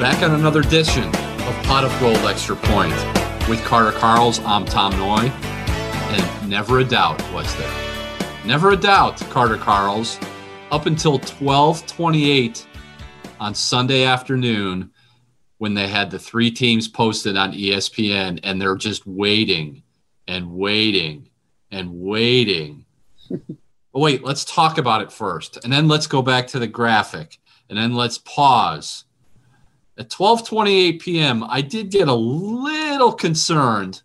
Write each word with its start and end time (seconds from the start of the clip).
Back 0.00 0.22
on 0.22 0.32
another 0.34 0.60
edition 0.60 1.04
of 1.04 1.64
Pot 1.64 1.84
of 1.84 2.00
Gold 2.00 2.16
Extra 2.20 2.56
Point. 2.56 2.94
With 3.50 3.62
Carter 3.66 3.94
Karels, 3.98 4.42
I'm 4.46 4.64
Tom 4.64 4.94
Noie, 4.94 5.28
And 5.28 6.48
never 6.48 6.78
a 6.78 6.84
doubt, 6.84 7.20
was 7.34 7.54
there? 7.56 7.70
Never 8.46 8.70
a 8.70 8.78
doubt, 8.78 9.20
Carter 9.28 9.58
Karels. 9.58 10.16
Up 10.70 10.86
until 10.86 11.18
1228 11.18 12.66
on 13.40 13.54
Sunday 13.54 14.04
afternoon, 14.04 14.90
when 15.58 15.74
they 15.74 15.86
had 15.86 16.10
the 16.10 16.18
three 16.18 16.50
teams 16.50 16.88
posted 16.88 17.36
on 17.36 17.52
ESPN, 17.52 18.40
and 18.42 18.58
they're 18.58 18.76
just 18.76 19.06
waiting 19.06 19.82
and 20.26 20.50
waiting 20.50 21.28
and 21.70 21.92
waiting. 21.92 22.86
wait, 23.92 24.24
let's 24.24 24.46
talk 24.46 24.78
about 24.78 25.02
it 25.02 25.12
first. 25.12 25.62
And 25.62 25.70
then 25.70 25.88
let's 25.88 26.06
go 26.06 26.22
back 26.22 26.46
to 26.46 26.58
the 26.58 26.66
graphic. 26.66 27.36
And 27.68 27.78
then 27.78 27.92
let's 27.92 28.16
pause 28.16 29.04
at 30.00 30.08
12:28 30.08 30.98
p.m., 31.02 31.44
I 31.44 31.60
did 31.60 31.90
get 31.90 32.08
a 32.08 32.14
little 32.14 33.12
concerned, 33.12 34.00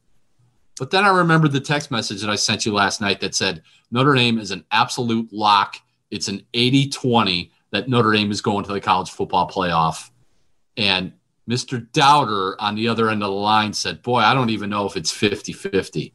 but 0.77 0.91
then 0.91 1.05
I 1.05 1.09
remembered 1.09 1.53
the 1.53 1.61
text 1.61 1.89
message 1.89 2.19
that 2.19 2.29
I 2.29 2.35
sent 2.35 2.65
you 2.65 2.73
last 2.73 2.99
night 2.99 3.21
that 3.21 3.33
said 3.33 3.63
Notre 3.91 4.13
Dame 4.13 4.37
is 4.37 4.51
an 4.51 4.65
absolute 4.71 5.31
lock. 5.31 5.77
It's 6.11 6.27
an 6.27 6.41
80-20 6.53 7.49
that 7.71 7.87
Notre 7.87 8.11
Dame 8.11 8.29
is 8.29 8.41
going 8.41 8.65
to 8.65 8.73
the 8.73 8.81
college 8.81 9.09
football 9.09 9.49
playoff. 9.49 10.09
And 10.75 11.13
Mr. 11.49 11.89
Doubter 11.93 12.59
on 12.59 12.75
the 12.75 12.89
other 12.89 13.09
end 13.09 13.23
of 13.23 13.29
the 13.29 13.35
line 13.35 13.71
said, 13.71 14.01
"Boy, 14.01 14.19
I 14.19 14.33
don't 14.33 14.49
even 14.49 14.69
know 14.69 14.85
if 14.85 14.97
it's 14.97 15.13
50-50." 15.13 16.11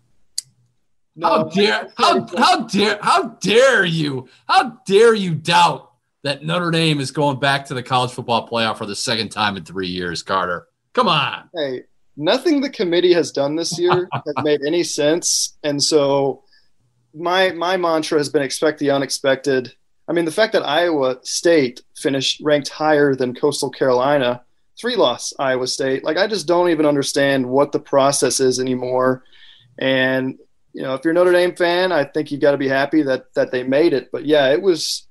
No, 1.17 1.29
how 1.29 1.43
dare 1.45 1.89
how, 1.97 2.27
how 2.37 2.61
dare 2.65 2.99
how 3.01 3.29
dare 3.41 3.87
you? 3.87 4.29
How 4.47 4.79
dare 4.87 5.15
you 5.15 5.35
doubt 5.35 5.90
that 6.23 6.45
Notre 6.45 6.71
Dame 6.71 7.01
is 7.01 7.11
going 7.11 7.39
back 7.39 7.65
to 7.67 7.75
the 7.75 7.83
college 7.83 8.11
football 8.11 8.49
playoff 8.49 8.79
for 8.79 8.87
the 8.87 8.97
second 8.97 9.31
time 9.31 9.57
in 9.57 9.65
three 9.65 9.89
years, 9.89 10.23
Carter. 10.23 10.67
Come 10.93 11.09
on. 11.09 11.49
Hey, 11.55 11.83
nothing 12.17 12.61
the 12.61 12.71
committee 12.71 13.13
has 13.13 13.33
done 13.33 13.57
this 13.57 13.79
year 13.79 14.09
has 14.13 14.45
made 14.45 14.61
any 14.67 14.83
sense. 14.83 15.57
And 15.65 15.83
so 15.83 16.45
my 17.15 17.51
my 17.53 17.77
mantra 17.77 18.19
has 18.19 18.29
been 18.29 18.43
expect 18.43 18.79
the 18.79 18.91
unexpected. 18.91 19.75
I 20.09 20.13
mean, 20.13 20.25
the 20.25 20.33
fact 20.33 20.53
that 20.53 20.67
Iowa 20.67 21.19
State 21.23 21.83
finished 21.97 22.41
ranked 22.43 22.69
higher 22.69 23.15
than 23.15 23.35
Coastal 23.35 23.71
Carolina, 23.71 24.43
three 24.79 24.97
loss 24.97 25.33
Iowa 25.39 25.67
State. 25.67 26.05
Like 26.05 26.17
I 26.17 26.27
just 26.27 26.47
don't 26.47 26.71
even 26.71 26.87
understand 26.87 27.49
what 27.49 27.73
the 27.73 27.81
process 27.81 28.41
is 28.41 28.61
anymore. 28.61 29.25
And 29.79 30.39
you 30.73 30.83
know, 30.83 30.95
if 30.95 31.05
you're 31.05 31.13
a 31.13 31.15
Notre 31.15 31.33
Dame 31.33 31.55
fan, 31.55 31.93
I 31.93 32.05
think 32.05 32.31
you've 32.31 32.41
got 32.41 32.53
to 32.53 32.59
be 32.59 32.69
happy 32.69 33.03
that 33.03 33.33
that 33.35 33.51
they 33.51 33.63
made 33.63 33.93
it. 33.93 34.11
But 34.13 34.27
yeah, 34.27 34.53
it 34.53 34.61
was 34.61 35.07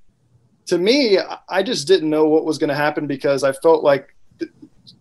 to 0.69 0.77
me, 0.77 1.17
I 1.49 1.63
just 1.63 1.87
didn't 1.87 2.11
know 2.11 2.27
what 2.27 2.45
was 2.45 2.59
going 2.59 2.69
to 2.69 2.75
happen 2.75 3.07
because 3.07 3.43
I 3.43 3.53
felt 3.53 3.83
like 3.83 4.15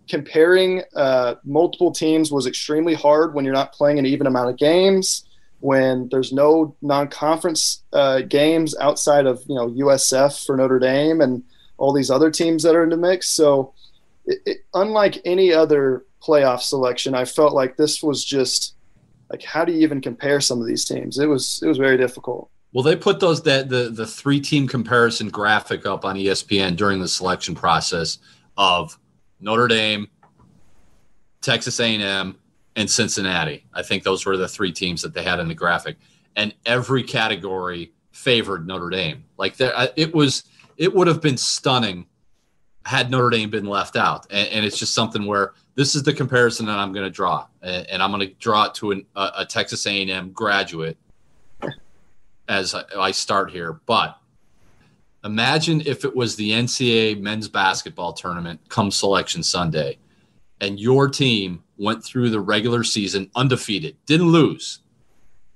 comparing 0.09 0.83
uh, 0.97 1.35
multiple 1.45 1.93
teams 1.93 2.33
was 2.33 2.47
extremely 2.47 2.95
hard 2.95 3.35
when 3.35 3.45
you're 3.45 3.53
not 3.53 3.75
playing 3.75 3.99
an 3.99 4.07
even 4.07 4.27
amount 4.27 4.49
of 4.49 4.57
games, 4.57 5.29
when 5.61 6.09
there's 6.09 6.33
no 6.33 6.75
non-conference 6.81 7.83
uh, 7.93 8.23
games 8.23 8.75
outside 8.81 9.27
of 9.27 9.43
you 9.47 9.57
know 9.57 9.69
USF 9.69 10.47
for 10.47 10.57
Notre 10.57 10.79
Dame 10.79 11.21
and 11.21 11.43
all 11.77 11.93
these 11.93 12.11
other 12.11 12.31
teams 12.31 12.63
that 12.63 12.75
are 12.75 12.83
in 12.83 12.89
the 12.89 12.97
mix. 12.97 13.29
So, 13.29 13.75
it, 14.25 14.39
it, 14.47 14.57
unlike 14.73 15.21
any 15.27 15.53
other 15.53 16.07
playoff 16.27 16.63
selection, 16.63 17.15
I 17.15 17.27
felt 17.27 17.53
like 17.53 17.77
this 17.77 18.03
was 18.03 18.25
just 18.25 18.75
like 19.29 19.43
how 19.43 19.67
do 19.67 19.73
you 19.73 19.81
even 19.81 20.01
compare 20.01 20.41
some 20.41 20.63
of 20.63 20.67
these 20.67 20.87
teams? 20.87 21.19
It 21.19 21.27
was 21.27 21.61
it 21.63 21.67
was 21.67 21.77
very 21.77 21.99
difficult. 21.99 22.51
Well, 22.73 22.83
they 22.83 22.97
put 22.97 23.21
those 23.21 23.43
that 23.45 23.69
the 23.69 23.91
the 23.91 24.07
three 24.07 24.41
team 24.41 24.69
comparison 24.69 25.29
graphic 25.29 25.87
up 25.87 26.05
on 26.05 26.17
ESPN 26.17 26.77
during 26.77 27.01
the 27.01 27.09
selection 27.09 27.55
process 27.55 28.19
of 28.57 28.99
Notre 29.41 29.69
Dame, 29.69 30.09
Texas 31.41 31.81
A&M, 31.81 32.37
and 32.77 32.91
Cincinnati. 32.91 33.65
I 33.73 33.83
think 33.83 34.03
those 34.03 34.27
were 34.27 34.37
the 34.37 34.49
three 34.49 34.73
teams 34.73 35.03
that 35.03 35.15
they 35.15 35.23
had 35.23 35.41
in 35.41 35.49
the 35.49 35.55
graphic, 35.55 35.97
and 36.37 36.55
every 36.67 37.03
category 37.03 37.93
favored 38.13 38.67
Notre 38.67 38.91
Dame. 38.91 39.25
Like 39.39 39.57
there, 39.57 39.73
it 39.97 40.15
was 40.15 40.45
it 40.77 40.95
would 40.95 41.07
have 41.07 41.23
been 41.23 41.37
stunning 41.37 42.07
had 42.85 43.11
Notre 43.11 43.31
Dame 43.31 43.51
been 43.51 43.67
left 43.67 43.97
out, 43.97 44.27
and, 44.31 44.49
and 44.49 44.65
it's 44.65 44.79
just 44.79 44.95
something 44.95 45.27
where 45.27 45.53
this 45.75 45.95
is 45.95 46.03
the 46.03 46.13
comparison 46.13 46.67
that 46.67 46.79
I'm 46.79 46.93
going 46.93 47.05
to 47.05 47.11
draw, 47.11 47.47
and, 47.63 47.87
and 47.87 48.03
I'm 48.03 48.11
going 48.11 48.27
to 48.27 48.35
draw 48.35 48.65
it 48.65 48.75
to 48.77 48.93
an, 48.93 49.07
a, 49.15 49.31
a 49.39 49.47
Texas 49.47 49.87
A&M 49.87 50.33
graduate 50.33 50.97
as 52.49 52.75
I 52.75 53.11
start 53.11 53.51
here, 53.51 53.81
but 53.87 54.19
imagine 55.25 55.83
if 55.85 56.05
it 56.05 56.15
was 56.15 56.37
the 56.37 56.51
NCAA 56.51 57.21
men's 57.21 57.49
basketball 57.49 58.13
tournament 58.13 58.61
come 58.69 58.91
selection 58.91 59.43
Sunday 59.43 59.99
and 60.61 60.81
your 60.81 61.09
team 61.09 61.63
went 61.77 62.03
through 62.03 62.31
the 62.31 62.41
regular 62.41 62.83
season 62.83 63.31
undefeated, 63.35 63.97
didn't 64.07 64.29
lose. 64.29 64.81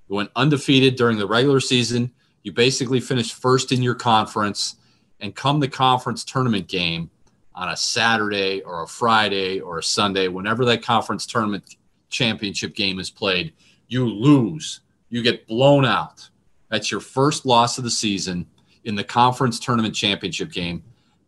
You 0.08 0.16
went 0.16 0.30
undefeated 0.36 0.96
during 0.96 1.18
the 1.18 1.26
regular 1.26 1.60
season. 1.60 2.12
You 2.42 2.52
basically 2.52 3.00
finished 3.00 3.34
first 3.34 3.72
in 3.72 3.82
your 3.82 3.94
conference 3.94 4.76
and 5.20 5.34
come 5.34 5.60
the 5.60 5.68
conference 5.68 6.24
tournament 6.24 6.68
game 6.68 7.10
on 7.54 7.68
a 7.68 7.76
Saturday 7.76 8.60
or 8.62 8.82
a 8.82 8.88
Friday 8.88 9.60
or 9.60 9.78
a 9.78 9.82
Sunday, 9.82 10.28
whenever 10.28 10.64
that 10.64 10.82
conference 10.82 11.26
tournament 11.26 11.76
championship 12.08 12.74
game 12.74 12.98
is 12.98 13.10
played, 13.10 13.52
you 13.88 14.06
lose. 14.06 14.80
You 15.10 15.22
get 15.22 15.46
blown 15.46 15.84
out 15.84 16.28
that's 16.72 16.90
your 16.90 17.00
first 17.00 17.44
loss 17.44 17.76
of 17.76 17.84
the 17.84 17.90
season 17.90 18.46
in 18.84 18.94
the 18.94 19.04
conference 19.04 19.60
tournament 19.60 19.94
championship 19.94 20.50
game. 20.50 20.82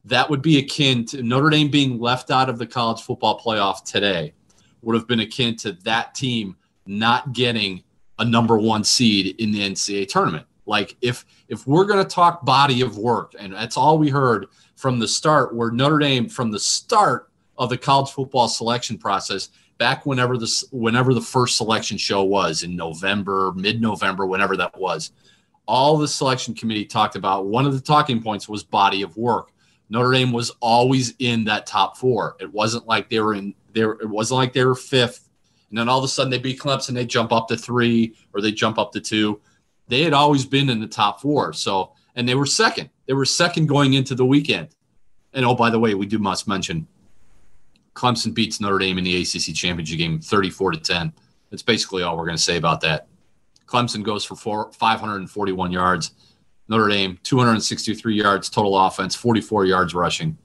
That 0.07 0.31
would 0.31 0.41
be 0.41 0.57
akin 0.57 1.05
to 1.07 1.23
Notre 1.23 1.51
Dame 1.51 1.71
being 1.71 2.01
left 2.01 2.31
out 2.31 2.49
of 2.49 2.59
the 2.59 2.67
college 2.67 3.03
football 3.03 3.39
playoff 3.39 3.85
today, 3.85 4.33
would 4.81 4.97
have 4.97 5.07
been 5.07 5.21
akin 5.21 5.55
to 5.57 5.73
that 5.85 6.15
team 6.15 6.57
not 6.87 7.35
getting 7.35 7.85
a 8.19 8.25
number 8.25 8.57
one 8.57 8.85
seed 8.85 9.39
in 9.39 9.53
the 9.53 9.61
NCAA 9.61 10.09
tournament. 10.09 10.47
Like 10.65 10.97
if 11.03 11.27
if 11.49 11.67
we're 11.67 11.85
going 11.85 12.03
to 12.03 12.09
talk 12.09 12.47
body 12.47 12.81
of 12.81 12.97
work, 12.97 13.35
and 13.39 13.53
that's 13.53 13.77
all 13.77 13.99
we 13.99 14.09
heard 14.09 14.47
from 14.77 14.99
the 14.99 15.09
start, 15.09 15.55
where 15.55 15.71
Notre 15.71 15.99
Dame 15.99 16.27
from 16.27 16.53
the 16.53 16.59
start 16.59 17.31
of 17.59 17.69
the 17.69 17.77
college 17.77 18.11
football 18.11 18.49
selection 18.49 18.97
process, 18.97 19.51
back 19.77 20.07
whenever 20.07 20.39
this 20.39 20.65
whenever 20.71 21.13
the 21.13 21.21
first 21.21 21.59
selection 21.59 21.99
show 21.99 22.23
was 22.23 22.63
in 22.63 22.75
November, 22.75 23.53
mid 23.55 23.83
November, 23.83 24.25
whenever 24.25 24.57
that 24.57 24.79
was, 24.79 25.13
all 25.67 25.97
the 25.97 26.09
selection 26.09 26.55
committee 26.55 26.85
talked 26.85 27.17
about 27.17 27.47
one 27.47 27.67
of 27.67 27.73
the 27.73 27.81
talking 27.81 28.23
points 28.23 28.49
was 28.49 28.63
body 28.63 29.03
of 29.03 29.17
work. 29.17 29.51
Notre 29.91 30.13
Dame 30.13 30.33
was 30.33 30.51
always 30.61 31.15
in 31.19 31.45
that 31.45 31.67
top 31.67 31.97
four. 31.97 32.37
It 32.41 32.53
wasn't 32.53 32.87
like 32.87 33.09
they 33.09 33.21
were 33.21 33.35
in 33.35 33.55
there. 33.73 33.93
It 33.93 34.09
wasn't 34.09 34.39
like 34.39 34.53
they 34.53 34.65
were 34.65 34.75
fifth, 34.75 35.29
and 35.69 35.79
then 35.79 35.89
all 35.89 35.99
of 35.99 36.05
a 36.05 36.09
sudden 36.09 36.31
they 36.31 36.39
beat 36.39 36.59
Clemson. 36.59 36.95
They 36.95 37.07
jump 37.07 37.33
up 37.33 37.49
to 37.49 37.57
three 37.57 38.15
or 38.33 38.41
they 38.41 38.53
jump 38.53 38.79
up 38.79 38.93
to 38.93 39.01
two. 39.01 39.41
They 39.89 40.03
had 40.03 40.13
always 40.13 40.47
been 40.47 40.71
in 40.71 40.81
the 40.81 40.87
top 40.87 41.21
four. 41.21 41.53
So 41.53 41.93
and 42.15 42.29
they 42.29 42.35
were 42.35 42.47
second. 42.47 42.91
They 43.07 43.13
were 43.13 43.25
second 43.25 43.67
going 43.67 43.95
into 43.95 44.15
the 44.15 44.25
weekend. 44.25 44.69
And 45.33 45.45
oh, 45.45 45.55
by 45.55 45.71
the 45.71 45.81
way, 45.81 45.95
we 45.95 46.07
do 46.07 46.19
must 46.19 46.47
mention 46.47 46.87
Clemson 47.95 48.33
beats 48.33 48.61
Notre 48.61 48.79
Dame 48.79 48.99
in 48.99 49.05
the 49.05 49.21
ACC 49.21 49.55
championship 49.55 49.99
game, 49.99 50.21
thirty-four 50.21 50.73
to 50.73 50.79
ten. 50.79 51.13
That's 51.51 51.63
basically 51.63 52.03
all 52.03 52.17
we're 52.17 52.27
going 52.27 52.37
to 52.37 52.43
say 52.43 52.57
about 52.57 52.81
that. 52.83 53.09
Clemson 53.75 54.05
goes 54.05 54.25
for 54.25 54.37
four, 54.37 54.71
541 54.73 55.73
yards. 55.73 56.13
Notre 56.69 56.89
Dame, 56.89 57.19
263 57.25 58.15
yards 58.15 58.49
total 58.49 58.79
offense, 58.79 59.17
44 59.17 59.65
yards 59.65 59.95
rushing. 59.95 60.39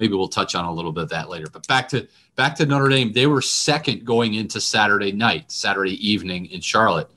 Maybe 0.00 0.14
we'll 0.14 0.28
touch 0.28 0.54
on 0.56 0.64
a 0.64 0.72
little 0.72 0.92
bit 0.92 1.04
of 1.04 1.08
that 1.10 1.30
later. 1.30 1.46
But 1.50 1.66
back 1.68 1.88
to 1.90 2.08
back 2.34 2.56
to 2.56 2.66
Notre 2.66 2.88
Dame. 2.88 3.12
They 3.12 3.28
were 3.28 3.40
second 3.40 4.04
going 4.04 4.34
into 4.34 4.60
Saturday 4.60 5.12
night, 5.12 5.50
Saturday 5.50 5.94
evening 6.06 6.46
in 6.46 6.60
Charlotte. 6.60 7.08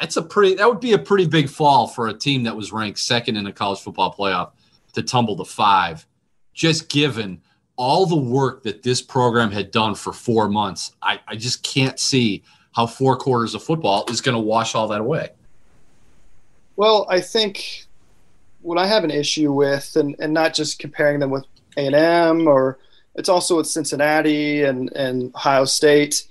That's 0.00 0.16
a 0.16 0.22
pretty 0.22 0.54
that 0.54 0.68
would 0.68 0.80
be 0.80 0.92
a 0.92 0.98
pretty 0.98 1.26
big 1.26 1.48
fall 1.48 1.88
for 1.88 2.06
a 2.06 2.14
team 2.14 2.44
that 2.44 2.56
was 2.56 2.72
ranked 2.72 3.00
second 3.00 3.36
in 3.36 3.44
the 3.44 3.52
college 3.52 3.80
football 3.80 4.14
playoff 4.14 4.52
to 4.92 5.02
tumble 5.02 5.36
to 5.36 5.44
five, 5.44 6.06
just 6.54 6.88
given 6.88 7.42
all 7.76 8.06
the 8.06 8.16
work 8.16 8.62
that 8.62 8.82
this 8.82 9.02
program 9.02 9.50
had 9.50 9.70
done 9.70 9.94
for 9.94 10.12
four 10.12 10.48
months, 10.48 10.94
I, 11.02 11.20
I 11.28 11.36
just 11.36 11.62
can't 11.62 11.98
see 11.98 12.42
how 12.76 12.86
four 12.86 13.16
quarters 13.16 13.54
of 13.54 13.62
football 13.62 14.04
is 14.08 14.20
going 14.20 14.34
to 14.34 14.40
wash 14.40 14.74
all 14.74 14.86
that 14.88 15.00
away. 15.00 15.30
Well, 16.76 17.06
I 17.08 17.20
think 17.20 17.86
what 18.60 18.76
I 18.76 18.86
have 18.86 19.02
an 19.02 19.10
issue 19.10 19.50
with, 19.50 19.96
and, 19.96 20.14
and 20.18 20.34
not 20.34 20.52
just 20.52 20.78
comparing 20.78 21.18
them 21.18 21.30
with 21.30 21.46
A&M 21.78 22.46
or 22.46 22.78
it's 23.14 23.30
also 23.30 23.56
with 23.56 23.66
Cincinnati 23.66 24.62
and, 24.62 24.92
and 24.92 25.34
Ohio 25.34 25.64
State. 25.64 26.28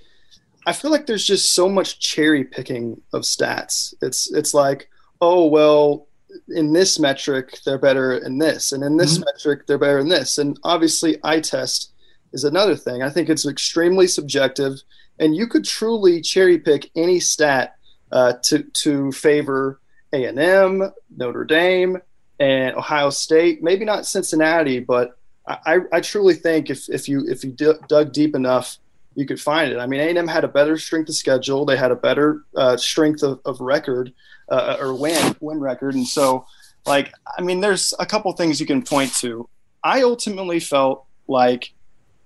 I 0.66 0.72
feel 0.72 0.92
like 0.92 1.06
there's 1.06 1.26
just 1.26 1.52
so 1.52 1.68
much 1.68 1.98
cherry 1.98 2.44
picking 2.44 3.00
of 3.12 3.22
stats. 3.22 3.94
It's 4.02 4.32
it's 4.32 4.54
like, 4.54 4.88
oh 5.20 5.46
well, 5.46 6.06
in 6.48 6.72
this 6.72 6.98
metric 6.98 7.58
they're 7.64 7.78
better 7.78 8.18
in 8.18 8.38
this, 8.38 8.70
and 8.70 8.84
in 8.84 8.96
this 8.96 9.14
mm-hmm. 9.18 9.24
metric 9.24 9.66
they're 9.66 9.78
better 9.78 9.98
in 9.98 10.08
this, 10.08 10.38
and 10.38 10.58
obviously 10.62 11.18
eye 11.24 11.40
test 11.40 11.92
is 12.32 12.44
another 12.44 12.76
thing. 12.76 13.02
I 13.02 13.10
think 13.10 13.28
it's 13.28 13.46
extremely 13.46 14.06
subjective, 14.06 14.74
and 15.18 15.36
you 15.36 15.46
could 15.46 15.64
truly 15.64 16.20
cherry 16.20 16.58
pick 16.58 16.90
any 16.94 17.20
stat 17.20 17.76
uh, 18.12 18.34
to 18.44 18.62
to 18.62 19.12
favor 19.12 19.80
A 20.12 20.24
and 20.24 20.38
M, 20.38 20.92
Notre 21.16 21.44
Dame, 21.44 21.98
and 22.38 22.76
Ohio 22.76 23.10
State. 23.10 23.62
Maybe 23.62 23.84
not 23.84 24.06
Cincinnati, 24.06 24.80
but 24.80 25.18
I, 25.46 25.80
I 25.92 26.00
truly 26.00 26.34
think 26.34 26.70
if, 26.70 26.88
if 26.88 27.08
you 27.08 27.24
if 27.28 27.44
you 27.44 27.52
dug 27.52 28.12
deep 28.12 28.34
enough, 28.34 28.78
you 29.14 29.26
could 29.26 29.40
find 29.40 29.72
it. 29.72 29.78
I 29.78 29.86
mean, 29.86 30.00
A&M 30.00 30.26
had 30.26 30.44
a 30.44 30.48
better 30.48 30.76
strength 30.76 31.08
of 31.08 31.14
schedule. 31.14 31.64
They 31.64 31.76
had 31.76 31.92
a 31.92 31.96
better 31.96 32.42
uh, 32.56 32.76
strength 32.76 33.22
of, 33.22 33.40
of 33.44 33.60
record 33.60 34.12
uh, 34.48 34.76
or 34.80 34.94
win 34.94 35.36
win 35.40 35.60
record, 35.60 35.94
and 35.94 36.06
so 36.06 36.46
like 36.84 37.12
I 37.36 37.42
mean, 37.42 37.60
there's 37.60 37.94
a 37.98 38.06
couple 38.06 38.32
things 38.32 38.60
you 38.60 38.66
can 38.66 38.82
point 38.82 39.14
to. 39.16 39.48
I 39.84 40.02
ultimately 40.02 40.58
felt 40.58 41.06
like 41.28 41.72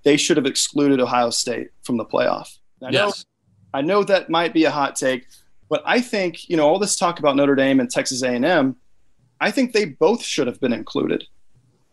they 0.03 0.17
should 0.17 0.37
have 0.37 0.45
excluded 0.47 0.99
Ohio 0.99 1.29
State 1.29 1.69
from 1.83 1.97
the 1.97 2.05
playoff. 2.05 2.57
I 2.83 2.91
know, 2.91 3.07
yes. 3.07 3.25
I 3.73 3.81
know 3.81 4.03
that 4.03 4.29
might 4.29 4.53
be 4.53 4.65
a 4.65 4.71
hot 4.71 4.95
take, 4.95 5.27
but 5.69 5.81
I 5.85 6.01
think 6.01 6.49
you 6.49 6.57
know 6.57 6.67
all 6.67 6.79
this 6.79 6.95
talk 6.95 7.19
about 7.19 7.35
Notre 7.35 7.55
Dame 7.55 7.79
and 7.79 7.89
Texas 7.89 8.23
A&M. 8.23 8.75
I 9.39 9.51
think 9.51 9.73
they 9.73 9.85
both 9.85 10.23
should 10.23 10.47
have 10.47 10.59
been 10.59 10.73
included 10.73 11.25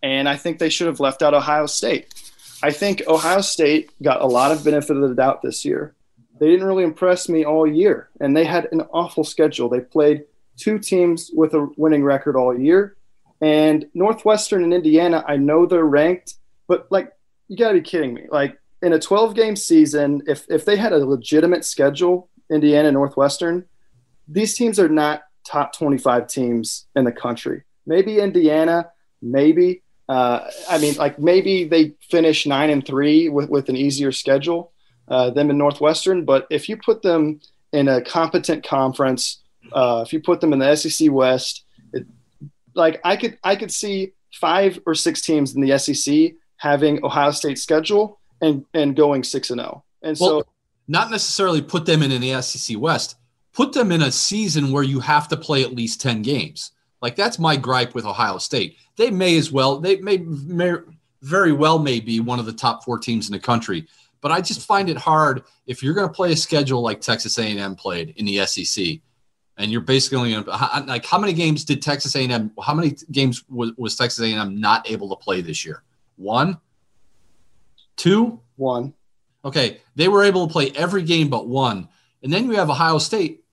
and 0.03 0.29
I 0.29 0.37
think 0.37 0.59
they 0.59 0.69
should 0.69 0.87
have 0.87 1.01
left 1.01 1.23
out 1.23 1.35
Ohio 1.35 1.67
State. 1.67 2.15
I 2.63 2.71
think 2.71 3.03
Ohio 3.07 3.41
State 3.41 3.91
got 4.03 4.21
a 4.21 4.27
lot 4.27 4.53
of 4.53 4.65
benefit 4.65 4.97
of 4.97 5.09
the 5.09 5.15
doubt 5.15 5.43
this 5.43 5.65
year. 5.65 5.95
They 6.41 6.49
didn't 6.49 6.67
really 6.67 6.85
impress 6.85 7.29
me 7.29 7.45
all 7.45 7.67
year, 7.67 8.11
and 8.21 8.37
they 8.37 8.45
had 8.45 8.69
an 8.73 8.83
awful 8.93 9.25
schedule. 9.25 9.69
They 9.69 9.81
played 9.81 10.25
two 10.57 10.79
teams 10.79 11.31
with 11.35 11.55
a 11.55 11.69
winning 11.77 12.05
record 12.05 12.37
all 12.37 12.57
year, 12.57 12.97
and 13.41 13.87
Northwestern 13.95 14.63
and 14.63 14.75
Indiana. 14.75 15.25
I 15.27 15.37
know 15.37 15.67
they're 15.67 15.85
ranked, 15.85 16.35
but 16.69 16.87
like 16.91 17.13
you 17.49 17.57
got 17.57 17.69
to 17.69 17.75
be 17.75 17.81
kidding 17.81 18.15
me! 18.15 18.27
Like 18.31 18.59
in 18.83 18.93
a 18.93 18.99
12 18.99 19.35
game 19.35 19.57
season, 19.57 20.23
if 20.27 20.47
if 20.49 20.65
they 20.65 20.77
had 20.77 20.93
a 20.93 21.05
legitimate 21.05 21.65
schedule, 21.65 22.29
Indiana, 22.51 22.93
Northwestern, 22.93 23.67
these 24.27 24.55
teams 24.55 24.79
are 24.79 24.89
not 24.89 25.23
top 25.45 25.73
25 25.77 26.27
teams 26.29 26.87
in 26.95 27.05
the 27.05 27.13
country. 27.13 27.65
Maybe 27.87 28.19
Indiana, 28.19 28.91
maybe, 29.23 29.83
uh, 30.09 30.49
I 30.69 30.79
mean, 30.79 30.95
like 30.97 31.19
maybe 31.19 31.65
they 31.65 31.95
finish 32.11 32.47
nine 32.47 32.71
and 32.71 32.87
three 32.87 33.29
with, 33.29 33.49
with 33.49 33.69
an 33.69 33.77
easier 33.77 34.13
schedule 34.13 34.73
uh, 35.09 35.31
in 35.35 35.57
Northwestern. 35.57 36.25
But 36.25 36.47
if 36.51 36.69
you 36.69 36.77
put 36.77 37.03
them 37.03 37.41
in 37.73 37.89
a 37.89 38.03
competent 38.03 38.65
conference, 38.65 39.41
uh, 39.73 40.05
if 40.07 40.13
you 40.13 40.21
put 40.21 40.41
them 40.41 40.53
in 40.53 40.59
the 40.59 40.77
SEC 40.77 41.11
West, 41.11 41.65
it, 41.93 42.07
like 42.75 43.01
I 43.05 43.17
could 43.17 43.39
I 43.43 43.57
could 43.57 43.73
see 43.73 44.13
five 44.33 44.79
or 44.87 44.95
six 44.95 45.23
teams 45.23 45.55
in 45.55 45.63
the 45.63 45.79
SEC 45.79 46.33
having 46.57 47.05
Ohio 47.05 47.31
State 47.31 47.59
schedule 47.59 48.18
and 48.41 48.65
and 48.75 48.97
going 48.97 49.25
six 49.25 49.51
and 49.51 49.61
zero. 49.61 49.85
And 50.03 50.17
well, 50.21 50.41
so, 50.41 50.47
not 50.87 51.11
necessarily 51.11 51.63
put 51.63 51.87
them 51.87 52.03
in 52.03 52.21
the 52.21 52.43
SEC 52.43 52.79
West. 52.79 53.17
Put 53.53 53.73
them 53.73 53.91
in 53.91 54.03
a 54.03 54.13
season 54.13 54.71
where 54.71 54.85
you 54.85 55.01
have 55.01 55.29
to 55.29 55.37
play 55.37 55.63
at 55.63 55.75
least 55.75 56.01
ten 56.01 56.23
games. 56.23 56.73
Like 57.01 57.17
that's 57.17 57.39
my 57.39 57.57
gripe 57.57 57.95
with 57.95 58.05
Ohio 58.05 58.39
State. 58.39 58.77
They 58.97 59.11
may 59.11 59.37
as 59.39 59.53
well, 59.53 59.79
they 59.79 59.97
may, 59.97 60.19
may 60.19 60.75
very 61.23 61.53
well 61.53 61.79
may 61.79 62.01
be 62.01 62.21
one 62.21 62.39
of 62.39 62.47
the 62.47 62.53
top 62.53 62.85
four 62.85 62.99
teams 62.99 63.29
in 63.29 63.33
the 63.33 63.39
country. 63.39 63.87
But 64.21 64.33
I 64.33 64.41
just 64.41 64.67
find 64.67 64.91
it 64.91 64.97
hard 64.97 65.45
if 65.67 65.83
you're 65.83 65.95
going 65.95 66.09
to 66.09 66.13
play 66.13 66.33
a 66.33 66.37
schedule 66.37 66.83
like 66.83 67.01
Texas 67.01 67.39
A&M 67.39 67.77
played 67.77 68.15
in 68.17 68.27
the 68.27 68.45
SEC, 68.47 68.99
and 69.57 69.71
you're 69.71 69.81
basically 69.81 70.19
only 70.19 70.33
gonna, 70.33 70.87
like 70.87 71.07
how 71.07 71.19
many 71.19 71.33
games 71.33 71.65
did 71.65 71.83
Texas 71.83 72.17
A&M? 72.17 72.51
How 72.61 72.75
many 72.75 72.97
games 73.13 73.45
was, 73.49 73.73
was 73.77 73.97
Texas 73.97 74.25
A&M 74.25 74.61
not 74.61 74.91
able 74.91 75.09
to 75.11 75.17
play 75.17 75.41
this 75.41 75.65
year? 75.65 75.85
One, 76.17 76.59
two, 77.99 78.41
one. 78.57 78.95
Okay, 79.45 79.81
they 79.95 80.09
were 80.09 80.25
able 80.25 80.47
to 80.47 80.53
play 80.53 80.71
every 80.71 81.03
game 81.03 81.29
but 81.29 81.47
one, 81.47 81.89
and 82.23 82.33
then 82.33 82.47
you 82.47 82.53
have 82.53 82.71
Ohio 82.71 82.99
State 82.99 83.45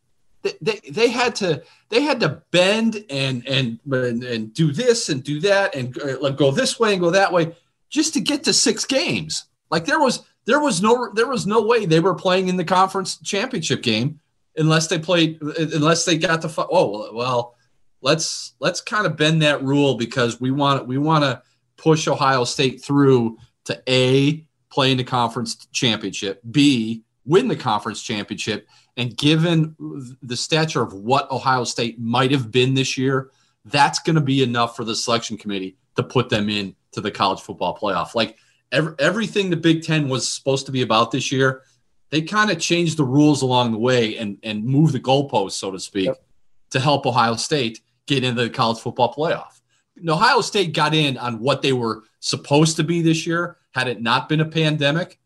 they, 0.61 0.79
they 0.89 1.09
had 1.09 1.35
to 1.35 1.63
they 1.89 2.01
had 2.01 2.19
to 2.19 2.41
bend 2.51 3.03
and 3.09 3.45
and 3.47 3.79
and 3.91 4.53
do 4.53 4.71
this 4.71 5.09
and 5.09 5.23
do 5.23 5.39
that 5.41 5.75
and 5.75 5.99
uh, 6.01 6.29
go 6.29 6.51
this 6.51 6.79
way 6.79 6.93
and 6.93 7.01
go 7.01 7.11
that 7.11 7.31
way 7.31 7.55
just 7.89 8.13
to 8.13 8.21
get 8.21 8.43
to 8.43 8.53
six 8.53 8.85
games. 8.85 9.45
Like 9.71 9.85
there 9.85 9.99
was 9.99 10.23
there 10.45 10.59
was 10.59 10.81
no 10.81 11.11
there 11.13 11.27
was 11.27 11.47
no 11.47 11.61
way 11.61 11.85
they 11.85 11.99
were 11.99 12.15
playing 12.15 12.47
in 12.47 12.57
the 12.57 12.65
conference 12.65 13.17
championship 13.19 13.81
game 13.81 14.19
unless 14.57 14.87
they 14.87 14.99
played 14.99 15.41
unless 15.41 16.05
they 16.05 16.17
got 16.17 16.41
the 16.41 16.67
oh 16.71 17.13
well 17.13 17.55
let's 18.01 18.53
let's 18.59 18.81
kind 18.81 19.05
of 19.05 19.17
bend 19.17 19.41
that 19.41 19.63
rule 19.63 19.95
because 19.95 20.39
we 20.39 20.51
want 20.51 20.87
we 20.87 20.97
want 20.97 21.23
to 21.23 21.41
push 21.77 22.07
Ohio 22.07 22.43
State 22.43 22.83
through 22.83 23.37
to 23.65 23.81
a 23.87 24.45
play 24.69 24.91
in 24.91 24.97
the 24.97 25.03
conference 25.03 25.67
championship, 25.71 26.41
b 26.51 27.03
win 27.25 27.47
the 27.47 27.55
conference 27.55 28.01
championship, 28.01 28.67
and 28.97 29.17
given 29.17 29.75
the 30.21 30.37
stature 30.37 30.81
of 30.81 30.93
what 30.93 31.29
Ohio 31.31 31.63
State 31.63 31.99
might 31.99 32.31
have 32.31 32.51
been 32.51 32.73
this 32.73 32.97
year, 32.97 33.31
that's 33.65 33.99
going 33.99 34.15
to 34.15 34.21
be 34.21 34.43
enough 34.43 34.75
for 34.75 34.83
the 34.83 34.95
selection 34.95 35.37
committee 35.37 35.75
to 35.95 36.03
put 36.03 36.29
them 36.29 36.49
in 36.49 36.75
to 36.91 37.01
the 37.01 37.11
college 37.11 37.41
football 37.41 37.77
playoff. 37.77 38.15
Like 38.15 38.37
every, 38.71 38.93
everything 38.99 39.49
the 39.49 39.57
Big 39.57 39.83
Ten 39.83 40.07
was 40.07 40.27
supposed 40.27 40.65
to 40.67 40.71
be 40.71 40.81
about 40.81 41.11
this 41.11 41.31
year, 41.31 41.63
they 42.11 42.21
kind 42.21 42.51
of 42.51 42.59
changed 42.59 42.97
the 42.97 43.03
rules 43.03 43.41
along 43.41 43.71
the 43.71 43.79
way 43.79 44.17
and 44.17 44.37
and 44.43 44.63
moved 44.63 44.93
the 44.93 44.99
goalposts, 44.99 45.53
so 45.53 45.71
to 45.71 45.79
speak, 45.79 46.05
yep. 46.05 46.23
to 46.69 46.79
help 46.79 47.05
Ohio 47.05 47.35
State 47.35 47.81
get 48.05 48.23
into 48.23 48.43
the 48.43 48.49
college 48.49 48.79
football 48.79 49.13
playoff. 49.13 49.59
Ohio 50.07 50.41
State 50.41 50.73
got 50.73 50.93
in 50.93 51.17
on 51.17 51.39
what 51.39 51.61
they 51.61 51.73
were 51.73 52.03
supposed 52.19 52.77
to 52.77 52.83
be 52.83 53.01
this 53.01 53.25
year. 53.25 53.57
Had 53.71 53.87
it 53.87 54.01
not 54.01 54.29
been 54.29 54.39
a 54.39 54.45
pandemic, 54.45 55.19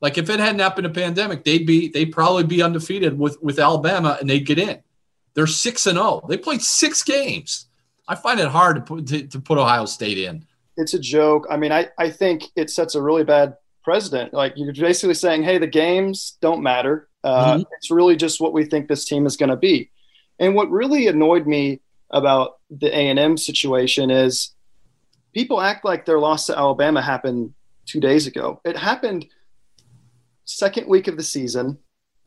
like 0.00 0.18
if 0.18 0.28
it 0.28 0.38
had 0.38 0.56
not 0.56 0.76
been 0.76 0.84
a 0.84 0.90
pandemic, 0.90 1.44
they'd 1.44 1.66
be 1.66 1.88
they'd 1.88 2.12
probably 2.12 2.44
be 2.44 2.62
undefeated 2.62 3.18
with 3.18 3.42
with 3.42 3.58
Alabama 3.58 4.18
and 4.20 4.28
they'd 4.28 4.46
get 4.46 4.58
in. 4.58 4.82
They're 5.34 5.46
six 5.46 5.86
and 5.86 5.96
zero. 5.96 6.20
Oh. 6.22 6.26
They 6.28 6.36
played 6.36 6.62
six 6.62 7.02
games. 7.02 7.66
I 8.06 8.14
find 8.14 8.38
it 8.38 8.48
hard 8.48 8.76
to 8.76 8.82
put 8.82 9.06
to, 9.08 9.26
to 9.26 9.40
put 9.40 9.58
Ohio 9.58 9.86
State 9.86 10.18
in. 10.18 10.44
It's 10.76 10.94
a 10.94 10.98
joke. 10.98 11.46
I 11.50 11.56
mean, 11.56 11.72
I 11.72 11.88
I 11.98 12.10
think 12.10 12.44
it 12.56 12.70
sets 12.70 12.94
a 12.94 13.02
really 13.02 13.24
bad 13.24 13.56
precedent. 13.82 14.34
Like 14.34 14.54
you're 14.56 14.72
basically 14.74 15.14
saying, 15.14 15.42
hey, 15.42 15.58
the 15.58 15.66
games 15.66 16.36
don't 16.40 16.62
matter. 16.62 17.08
Uh, 17.22 17.54
mm-hmm. 17.54 17.62
It's 17.78 17.90
really 17.90 18.16
just 18.16 18.40
what 18.40 18.52
we 18.52 18.64
think 18.64 18.88
this 18.88 19.04
team 19.04 19.24
is 19.26 19.36
going 19.36 19.50
to 19.50 19.56
be. 19.56 19.90
And 20.38 20.54
what 20.54 20.70
really 20.70 21.06
annoyed 21.06 21.46
me 21.46 21.80
about 22.14 22.58
the 22.70 22.86
A 22.96 23.10
and 23.10 23.18
M 23.18 23.36
situation 23.36 24.10
is 24.10 24.54
people 25.34 25.60
act 25.60 25.84
like 25.84 26.06
their 26.06 26.18
loss 26.18 26.46
to 26.46 26.56
Alabama 26.56 27.02
happened 27.02 27.52
two 27.86 28.00
days 28.00 28.26
ago. 28.26 28.60
It 28.64 28.76
happened 28.76 29.26
second 30.44 30.86
week 30.86 31.08
of 31.08 31.16
the 31.16 31.22
season. 31.22 31.78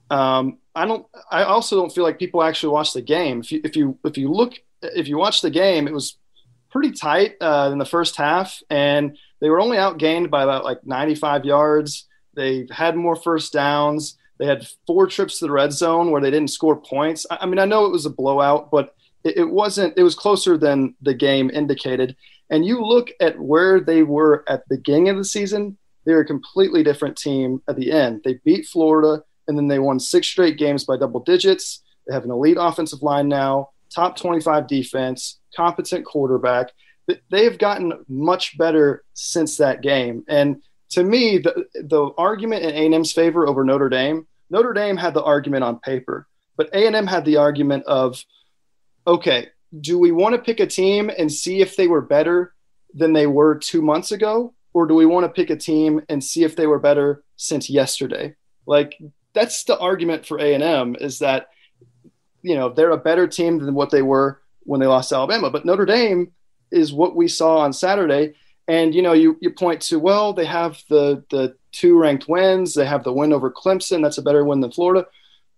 Um, 0.10 0.60
I 0.76 0.86
don't. 0.86 1.06
I 1.32 1.44
also 1.44 1.78
don't 1.78 1.92
feel 1.92 2.04
like 2.04 2.20
people 2.20 2.44
actually 2.44 2.74
watch 2.74 2.94
the 2.94 3.02
game. 3.02 3.40
If 3.40 3.52
you 3.52 3.62
if 3.64 3.76
you 3.76 3.98
if 4.04 4.18
you 4.18 4.30
look 4.30 4.54
if 4.82 5.08
you 5.08 5.18
watch 5.18 5.42
the 5.42 5.50
game, 5.50 5.88
it 5.88 5.94
was 5.94 6.18
pretty 6.70 6.92
tight 6.92 7.36
uh, 7.42 7.70
in 7.72 7.78
the 7.78 7.86
first 7.86 8.18
half, 8.18 8.62
and 8.70 9.18
they 9.42 9.50
were 9.50 9.62
only 9.62 9.78
outgained 9.78 10.30
by 10.30 10.44
about 10.44 10.66
like 10.66 10.86
95 10.86 11.46
yards. 11.46 12.08
They 12.36 12.68
had 12.70 12.96
more 12.96 13.16
first 13.16 13.54
downs. 13.54 14.18
They 14.38 14.46
had 14.46 14.68
four 14.86 15.08
trips 15.08 15.40
to 15.40 15.46
the 15.46 15.52
red 15.52 15.74
zone 15.74 16.12
where 16.12 16.22
they 16.22 16.30
didn't 16.30 16.52
score 16.52 16.80
points. 16.80 17.26
I, 17.32 17.40
I 17.42 17.46
mean, 17.46 17.58
I 17.58 17.66
know 17.66 17.86
it 17.86 17.92
was 17.92 18.06
a 18.06 18.12
blowout, 18.12 18.70
but 18.70 18.94
it, 19.28 19.38
it 19.38 19.50
wasn't. 19.50 19.94
It 19.98 20.04
was 20.04 20.16
closer 20.16 20.58
than 20.58 20.96
the 21.02 21.14
game 21.14 21.50
indicated. 21.50 22.16
And 22.50 22.66
you 22.66 22.84
look 22.84 23.10
at 23.20 23.40
where 23.40 23.80
they 23.80 24.04
were 24.04 24.46
at 24.48 24.64
the 24.68 24.78
beginning 24.78 25.10
of 25.10 25.18
the 25.18 25.26
season 25.26 25.78
they're 26.08 26.22
a 26.22 26.26
completely 26.26 26.84
different 26.84 27.18
team 27.18 27.62
at 27.68 27.76
the 27.76 27.92
end. 27.92 28.22
They 28.24 28.40
beat 28.46 28.66
Florida 28.66 29.24
and 29.48 29.58
then 29.58 29.68
they 29.68 29.78
won 29.78 30.00
six 30.00 30.26
straight 30.28 30.58
games 30.58 30.86
by 30.86 30.96
double 30.96 31.20
digits. 31.20 31.84
They 32.08 32.14
have 32.14 32.24
an 32.24 32.32
elite 32.32 32.56
offensive 32.58 33.04
line 33.04 33.28
now, 33.28 33.72
top 33.94 34.16
25 34.16 34.68
defense, 34.68 35.40
competent 35.54 36.06
quarterback. 36.06 36.72
They 37.30 37.44
have 37.44 37.58
gotten 37.58 38.06
much 38.08 38.58
better 38.58 39.04
since 39.14 39.58
that 39.58 39.82
game. 39.82 40.24
And 40.30 40.62
to 40.92 41.04
me, 41.04 41.40
the, 41.40 41.66
the 41.74 42.12
argument 42.18 42.64
in 42.64 42.94
A&M's 42.94 43.12
favor 43.12 43.46
over 43.46 43.66
Notre 43.66 43.90
Dame, 43.90 44.28
Notre 44.50 44.74
Dame 44.74 44.96
had 44.96 45.14
the 45.14 45.24
argument 45.24 45.66
on 45.66 45.80
paper, 45.80 46.26
but 46.56 46.70
A&M 46.72 47.06
had 47.06 47.26
the 47.26 47.36
argument 47.36 47.84
of, 47.86 48.24
okay, 49.08 49.48
do 49.82 49.98
we 49.98 50.12
want 50.12 50.36
to 50.36 50.42
pick 50.42 50.60
a 50.60 50.68
team 50.68 51.10
and 51.18 51.32
see 51.32 51.62
if 51.62 51.76
they 51.76 51.88
were 51.88 52.02
better 52.02 52.54
than 52.94 53.14
they 53.14 53.28
were 53.28 53.56
two 53.56 53.82
months 53.82 54.12
ago? 54.12 54.54
or 54.78 54.86
do 54.86 54.94
we 54.94 55.08
want 55.08 55.24
to 55.24 55.30
pick 55.42 55.50
a 55.50 55.56
team 55.56 56.00
and 56.08 56.24
see 56.24 56.44
if 56.44 56.56
they 56.56 56.68
were 56.68 56.78
better 56.78 57.24
since 57.36 57.68
yesterday? 57.68 58.36
Like 58.68 58.96
that's 59.34 59.64
the 59.64 59.76
argument 59.80 60.28
for 60.28 60.40
A 60.40 60.54
and 60.54 60.62
M 60.62 60.96
is 61.02 61.18
that 61.18 61.48
you 62.44 62.54
know 62.54 62.70
they're 62.70 62.92
a 62.92 62.98
better 62.98 63.28
team 63.28 63.58
than 63.58 63.74
what 63.74 63.90
they 63.90 64.04
were 64.04 64.40
when 64.66 64.80
they 64.80 64.86
lost 64.86 65.12
Alabama, 65.12 65.50
but 65.50 65.66
Notre 65.66 65.88
Dame 65.88 66.32
is 66.70 66.94
what 66.94 67.16
we 67.16 67.28
saw 67.28 67.58
on 67.58 67.74
Saturday. 67.74 68.36
And 68.68 68.94
you 68.94 69.02
know, 69.02 69.14
you 69.14 69.36
you 69.42 69.50
point 69.50 69.82
to 69.84 69.98
well, 69.98 70.32
they 70.32 70.46
have 70.46 70.84
the 70.92 71.24
the 71.32 71.56
two 71.72 71.98
ranked 71.98 72.28
wins, 72.30 72.76
they 72.76 72.86
have 72.86 73.04
the 73.04 73.14
win 73.14 73.34
over 73.34 73.50
Clemson, 73.50 74.04
that's 74.04 74.20
a 74.20 74.22
better 74.22 74.46
win 74.46 74.60
than 74.60 74.72
Florida. 74.72 75.08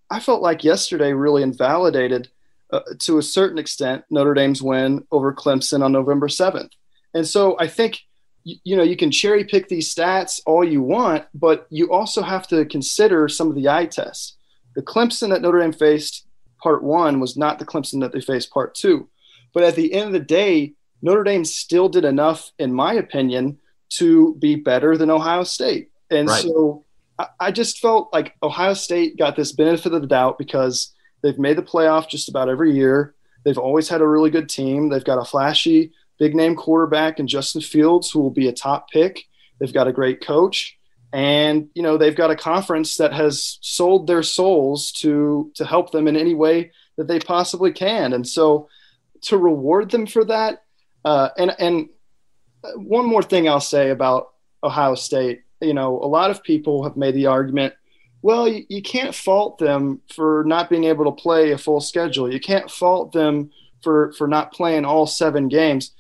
I 0.09 0.21
felt 0.21 0.41
like 0.41 0.63
yesterday 0.63 1.11
really 1.11 1.43
invalidated 1.43 2.29
uh, 2.71 2.81
to 2.99 3.17
a 3.17 3.23
certain 3.23 3.57
extent 3.57 4.03
Notre 4.09 4.33
Dame's 4.33 4.61
win 4.61 5.05
over 5.11 5.33
Clemson 5.33 5.83
on 5.83 5.91
November 5.91 6.27
7th. 6.27 6.71
And 7.13 7.27
so 7.27 7.57
I 7.59 7.67
think 7.67 7.99
you 8.43 8.77
know 8.77 8.83
you 8.83 8.95
can 8.95 9.11
cherry 9.11 9.43
pick 9.43 9.67
these 9.67 9.93
stats 9.93 10.39
all 10.45 10.63
you 10.63 10.81
want, 10.81 11.25
but 11.33 11.67
you 11.69 11.91
also 11.91 12.21
have 12.21 12.47
to 12.47 12.65
consider 12.65 13.27
some 13.27 13.49
of 13.49 13.55
the 13.55 13.67
eye 13.69 13.85
tests. 13.85 14.37
The 14.75 14.81
Clemson 14.81 15.29
that 15.29 15.41
Notre 15.41 15.59
Dame 15.59 15.73
faced 15.73 16.25
part 16.61 16.83
one 16.83 17.19
was 17.19 17.37
not 17.37 17.59
the 17.59 17.65
Clemson 17.65 18.01
that 18.01 18.11
they 18.11 18.21
faced 18.21 18.51
part 18.51 18.75
two. 18.75 19.09
But 19.53 19.63
at 19.63 19.75
the 19.75 19.93
end 19.93 20.07
of 20.07 20.13
the 20.13 20.19
day, 20.19 20.73
Notre 21.01 21.23
Dame 21.23 21.45
still 21.45 21.89
did 21.89 22.05
enough, 22.05 22.51
in 22.59 22.73
my 22.73 22.93
opinion, 22.93 23.59
to 23.93 24.35
be 24.35 24.55
better 24.55 24.97
than 24.97 25.09
Ohio 25.09 25.43
State. 25.43 25.89
And 26.11 26.27
right. 26.27 26.43
so 26.43 26.85
I, 27.17 27.27
I 27.39 27.51
just 27.51 27.79
felt 27.79 28.13
like 28.13 28.35
Ohio 28.43 28.73
State 28.73 29.17
got 29.17 29.35
this 29.35 29.51
benefit 29.51 29.93
of 29.93 30.01
the 30.01 30.07
doubt 30.07 30.37
because 30.37 30.93
they've 31.21 31.39
made 31.39 31.57
the 31.57 31.63
playoff 31.63 32.09
just 32.09 32.29
about 32.29 32.49
every 32.49 32.73
year. 32.73 33.15
They've 33.43 33.57
always 33.57 33.89
had 33.89 34.01
a 34.01 34.07
really 34.07 34.29
good 34.29 34.49
team. 34.49 34.89
They've 34.89 35.03
got 35.03 35.19
a 35.19 35.25
flashy 35.25 35.93
big 36.19 36.35
name 36.35 36.55
quarterback 36.55 37.19
in 37.19 37.27
Justin 37.27 37.61
Fields, 37.61 38.11
who 38.11 38.19
will 38.19 38.29
be 38.29 38.47
a 38.47 38.53
top 38.53 38.91
pick. 38.91 39.23
They've 39.59 39.73
got 39.73 39.87
a 39.87 39.93
great 39.93 40.21
coach. 40.21 40.77
And, 41.11 41.69
you 41.73 41.81
know, 41.81 41.97
they've 41.97 42.15
got 42.15 42.29
a 42.29 42.35
conference 42.35 42.97
that 42.97 43.13
has 43.13 43.57
sold 43.61 44.05
their 44.05 44.21
souls 44.21 44.91
to 44.93 45.51
to 45.55 45.65
help 45.65 45.91
them 45.91 46.07
in 46.07 46.15
any 46.15 46.35
way 46.35 46.71
that 46.97 47.07
they 47.07 47.19
possibly 47.19 47.71
can. 47.71 48.13
And 48.13 48.27
so 48.27 48.69
to 49.23 49.37
reward 49.37 49.89
them 49.89 50.05
for 50.05 50.23
that, 50.25 50.63
uh, 51.03 51.29
and 51.37 51.55
and 51.57 51.89
one 52.75 53.07
more 53.07 53.23
thing 53.23 53.49
I'll 53.49 53.59
say 53.59 53.89
about 53.89 54.33
Ohio 54.63 54.93
State, 54.93 55.41
you 55.61 55.73
know, 55.73 55.97
a 55.97 56.05
lot 56.05 56.29
of 56.29 56.43
people 56.43 56.83
have 56.83 56.97
made 56.97 57.15
the 57.15 57.25
argument, 57.25 57.73
well, 58.21 58.47
you, 58.47 58.65
you 58.69 58.81
can't 58.81 59.15
fault 59.15 59.57
them 59.59 60.01
for 60.13 60.43
not 60.45 60.69
being 60.69 60.83
able 60.83 61.05
to 61.05 61.11
play 61.11 61.51
a 61.51 61.57
full 61.57 61.81
schedule. 61.81 62.31
You 62.31 62.39
can't 62.39 62.69
fault 62.69 63.11
them 63.11 63.51
for 63.81 64.11
for 64.13 64.27
not 64.27 64.51
playing 64.53 64.85
all 64.85 65.07
seven 65.07 65.47
games. 65.47 65.91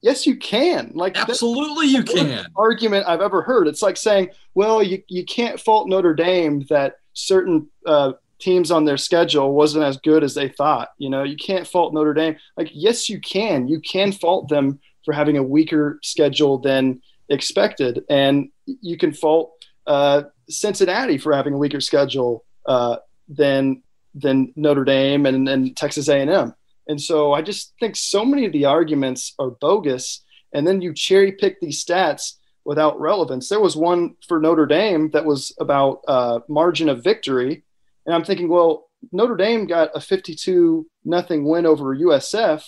Yes, 0.00 0.26
you 0.26 0.36
can. 0.36 0.92
Like 0.94 1.18
absolutely, 1.18 1.88
you 1.88 2.04
can. 2.04 2.46
Argument 2.56 3.06
I've 3.08 3.20
ever 3.20 3.42
heard. 3.42 3.66
It's 3.66 3.82
like 3.82 3.96
saying, 3.96 4.30
well, 4.54 4.82
you 4.82 5.02
you 5.08 5.24
can't 5.24 5.58
fault 5.58 5.88
Notre 5.88 6.14
Dame 6.14 6.64
that 6.68 6.96
certain 7.14 7.68
uh, 7.84 8.12
teams 8.38 8.70
on 8.70 8.84
their 8.84 8.96
schedule 8.96 9.52
wasn't 9.52 9.84
as 9.84 9.96
good 9.96 10.22
as 10.22 10.34
they 10.34 10.48
thought. 10.48 10.90
You 10.98 11.10
know, 11.10 11.24
you 11.24 11.36
can't 11.36 11.66
fault 11.66 11.92
Notre 11.92 12.14
Dame. 12.14 12.36
Like, 12.56 12.70
yes, 12.72 13.08
you 13.08 13.20
can. 13.20 13.66
You 13.66 13.80
can 13.80 14.12
fault 14.12 14.48
them 14.48 14.78
for 15.04 15.12
having 15.12 15.36
a 15.36 15.42
weaker 15.42 15.98
schedule 16.02 16.58
than 16.58 17.02
expected, 17.28 18.04
and 18.08 18.50
you 18.66 18.96
can 18.96 19.12
fault 19.12 19.52
uh, 19.88 20.22
Cincinnati 20.48 21.18
for 21.18 21.34
having 21.34 21.54
a 21.54 21.58
weaker 21.58 21.80
schedule 21.80 22.44
uh, 22.66 22.96
than 23.28 23.82
than 24.14 24.52
Notre 24.56 24.84
Dame 24.84 25.26
and, 25.26 25.48
and 25.48 25.76
Texas 25.76 26.08
A&M. 26.08 26.54
And 26.88 27.00
so 27.00 27.32
I 27.32 27.42
just 27.42 27.74
think 27.78 27.94
so 27.94 28.24
many 28.24 28.46
of 28.46 28.52
the 28.52 28.64
arguments 28.64 29.34
are 29.38 29.50
bogus. 29.50 30.24
And 30.52 30.66
then 30.66 30.80
you 30.80 30.94
cherry 30.94 31.32
pick 31.32 31.60
these 31.60 31.84
stats 31.84 32.32
without 32.64 32.98
relevance. 32.98 33.48
There 33.48 33.60
was 33.60 33.76
one 33.76 34.16
for 34.26 34.40
Notre 34.40 34.66
Dame 34.66 35.10
that 35.10 35.24
was 35.24 35.54
about 35.60 36.00
uh, 36.08 36.40
margin 36.48 36.88
of 36.88 37.04
victory. 37.04 37.64
And 38.06 38.14
I'm 38.14 38.24
thinking, 38.24 38.48
well, 38.48 38.88
Notre 39.12 39.36
Dame 39.36 39.66
got 39.66 39.90
a 39.94 40.00
52 40.00 40.86
nothing 41.04 41.44
win 41.44 41.66
over 41.66 41.96
USF, 41.96 42.64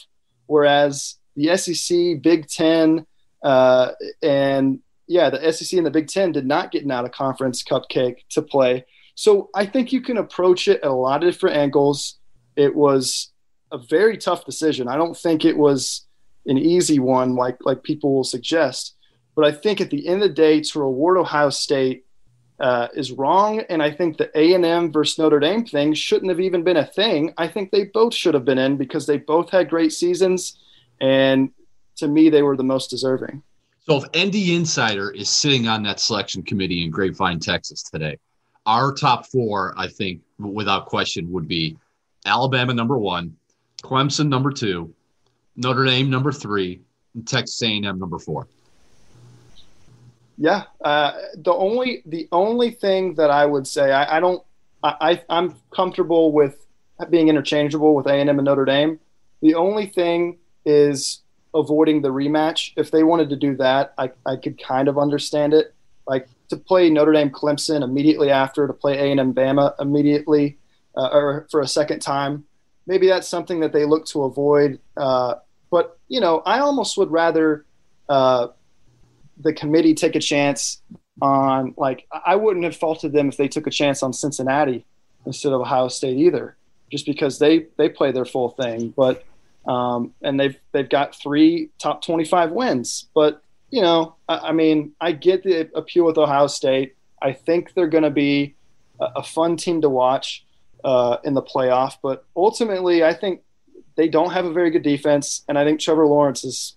whereas 0.47 1.17
the 1.37 1.57
SEC, 1.57 2.23
Big 2.23 2.47
Ten, 2.49 3.07
uh, 3.43 3.93
and 4.23 4.81
yeah, 5.11 5.29
the 5.29 5.53
SEC 5.53 5.77
and 5.77 5.85
the 5.85 5.91
Big 5.91 6.07
Ten 6.07 6.31
did 6.31 6.47
not 6.47 6.71
get 6.71 6.85
an 6.85 6.93
out 6.93 7.05
of 7.05 7.11
conference 7.11 7.65
cupcake 7.65 8.19
to 8.29 8.41
play. 8.41 8.87
So 9.17 9.51
I 9.57 9.67
think 9.67 9.93
you 9.93 10.01
can 10.01 10.19
approach 10.19 10.69
it 10.69 10.81
at 10.83 10.89
a 10.89 10.93
lot 10.93 11.25
of 11.25 11.33
different 11.33 11.57
angles. 11.57 12.21
It 12.55 12.77
was 12.77 13.33
a 13.73 13.79
very 13.79 14.17
tough 14.17 14.45
decision. 14.45 14.87
I 14.87 14.97
don't 14.97 15.17
think 15.17 15.45
it 15.45 15.59
was 15.59 16.07
an 16.47 16.59
easy 16.59 17.01
one 17.01 17.35
like 17.35 17.57
like 17.63 17.83
people 17.83 18.15
will 18.15 18.25
suggest. 18.25 18.95
But 19.35 19.45
I 19.45 19.51
think 19.51 19.81
at 19.81 19.91
the 19.91 20.07
end 20.07 20.23
of 20.23 20.29
the 20.29 20.35
day, 20.35 20.61
to 20.61 20.79
reward 20.79 21.19
Ohio 21.19 21.51
State 21.51 22.07
uh, 22.61 22.87
is 22.95 23.11
wrong, 23.11 23.61
and 23.69 23.83
I 23.83 23.91
think 23.91 24.17
the 24.17 24.31
A 24.39 24.55
and 24.55 24.65
M 24.65 24.93
versus 24.93 25.19
Notre 25.19 25.41
Dame 25.41 25.65
thing 25.65 25.93
shouldn't 25.93 26.31
have 26.31 26.41
even 26.41 26.63
been 26.63 26.77
a 26.77 26.87
thing. 26.87 27.35
I 27.37 27.49
think 27.49 27.73
they 27.73 27.87
both 27.87 28.15
should 28.15 28.35
have 28.35 28.45
been 28.45 28.59
in 28.59 28.77
because 28.77 29.07
they 29.07 29.19
both 29.19 29.51
had 29.51 29.71
great 29.71 29.93
seasons, 29.93 30.57
and 31.01 31.51
to 31.97 32.07
me, 32.07 32.31
they 32.31 32.43
were 32.43 32.57
the 32.57 32.63
most 32.63 32.91
deserving. 32.91 33.43
So 33.91 34.01
if 34.01 34.29
ND 34.29 34.51
Insider 34.51 35.11
is 35.11 35.29
sitting 35.29 35.67
on 35.67 35.83
that 35.83 35.99
selection 35.99 36.45
committee 36.45 36.85
in 36.85 36.93
Grapevine, 36.93 37.41
Texas 37.41 37.83
today, 37.83 38.19
our 38.65 38.95
top 38.95 39.27
four, 39.27 39.75
I 39.77 39.89
think, 39.89 40.21
without 40.39 40.87
question, 40.87 41.29
would 41.33 41.49
be 41.49 41.77
Alabama 42.25 42.73
number 42.73 42.97
one, 42.97 43.37
Clemson 43.83 44.29
number 44.29 44.53
two, 44.53 44.95
Notre 45.57 45.85
Dame 45.85 46.09
number 46.09 46.31
three, 46.31 46.83
and 47.15 47.27
Texas 47.27 47.61
A&M 47.65 47.83
number 47.83 48.21
four. 48.21 48.47
Yeah, 50.39 50.67
uh, 50.85 51.15
the 51.39 51.53
only 51.53 52.05
the 52.07 52.29
only 52.31 52.71
thing 52.71 53.15
that 53.15 53.33
I 53.33 53.45
would 53.45 53.67
say 53.67 53.91
I, 53.91 54.19
I 54.19 54.21
don't 54.21 54.41
I, 54.85 55.21
I'm 55.29 55.57
comfortable 55.73 56.31
with 56.31 56.65
being 57.11 57.29
interchangeable 57.29 57.97
with 57.97 58.07
A&M 58.07 58.29
and 58.29 58.45
Notre 58.45 58.65
Dame. 58.65 59.01
The 59.41 59.57
only 59.57 59.87
thing 59.87 60.39
is 60.65 61.23
avoiding 61.55 62.03
the 62.03 62.11
rematch. 62.11 62.73
If 62.77 62.91
they 62.91 63.03
wanted 63.03 63.31
to 63.31 63.37
do 63.37 63.57
that, 63.57 63.95
I, 63.99 64.11
I 64.27 64.37
could 64.37 64.63
kind 64.63 64.89
of 64.89 64.99
understand 64.99 65.55
it. 65.55 65.75
Like 66.07 66.29
to 66.49 66.57
play 66.57 66.91
Notre 66.91 67.13
Dame 67.13 67.31
Clemson 67.31 67.83
immediately 67.83 68.31
after, 68.31 68.67
to 68.67 68.73
play 68.73 69.13
A&M 69.13 69.35
Bama 69.35 69.75
immediately, 69.79 70.59
uh, 70.97 71.09
or 71.13 71.47
for 71.51 71.61
a 71.61 71.69
second 71.69 72.01
time 72.01 72.45
maybe 72.91 73.07
that's 73.07 73.29
something 73.29 73.61
that 73.61 73.73
they 73.73 73.85
look 73.85 74.05
to 74.07 74.25
avoid. 74.25 74.81
Uh, 74.97 75.37
but 75.71 75.99
you 76.09 76.21
know, 76.21 76.43
I 76.45 76.59
almost 76.59 76.99
would 76.99 77.11
rather 77.11 77.65
uh, 78.09 78.49
the 79.39 79.53
committee 79.53 79.95
take 79.95 80.17
a 80.17 80.21
chance 80.21 80.83
on 81.23 81.73
like 81.77 82.09
I 82.27 82.35
wouldn't 82.35 82.65
have 82.65 82.77
faulted 82.77 83.13
them 83.13 83.29
if 83.29 83.37
they 83.37 83.47
took 83.47 83.69
a 83.69 83.71
chance 83.71 84.03
on 84.03 84.13
Cincinnati 84.13 84.85
instead 85.25 85.53
of 85.53 85.61
Ohio 85.61 85.87
State 85.87 86.17
either, 86.17 86.57
just 86.91 87.07
because 87.07 87.39
they 87.39 87.67
they 87.77 87.89
play 87.89 88.11
their 88.11 88.25
full 88.25 88.51
thing. 88.51 88.93
But 88.97 89.25
um, 89.67 90.15
and 90.23 90.39
they've 90.39 90.57
they've 90.73 90.89
got 90.89 91.15
three 91.15 91.71
top 91.79 92.05
twenty 92.05 92.25
five 92.25 92.51
wins. 92.51 93.09
But 93.15 93.43
you 93.71 93.83
know, 93.83 94.17
I, 94.29 94.39
I, 94.39 94.53
mean, 94.53 94.93
I 95.01 95.13
get 95.13 95.43
the 95.45 95.71
appeal 95.75 96.05
with 96.05 96.19
Ohio 96.19 96.47
State. 96.49 96.97
I 97.23 97.33
think 97.33 97.75
they're 97.75 97.89
going 97.89 98.05
to 98.05 98.11
be 98.11 98.55
a, 99.01 99.07
a 99.17 99.23
fun 99.23 99.57
team 99.57 99.81
to 99.83 99.89
watch 99.89 100.45
uh, 100.85 101.19
in 101.25 101.35
the 101.35 101.43
playoff. 101.43 101.95
But 102.03 102.25
ultimately, 102.37 103.05
I 103.05 103.15
think 103.15 103.43
they 103.97 104.09
don't 104.09 104.33
have 104.33 104.45
a 104.45 104.53
very 104.53 104.71
good 104.71 104.83
defense, 104.83 105.45
and 105.49 105.59
I 105.59 105.65
think 105.65 105.81
Trevor 105.81 106.07
Lawrence 106.07 106.45
is 106.45 106.75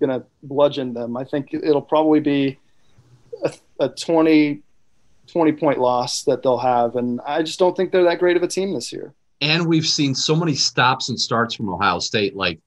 going 0.00 0.10
to 0.10 0.26
bludgeon 0.42 0.94
them. 0.94 1.16
I 1.16 1.24
think 1.24 1.54
it'll 1.54 1.82
probably 1.82 2.20
be 2.20 2.58
a, 3.44 3.52
a 3.80 3.88
20, 3.88 4.62
20 5.28 5.52
point 5.52 5.78
loss 5.78 6.24
that 6.24 6.42
they'll 6.42 6.58
have, 6.58 6.96
and 6.96 7.20
I 7.26 7.42
just 7.42 7.58
don't 7.58 7.76
think 7.76 7.90
they're 7.90 8.04
that 8.04 8.18
great 8.18 8.36
of 8.36 8.42
a 8.42 8.48
team 8.48 8.74
this 8.74 8.92
year. 8.92 9.14
And 9.42 9.66
we've 9.66 9.86
seen 9.86 10.14
so 10.14 10.34
many 10.34 10.54
stops 10.54 11.10
and 11.10 11.20
starts 11.20 11.54
from 11.54 11.68
Ohio 11.68 11.98
State. 11.98 12.34
Like 12.34 12.60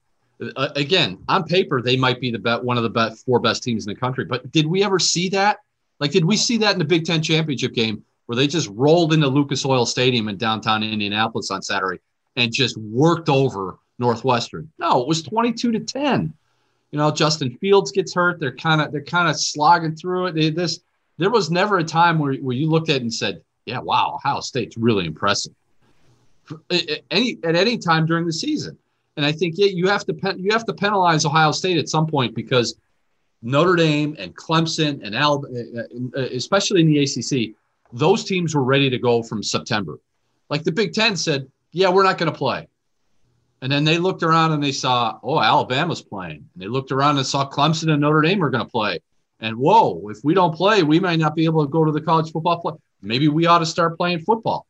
uh, 0.54 0.68
again, 0.76 1.18
on 1.28 1.42
paper, 1.42 1.82
they 1.82 1.96
might 1.96 2.20
be 2.20 2.30
the 2.30 2.38
bet 2.38 2.62
one 2.62 2.76
of 2.76 2.84
the 2.84 2.90
best 2.90 3.24
four 3.24 3.40
best 3.40 3.64
teams 3.64 3.86
in 3.86 3.92
the 3.92 3.98
country. 3.98 4.24
But 4.24 4.52
did 4.52 4.66
we 4.66 4.84
ever 4.84 5.00
see 5.00 5.28
that? 5.30 5.58
Like, 5.98 6.12
did 6.12 6.24
we 6.24 6.36
see 6.36 6.58
that 6.58 6.74
in 6.74 6.78
the 6.78 6.84
Big 6.84 7.04
Ten 7.04 7.22
championship 7.22 7.72
game 7.72 8.04
where 8.26 8.36
they 8.36 8.46
just 8.46 8.68
rolled 8.68 9.12
into 9.12 9.26
Lucas 9.26 9.64
Oil 9.64 9.86
Stadium 9.86 10.28
in 10.28 10.36
downtown 10.36 10.82
Indianapolis 10.82 11.50
on 11.50 11.62
Saturday 11.62 12.00
and 12.36 12.52
just 12.52 12.76
worked 12.76 13.28
over 13.28 13.78
Northwestern. 13.98 14.70
No, 14.78 15.00
it 15.00 15.08
was 15.08 15.22
22 15.22 15.72
to 15.72 15.80
10. 15.80 16.32
You 16.92 16.98
know, 16.98 17.10
Justin 17.10 17.56
Fields 17.58 17.92
gets 17.92 18.14
hurt. 18.14 18.38
They're 18.38 18.54
kind 18.54 18.80
of 18.80 18.92
they're 18.92 19.02
kind 19.02 19.28
of 19.28 19.38
slogging 19.38 19.96
through 19.96 20.26
it. 20.26 20.34
They, 20.34 20.50
this 20.50 20.80
there 21.18 21.30
was 21.30 21.50
never 21.50 21.78
a 21.78 21.84
time 21.84 22.18
where, 22.18 22.34
where 22.34 22.56
you 22.56 22.68
looked 22.68 22.88
at 22.88 22.96
it 22.96 23.02
and 23.02 23.12
said, 23.12 23.42
"Yeah, 23.64 23.80
wow, 23.80 24.14
Ohio 24.16 24.40
State's 24.40 24.76
really 24.76 25.06
impressive." 25.06 25.52
Any 27.10 27.38
at 27.44 27.56
any 27.56 27.78
time 27.78 28.06
during 28.06 28.26
the 28.26 28.32
season, 28.32 28.78
and 29.16 29.24
I 29.26 29.32
think 29.32 29.54
yeah, 29.56 29.66
you 29.66 29.88
have 29.88 30.04
to 30.06 30.34
you 30.38 30.52
have 30.52 30.64
to 30.66 30.74
penalize 30.74 31.24
Ohio 31.24 31.52
State 31.52 31.78
at 31.78 31.88
some 31.88 32.06
point 32.06 32.34
because 32.34 32.76
Notre 33.42 33.76
Dame 33.76 34.16
and 34.18 34.34
Clemson 34.36 35.04
and 35.04 35.14
Alabama, 35.14 35.58
uh, 35.58 35.80
uh, 35.80 36.22
uh, 36.22 36.28
especially 36.32 36.80
in 36.80 36.88
the 36.88 37.02
ACC, 37.02 37.54
those 37.92 38.24
teams 38.24 38.54
were 38.54 38.64
ready 38.64 38.90
to 38.90 38.98
go 38.98 39.22
from 39.22 39.42
September. 39.42 40.00
Like 40.48 40.64
the 40.64 40.72
Big 40.72 40.92
Ten 40.92 41.16
said, 41.16 41.50
yeah, 41.72 41.88
we're 41.88 42.02
not 42.02 42.18
going 42.18 42.32
to 42.32 42.36
play. 42.36 42.68
And 43.62 43.72
then 43.72 43.84
they 43.84 43.98
looked 43.98 44.22
around 44.22 44.52
and 44.52 44.62
they 44.62 44.72
saw, 44.72 45.18
oh, 45.22 45.40
Alabama's 45.40 46.02
playing. 46.02 46.48
And 46.54 46.62
they 46.62 46.66
looked 46.66 46.92
around 46.92 47.18
and 47.18 47.26
saw 47.26 47.48
Clemson 47.48 47.90
and 47.90 48.00
Notre 48.00 48.20
Dame 48.20 48.42
are 48.42 48.50
going 48.50 48.64
to 48.64 48.70
play. 48.70 49.00
And 49.40 49.56
whoa, 49.56 50.08
if 50.08 50.18
we 50.24 50.34
don't 50.34 50.54
play, 50.54 50.82
we 50.82 51.00
might 51.00 51.18
not 51.18 51.34
be 51.34 51.44
able 51.44 51.64
to 51.64 51.70
go 51.70 51.84
to 51.84 51.92
the 51.92 52.00
college 52.00 52.32
football 52.32 52.60
play. 52.60 52.74
Maybe 53.02 53.28
we 53.28 53.46
ought 53.46 53.58
to 53.58 53.66
start 53.66 53.96
playing 53.96 54.20
football. 54.20 54.66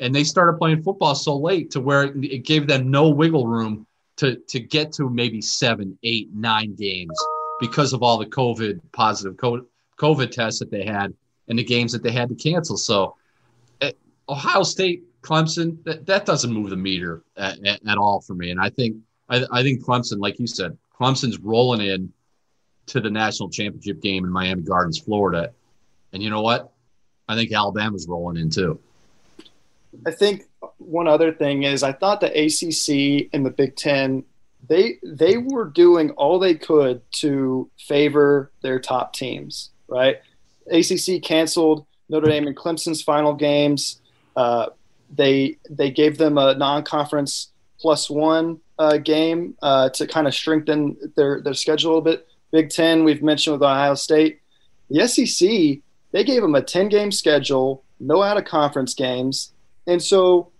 And 0.00 0.14
they 0.14 0.24
started 0.24 0.58
playing 0.58 0.82
football 0.82 1.14
so 1.14 1.36
late 1.36 1.70
to 1.72 1.80
where 1.80 2.04
it 2.04 2.44
gave 2.44 2.66
them 2.66 2.90
no 2.90 3.08
wiggle 3.08 3.46
room 3.46 3.86
to 4.16 4.36
to 4.48 4.60
get 4.60 4.92
to 4.92 5.08
maybe 5.08 5.40
seven, 5.40 5.98
eight, 6.02 6.32
nine 6.32 6.74
games 6.74 7.16
because 7.60 7.92
of 7.92 8.02
all 8.02 8.18
the 8.18 8.26
COVID 8.26 8.80
positive 8.92 9.36
COVID 9.36 10.30
tests 10.30 10.58
that 10.60 10.70
they 10.70 10.84
had 10.84 11.14
and 11.48 11.58
the 11.58 11.64
games 11.64 11.92
that 11.92 12.02
they 12.02 12.10
had 12.10 12.28
to 12.28 12.34
cancel. 12.34 12.76
So 12.76 13.16
eh, 13.80 13.92
Ohio 14.28 14.62
State, 14.62 15.04
Clemson, 15.22 15.82
that, 15.84 16.06
that 16.06 16.26
doesn't 16.26 16.52
move 16.52 16.70
the 16.70 16.76
meter 16.76 17.22
at, 17.36 17.64
at, 17.64 17.80
at 17.86 17.98
all 17.98 18.20
for 18.20 18.34
me. 18.34 18.50
And 18.50 18.60
I 18.60 18.70
think 18.70 18.96
I, 19.28 19.44
I 19.50 19.62
think 19.62 19.84
Clemson, 19.84 20.18
like 20.18 20.38
you 20.38 20.46
said, 20.46 20.76
Clemson's 20.98 21.38
rolling 21.38 21.80
in 21.80 22.12
to 22.86 23.00
the 23.00 23.10
national 23.10 23.48
championship 23.50 24.02
game 24.02 24.24
in 24.24 24.30
Miami 24.30 24.62
Gardens, 24.62 24.98
Florida. 24.98 25.52
And 26.12 26.22
you 26.22 26.30
know 26.30 26.42
what? 26.42 26.72
I 27.28 27.34
think 27.34 27.52
Alabama's 27.52 28.06
rolling 28.08 28.36
in 28.36 28.50
too. 28.50 28.78
I 30.06 30.10
think 30.10 30.44
one 30.78 31.08
other 31.08 31.32
thing 31.32 31.62
is 31.62 31.82
I 31.82 31.92
thought 31.92 32.20
the 32.20 32.26
ACC 32.26 33.28
and 33.32 33.44
the 33.44 33.50
Big 33.50 33.76
Ten 33.76 34.24
they 34.68 34.98
they 35.02 35.36
were 35.36 35.66
doing 35.66 36.10
all 36.12 36.38
they 36.38 36.54
could 36.54 37.02
to 37.12 37.70
favor 37.78 38.50
their 38.62 38.78
top 38.78 39.12
teams. 39.12 39.70
Right? 39.88 40.16
ACC 40.70 41.22
canceled 41.22 41.86
Notre 42.08 42.28
Dame 42.28 42.46
and 42.46 42.56
Clemson's 42.56 43.02
final 43.02 43.34
games. 43.34 44.00
Uh, 44.36 44.66
they 45.14 45.58
they 45.68 45.90
gave 45.90 46.18
them 46.18 46.38
a 46.38 46.54
non-conference 46.54 47.52
plus 47.78 48.08
one 48.08 48.60
uh, 48.78 48.96
game 48.96 49.54
uh, 49.62 49.90
to 49.90 50.06
kind 50.06 50.26
of 50.26 50.34
strengthen 50.34 50.96
their 51.16 51.40
their 51.40 51.54
schedule 51.54 51.90
a 51.90 51.92
little 51.92 52.02
bit. 52.02 52.26
Big 52.50 52.70
Ten, 52.70 53.04
we've 53.04 53.22
mentioned 53.22 53.52
with 53.54 53.62
Ohio 53.62 53.94
State. 53.94 54.40
The 54.90 55.08
SEC, 55.08 55.48
they 56.12 56.24
gave 56.24 56.42
them 56.42 56.54
a 56.54 56.62
10 56.62 56.88
game 56.88 57.10
schedule, 57.10 57.82
no 57.98 58.22
out 58.22 58.36
of 58.36 58.44
conference 58.44 58.94
games. 58.94 59.53
And 59.86 60.02
so 60.02 60.50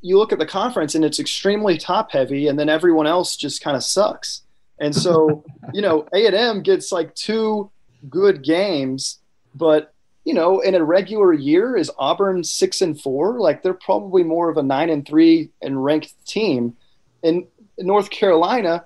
you 0.00 0.18
look 0.18 0.32
at 0.32 0.38
the 0.38 0.46
conference 0.46 0.94
and 0.94 1.04
it's 1.04 1.20
extremely 1.20 1.76
top 1.76 2.12
heavy, 2.12 2.48
and 2.48 2.58
then 2.58 2.68
everyone 2.68 3.06
else 3.06 3.36
just 3.36 3.62
kind 3.62 3.76
of 3.76 3.84
sucks. 3.84 4.42
And 4.78 4.94
so, 4.94 5.44
you 5.72 5.82
know, 5.82 6.06
A&M 6.14 6.62
gets 6.62 6.90
like 6.90 7.14
two 7.14 7.70
good 8.08 8.42
games, 8.42 9.18
but 9.54 9.92
you 10.24 10.34
know, 10.34 10.60
in 10.60 10.74
a 10.74 10.84
regular 10.84 11.32
year, 11.32 11.76
is 11.76 11.90
Auburn 11.98 12.44
six 12.44 12.82
and 12.82 13.00
four? 13.00 13.40
Like 13.40 13.62
they're 13.62 13.72
probably 13.74 14.22
more 14.22 14.50
of 14.50 14.58
a 14.58 14.62
nine 14.62 14.90
and 14.90 15.06
three 15.06 15.50
and 15.62 15.82
ranked 15.82 16.14
team. 16.26 16.76
In 17.22 17.46
North 17.78 18.10
Carolina, 18.10 18.84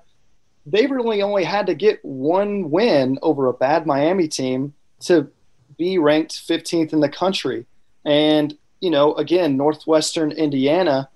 they 0.65 0.87
really 0.87 1.21
only 1.21 1.43
had 1.43 1.67
to 1.67 1.75
get 1.75 2.03
one 2.03 2.71
win 2.71 3.19
over 3.21 3.47
a 3.47 3.53
bad 3.53 3.85
Miami 3.85 4.27
team 4.27 4.73
to 5.01 5.29
be 5.77 5.97
ranked 5.97 6.33
15th 6.47 6.93
in 6.93 7.01
the 7.01 7.09
country. 7.09 7.65
And, 8.05 8.57
you 8.85 8.91
know, 8.91 9.15
again, 9.15 9.57
Northwestern 9.57 10.31
Indiana, 10.31 11.09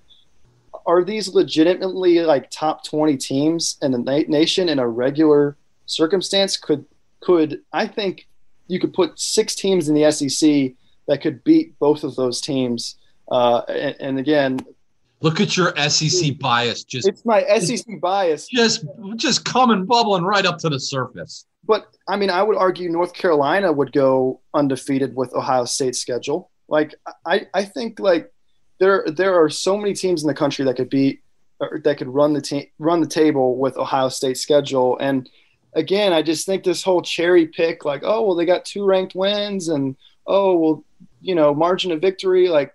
are 0.88 1.04
these 1.04 1.28
legitimately 1.36 2.22
like 2.22 2.50
top 2.50 2.84
20 2.84 3.16
teams 3.16 3.78
in 3.84 3.92
the 3.92 4.00
na- 4.00 4.28
nation 4.28 4.70
in 4.70 4.80
a 4.80 4.88
regular 4.88 5.56
circumstance? 5.86 6.58
Could, 6.58 6.84
could, 7.20 7.62
I 7.72 7.86
think 7.86 8.28
you 8.66 8.80
could 8.80 8.92
put 8.92 9.20
six 9.20 9.54
teams 9.54 9.88
in 9.88 9.94
the 9.94 10.12
SEC 10.12 10.74
that 11.08 11.22
could 11.22 11.44
beat 11.44 11.78
both 11.78 12.04
of 12.04 12.16
those 12.16 12.42
teams. 12.42 12.96
Uh, 13.32 13.60
and, 13.70 13.96
and 14.00 14.20
again, 14.20 14.60
Look 15.22 15.42
at 15.42 15.56
your 15.58 15.76
SEC 15.90 16.40
bias. 16.40 16.86
Just 16.86 17.06
it's 17.06 17.26
my 17.26 17.44
SEC 17.60 18.00
bias. 18.00 18.48
Just 18.48 18.86
just 19.18 19.44
coming 19.44 19.86
bubbling 19.86 20.24
right 20.24 20.46
up 20.46 20.58
to 20.60 20.70
the 20.70 20.80
surface. 20.80 21.46
But 21.66 21.88
I 22.08 22.16
mean, 22.16 22.30
I 22.30 22.42
would 22.42 22.56
argue 22.56 22.90
North 22.90 23.14
Carolina 23.14 23.70
would 23.74 23.92
go 23.92 24.40
undefeated 24.54 25.14
with 25.18 25.34
Ohio 25.36 25.66
State's 25.66 26.00
schedule. 26.00 26.50
Like 26.70 26.96
I, 27.26 27.48
I 27.54 27.66
think 27.66 28.00
like 28.00 28.32
there 28.80 29.06
there 29.08 29.42
are 29.42 29.50
so 29.50 29.78
many 29.78 29.94
teams 29.94 30.24
in 30.24 30.28
the 30.28 30.34
country 30.34 30.66
that 30.66 30.76
could 30.76 30.90
beat 30.90 31.22
or 31.60 31.82
that 31.84 31.98
could 31.98 32.08
run 32.08 32.34
the 32.34 32.42
team 32.42 32.66
run 32.78 33.02
the 33.02 33.08
table 33.08 33.58
with 33.58 33.78
Ohio 33.78 34.10
State's 34.10 34.42
schedule. 34.42 34.98
And 35.00 35.30
again, 35.74 36.14
I 36.14 36.22
just 36.22 36.46
think 36.46 36.64
this 36.64 36.84
whole 36.84 37.02
cherry 37.02 37.48
pick, 37.48 37.86
like, 37.86 38.02
oh 38.04 38.24
well, 38.24 38.36
they 38.36 38.46
got 38.46 38.66
two 38.66 38.86
ranked 38.86 39.16
wins, 39.16 39.68
and 39.68 39.96
oh 40.26 40.58
well, 40.58 40.86
you 41.22 41.36
know, 41.36 41.54
margin 41.54 41.92
of 41.92 42.02
victory, 42.02 42.50
like 42.50 42.74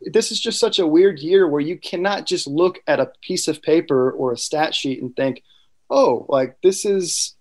this 0.00 0.30
is 0.30 0.40
just 0.40 0.60
such 0.60 0.78
a 0.78 0.86
weird 0.86 1.18
year 1.18 1.48
where 1.48 1.60
you 1.60 1.78
cannot 1.78 2.26
just 2.26 2.46
look 2.46 2.80
at 2.86 3.00
a 3.00 3.10
piece 3.22 3.48
of 3.48 3.62
paper 3.62 4.12
or 4.12 4.32
a 4.32 4.38
stat 4.38 4.74
sheet 4.74 5.00
and 5.00 5.16
think, 5.16 5.42
oh, 5.90 6.26
like 6.28 6.56
this 6.62 6.84
is 6.84 7.33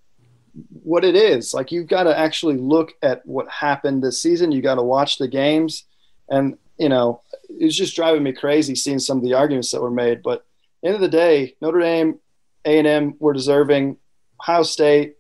what 0.83 1.03
it 1.03 1.15
is. 1.15 1.53
Like 1.53 1.71
you've 1.71 1.87
got 1.87 2.03
to 2.03 2.17
actually 2.17 2.57
look 2.57 2.93
at 3.01 3.25
what 3.25 3.49
happened 3.49 4.03
this 4.03 4.21
season. 4.21 4.51
You 4.51 4.61
got 4.61 4.75
to 4.75 4.83
watch 4.83 5.17
the 5.17 5.27
games. 5.27 5.85
And, 6.29 6.57
you 6.77 6.89
know, 6.89 7.21
it 7.49 7.65
was 7.65 7.77
just 7.77 7.95
driving 7.95 8.23
me 8.23 8.33
crazy 8.33 8.75
seeing 8.75 8.99
some 8.99 9.17
of 9.17 9.23
the 9.23 9.33
arguments 9.33 9.71
that 9.71 9.81
were 9.81 9.91
made. 9.91 10.21
But 10.23 10.45
end 10.83 10.95
of 10.95 11.01
the 11.01 11.07
day, 11.07 11.55
Notre 11.61 11.79
Dame, 11.79 12.19
A&M 12.65 13.15
were 13.19 13.33
deserving. 13.33 13.97
Ohio 14.39 14.63
State, 14.63 15.15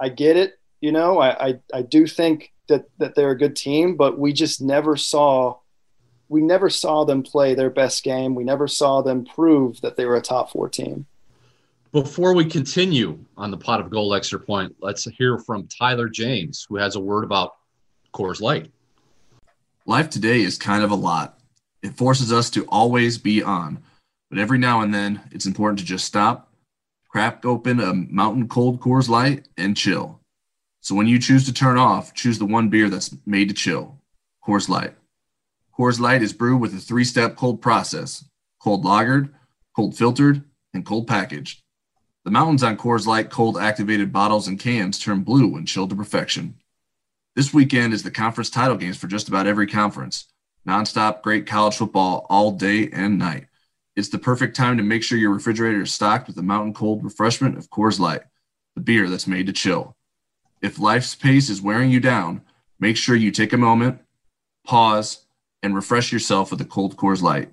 I 0.00 0.08
get 0.08 0.36
it. 0.36 0.58
You 0.80 0.92
know, 0.92 1.18
I, 1.18 1.48
I, 1.48 1.60
I 1.74 1.82
do 1.82 2.06
think 2.06 2.52
that, 2.68 2.84
that 2.98 3.14
they're 3.14 3.30
a 3.30 3.38
good 3.38 3.56
team, 3.56 3.96
but 3.96 4.18
we 4.18 4.32
just 4.32 4.60
never 4.60 4.96
saw– 4.96 5.58
we 6.32 6.40
never 6.40 6.70
saw 6.70 7.04
them 7.04 7.22
play 7.22 7.54
their 7.54 7.68
best 7.68 8.02
game. 8.02 8.34
We 8.34 8.42
never 8.42 8.66
saw 8.66 9.02
them 9.02 9.26
prove 9.26 9.82
that 9.82 9.96
they 9.98 10.06
were 10.06 10.16
a 10.16 10.22
top 10.22 10.50
four 10.50 10.66
team. 10.66 11.04
Before 11.92 12.34
we 12.34 12.46
continue 12.46 13.22
on 13.36 13.50
the 13.50 13.58
pot 13.58 13.78
of 13.78 13.90
gold 13.90 14.14
extra 14.16 14.40
point, 14.40 14.74
let's 14.80 15.04
hear 15.04 15.36
from 15.36 15.68
Tyler 15.68 16.08
James, 16.08 16.64
who 16.66 16.76
has 16.76 16.96
a 16.96 17.00
word 17.00 17.22
about 17.22 17.56
Coors 18.14 18.40
Light. 18.40 18.70
Life 19.84 20.08
today 20.08 20.40
is 20.40 20.56
kind 20.56 20.82
of 20.82 20.90
a 20.90 20.94
lot. 20.94 21.38
It 21.82 21.94
forces 21.94 22.32
us 22.32 22.48
to 22.50 22.64
always 22.68 23.18
be 23.18 23.42
on, 23.42 23.82
but 24.30 24.38
every 24.38 24.56
now 24.56 24.80
and 24.80 24.94
then 24.94 25.20
it's 25.32 25.44
important 25.44 25.80
to 25.80 25.84
just 25.84 26.06
stop, 26.06 26.50
crack 27.10 27.44
open 27.44 27.78
a 27.78 27.92
mountain 27.92 28.48
cold 28.48 28.80
Coors 28.80 29.10
Light, 29.10 29.46
and 29.58 29.76
chill. 29.76 30.18
So 30.80 30.94
when 30.94 31.08
you 31.08 31.18
choose 31.18 31.44
to 31.44 31.52
turn 31.52 31.76
off, 31.76 32.14
choose 32.14 32.38
the 32.38 32.46
one 32.46 32.70
beer 32.70 32.88
that's 32.88 33.14
made 33.26 33.50
to 33.50 33.54
chill 33.54 33.98
Coors 34.42 34.66
Light. 34.66 34.94
Coors 35.78 36.00
Light 36.00 36.22
is 36.22 36.32
brewed 36.32 36.62
with 36.62 36.74
a 36.74 36.78
three 36.78 37.04
step 37.04 37.36
cold 37.36 37.60
process 37.60 38.24
cold 38.58 38.82
lagered, 38.82 39.28
cold 39.76 39.94
filtered, 39.94 40.42
and 40.72 40.86
cold 40.86 41.06
packaged. 41.06 41.61
The 42.24 42.30
mountains 42.30 42.62
on 42.62 42.76
Coors 42.76 43.04
Light 43.04 43.30
cold 43.30 43.58
activated 43.58 44.12
bottles 44.12 44.46
and 44.46 44.58
cans 44.58 44.96
turn 44.96 45.22
blue 45.22 45.48
when 45.48 45.66
chilled 45.66 45.90
to 45.90 45.96
perfection. 45.96 46.54
This 47.34 47.52
weekend 47.52 47.92
is 47.92 48.04
the 48.04 48.12
conference 48.12 48.48
title 48.48 48.76
games 48.76 48.96
for 48.96 49.08
just 49.08 49.26
about 49.26 49.48
every 49.48 49.66
conference. 49.66 50.28
Nonstop 50.64 51.22
great 51.22 51.48
college 51.48 51.74
football 51.74 52.24
all 52.30 52.52
day 52.52 52.88
and 52.92 53.18
night. 53.18 53.46
It's 53.96 54.08
the 54.08 54.18
perfect 54.18 54.54
time 54.54 54.76
to 54.76 54.84
make 54.84 55.02
sure 55.02 55.18
your 55.18 55.32
refrigerator 55.32 55.82
is 55.82 55.92
stocked 55.92 56.28
with 56.28 56.36
the 56.36 56.44
mountain 56.44 56.72
cold 56.72 57.02
refreshment 57.02 57.58
of 57.58 57.70
Coors 57.70 57.98
Light, 57.98 58.22
the 58.76 58.80
beer 58.80 59.08
that's 59.08 59.26
made 59.26 59.46
to 59.46 59.52
chill. 59.52 59.96
If 60.60 60.78
life's 60.78 61.16
pace 61.16 61.48
is 61.48 61.60
wearing 61.60 61.90
you 61.90 61.98
down, 61.98 62.42
make 62.78 62.96
sure 62.96 63.16
you 63.16 63.32
take 63.32 63.52
a 63.52 63.58
moment, 63.58 63.98
pause, 64.64 65.26
and 65.60 65.74
refresh 65.74 66.12
yourself 66.12 66.52
with 66.52 66.60
a 66.60 66.64
cold 66.64 66.96
Coors 66.96 67.20
Light. 67.20 67.50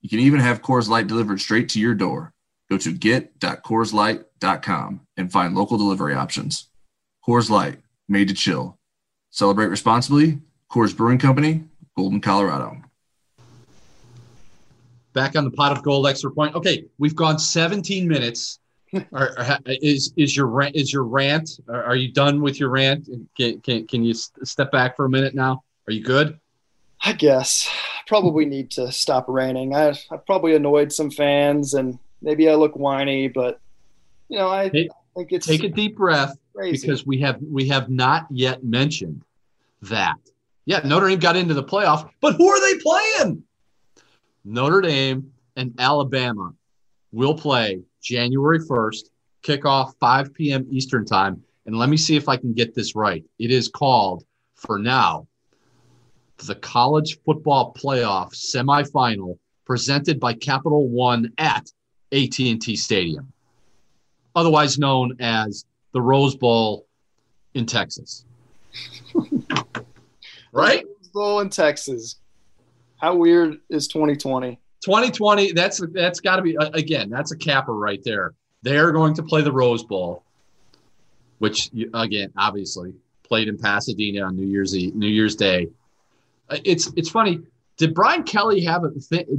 You 0.00 0.08
can 0.08 0.20
even 0.20 0.40
have 0.40 0.62
Coors 0.62 0.88
Light 0.88 1.08
delivered 1.08 1.42
straight 1.42 1.68
to 1.70 1.80
your 1.80 1.94
door. 1.94 2.32
Go 2.70 2.78
to 2.78 2.92
get.coorslight.com 2.92 5.00
and 5.16 5.32
find 5.32 5.54
local 5.54 5.78
delivery 5.78 6.14
options. 6.14 6.68
Coors 7.26 7.48
Light, 7.50 7.78
made 8.08 8.28
to 8.28 8.34
chill. 8.34 8.78
Celebrate 9.30 9.68
responsibly. 9.68 10.38
Coors 10.70 10.96
Brewing 10.96 11.18
Company, 11.18 11.64
Golden, 11.96 12.20
Colorado. 12.20 12.76
Back 15.14 15.36
on 15.36 15.44
the 15.44 15.50
pot 15.50 15.72
of 15.72 15.82
gold 15.82 16.06
extra 16.06 16.30
point. 16.30 16.54
Okay, 16.54 16.84
we've 16.98 17.16
gone 17.16 17.38
17 17.38 18.06
minutes. 18.06 18.60
are, 19.12 19.58
is 19.66 20.14
is 20.16 20.34
your 20.34 20.46
rant 20.46 20.74
is 20.74 20.90
your 20.92 21.04
rant? 21.04 21.60
Are, 21.68 21.84
are 21.84 21.96
you 21.96 22.10
done 22.10 22.40
with 22.40 22.58
your 22.58 22.70
rant? 22.70 23.06
Can, 23.36 23.60
can, 23.60 23.86
can 23.86 24.02
you 24.02 24.14
step 24.14 24.72
back 24.72 24.96
for 24.96 25.04
a 25.04 25.10
minute 25.10 25.34
now? 25.34 25.62
Are 25.86 25.92
you 25.92 26.02
good? 26.02 26.40
I 27.02 27.12
guess 27.12 27.70
probably 28.08 28.46
need 28.46 28.70
to 28.72 28.90
stop 28.90 29.26
raining. 29.28 29.74
I 29.74 29.90
I 30.10 30.16
probably 30.16 30.56
annoyed 30.56 30.92
some 30.92 31.10
fans, 31.10 31.74
and 31.74 31.98
maybe 32.22 32.48
I 32.48 32.54
look 32.54 32.76
whiny, 32.76 33.28
but 33.28 33.60
you 34.28 34.38
know 34.38 34.48
I, 34.48 34.68
take, 34.68 34.90
I 34.90 34.94
think 35.16 35.32
it's 35.32 35.46
take 35.46 35.64
a 35.64 35.68
deep 35.68 35.96
breath 35.96 36.36
crazy. 36.54 36.86
because 36.86 37.06
we 37.06 37.18
have 37.20 37.38
we 37.42 37.68
have 37.68 37.88
not 37.88 38.26
yet 38.30 38.64
mentioned 38.64 39.24
that. 39.82 40.16
Yeah, 40.66 40.80
Notre 40.84 41.08
Dame 41.08 41.18
got 41.18 41.36
into 41.36 41.54
the 41.54 41.64
playoff, 41.64 42.10
but 42.20 42.36
who 42.36 42.48
are 42.48 42.60
they 42.60 42.78
playing? 42.78 43.42
Notre 44.44 44.80
Dame 44.82 45.32
and 45.56 45.74
Alabama 45.78 46.52
will 47.12 47.34
play 47.34 47.80
January 48.02 48.60
1st, 48.60 49.10
kickoff 49.42 49.94
5 49.98 50.34
p.m. 50.34 50.66
Eastern 50.70 51.04
time. 51.04 51.42
And 51.66 51.76
let 51.76 51.88
me 51.88 51.96
see 51.96 52.16
if 52.16 52.28
I 52.28 52.36
can 52.36 52.52
get 52.52 52.74
this 52.74 52.94
right. 52.94 53.24
It 53.38 53.50
is 53.50 53.68
called, 53.68 54.24
for 54.54 54.78
now, 54.78 55.26
the 56.46 56.54
college 56.54 57.18
football 57.24 57.74
playoff 57.74 58.34
semifinal 58.34 59.38
presented 59.64 60.18
by 60.20 60.32
Capital 60.34 60.88
One 60.88 61.32
at 61.38 61.70
AT&T 62.12 62.76
Stadium, 62.76 63.32
otherwise 64.34 64.78
known 64.78 65.16
as 65.20 65.64
the 65.92 66.00
Rose 66.00 66.36
Bowl 66.36 66.86
in 67.54 67.66
Texas. 67.66 68.24
right? 70.52 70.84
Rose 70.84 71.08
Bowl 71.12 71.40
in 71.40 71.50
Texas. 71.50 72.16
How 72.96 73.14
weird 73.14 73.58
is 73.68 73.88
2020? 73.88 74.58
2020, 74.84 75.52
that's 75.52 75.82
that's 75.92 76.20
got 76.20 76.36
to 76.36 76.42
be 76.42 76.56
again, 76.60 77.10
that's 77.10 77.32
a 77.32 77.36
capper 77.36 77.74
right 77.74 78.02
there. 78.04 78.34
They're 78.62 78.92
going 78.92 79.14
to 79.14 79.22
play 79.22 79.42
the 79.42 79.52
Rose 79.52 79.84
Bowl, 79.84 80.22
which 81.38 81.70
again, 81.94 82.32
obviously 82.36 82.94
played 83.24 83.48
in 83.48 83.58
Pasadena 83.58 84.22
on 84.22 84.36
New 84.36 84.46
Year's 84.46 84.74
Eve, 84.74 84.94
New 84.94 85.08
Year's 85.08 85.36
Day. 85.36 85.68
Uh, 86.48 86.58
it's 86.64 86.92
it's 86.96 87.10
funny. 87.10 87.40
Did 87.78 87.94
Brian 87.94 88.24
Kelly 88.24 88.60
have 88.62 88.82
a 88.84 88.90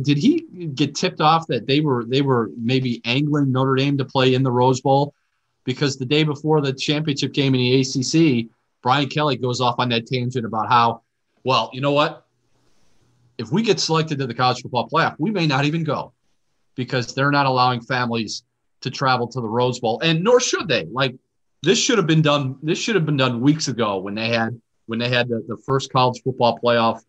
did 0.02 0.18
he 0.18 0.42
get 0.74 0.96
tipped 0.96 1.20
off 1.20 1.46
that 1.48 1.68
they 1.68 1.82
were 1.82 2.06
they 2.06 2.22
were 2.22 2.52
maybe 2.58 3.02
angling 3.04 3.52
Notre 3.52 3.76
Dame 3.76 3.98
to 3.98 4.06
play 4.06 4.34
in 4.34 4.44
the 4.44 4.52
Rose 4.52 4.80
Bowl 4.80 5.14
because 5.66 5.98
the 5.98 6.06
day 6.06 6.24
before 6.24 6.62
the 6.62 6.74
championship 6.74 7.34
game 7.34 7.54
in 7.54 7.60
the 7.60 7.82
ACC, 7.82 8.50
Brian 8.82 9.10
Kelly 9.10 9.36
goes 9.36 9.60
off 9.60 9.76
on 9.78 9.90
that 9.90 10.08
tangent 10.08 10.46
about 10.46 10.70
how, 10.70 11.02
well, 11.44 11.70
you 11.74 11.82
know 11.82 11.92
what? 11.92 12.26
If 13.38 13.52
we 13.52 13.62
get 13.62 13.80
selected 13.80 14.18
to 14.20 14.28
the 14.28 14.34
college 14.34 14.62
football 14.62 14.90
playoff, 14.90 15.16
we 15.20 15.32
may 15.32 15.46
not 15.46 15.66
even 15.66 15.84
go 15.84 16.14
because 16.76 17.14
they're 17.14 17.32
not 17.32 17.46
allowing 17.46 17.82
families 17.82 18.44
to 18.82 18.90
travel 18.90 19.28
to 19.28 19.42
the 19.42 19.48
Rose 19.48 19.82
Bowl, 19.82 20.00
and 20.00 20.24
nor 20.24 20.40
should 20.40 20.70
they. 20.70 20.86
Like 20.86 21.14
this 21.62 21.78
should 21.78 21.98
have 21.98 22.08
been 22.08 22.22
done. 22.22 22.58
This 22.64 22.80
should 22.80 22.96
have 22.96 23.06
been 23.06 23.18
done 23.18 23.42
weeks 23.42 23.68
ago 23.68 23.98
when 23.98 24.16
they 24.16 24.30
had 24.30 24.60
when 24.86 24.98
they 24.98 25.10
had 25.10 25.28
the, 25.28 25.44
the 25.46 25.58
first 25.58 25.92
college 25.92 26.22
football 26.24 26.58
playoff 26.58 27.02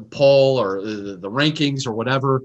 poll 0.00 0.58
or 0.58 0.80
the, 0.80 1.16
the 1.16 1.30
rankings 1.30 1.86
or 1.86 1.92
whatever. 1.92 2.42